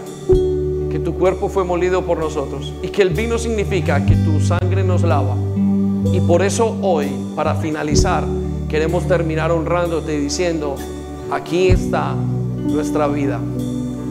que 0.96 1.00
tu 1.02 1.16
cuerpo 1.16 1.50
fue 1.50 1.66
molido 1.66 2.06
por 2.06 2.18
nosotros 2.18 2.72
y 2.82 2.88
que 2.88 3.02
el 3.02 3.10
vino 3.10 3.38
significa 3.38 4.06
que 4.06 4.16
tu 4.16 4.40
sangre 4.40 4.82
nos 4.82 5.04
lava. 5.04 5.36
Y 6.14 6.22
por 6.22 6.42
eso 6.42 6.78
hoy, 6.82 7.08
para 7.36 7.56
finalizar, 7.56 8.24
queremos 8.70 9.06
terminar 9.06 9.52
honrándote 9.52 10.16
y 10.16 10.22
diciendo, 10.22 10.78
aquí 11.34 11.68
está 11.68 12.14
nuestra 12.14 13.10
vida. 13.10 13.42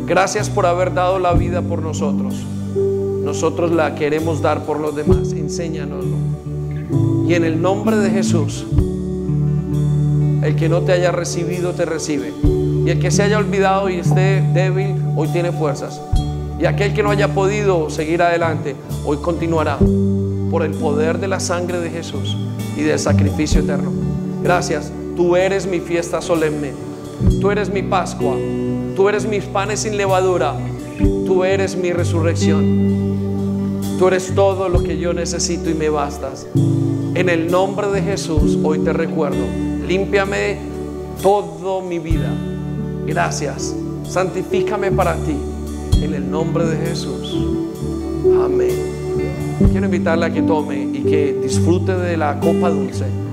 Gracias 0.07 0.51
por 0.51 0.67
haber 0.67 0.93
dado 0.93 1.19
la 1.19 1.33
vida 1.33 1.63
por 1.63 1.81
nosotros. 1.81 2.35
Nosotros 2.77 3.73
la 3.73 3.95
queremos 3.95 4.43
dar 4.43 4.67
por 4.67 4.79
los 4.79 4.95
demás. 4.95 5.33
Enséñanoslo. 5.33 6.17
Y 7.27 7.33
en 7.33 7.45
el 7.45 7.63
nombre 7.63 7.97
de 7.97 8.11
Jesús, 8.11 8.67
el 10.43 10.55
que 10.55 10.69
no 10.69 10.83
te 10.83 10.93
haya 10.93 11.13
recibido 11.13 11.73
te 11.73 11.87
recibe. 11.87 12.35
Y 12.85 12.91
el 12.91 13.01
que 13.01 13.11
se 13.11 13.23
haya 13.23 13.39
olvidado 13.39 13.89
y 13.89 14.01
esté 14.01 14.43
débil, 14.53 14.97
hoy 15.17 15.29
tiene 15.29 15.51
fuerzas. 15.51 15.99
Y 16.59 16.67
aquel 16.67 16.95
que 16.95 17.03
no 17.03 17.11
haya 17.11 17.35
podido 17.35 17.91
seguir 17.91 18.23
adelante, 18.23 18.77
hoy 19.05 19.19
continuará 19.19 19.79
por 20.51 20.63
el 20.63 20.73
poder 20.73 21.19
de 21.19 21.29
la 21.29 21.41
sangre 21.41 21.81
de 21.81 21.91
Jesús 21.91 22.37
y 22.77 22.83
del 22.83 22.99
sacrificio 22.99 23.61
eterno. 23.61 23.91
Gracias, 24.43 24.93
tú 25.17 25.37
eres 25.37 25.67
mi 25.67 25.81
fiesta 25.81 26.21
solemne. 26.21 26.73
Tú 27.41 27.51
eres 27.51 27.71
mi 27.71 27.83
Pascua. 27.83 28.37
Tú 28.97 29.09
eres 29.09 29.27
mis 29.27 29.45
panes 29.45 29.81
sin 29.81 29.97
levadura. 29.97 30.55
Tú 31.27 31.45
eres 31.45 31.77
mi 31.77 31.93
resurrección. 31.93 32.85
Tú 33.99 34.09
eres 34.09 34.35
todo 34.35 34.69
lo 34.69 34.83
que 34.83 34.99
yo 34.99 35.13
necesito 35.13 35.71
y 35.71 35.75
me 35.75 35.89
bastas. 35.89 36.47
En 37.15 37.29
el 37.29 37.51
nombre 37.51 37.89
de 37.89 38.03
Jesús 38.03 38.59
hoy 38.63 38.81
te 38.81 38.93
recuerdo. 38.93 39.45
Límpiame 39.87 40.59
toda 41.23 41.83
mi 41.83 41.99
vida. 41.99 42.31
Gracias. 43.07 43.75
Santifícame 44.05 44.91
para 44.93 45.15
ti. 45.17 45.37
En 46.03 46.15
el 46.15 46.31
nombre 46.31 46.67
de 46.67 46.77
Jesús. 46.87 47.37
Amén. 48.45 48.71
Quiero 49.71 49.87
invitarle 49.87 50.27
a 50.27 50.33
que 50.33 50.43
tome 50.43 50.83
y 50.93 51.03
que 51.03 51.39
disfrute 51.43 51.95
de 51.95 52.17
la 52.17 52.39
copa 52.41 52.71
dulce 52.71 53.24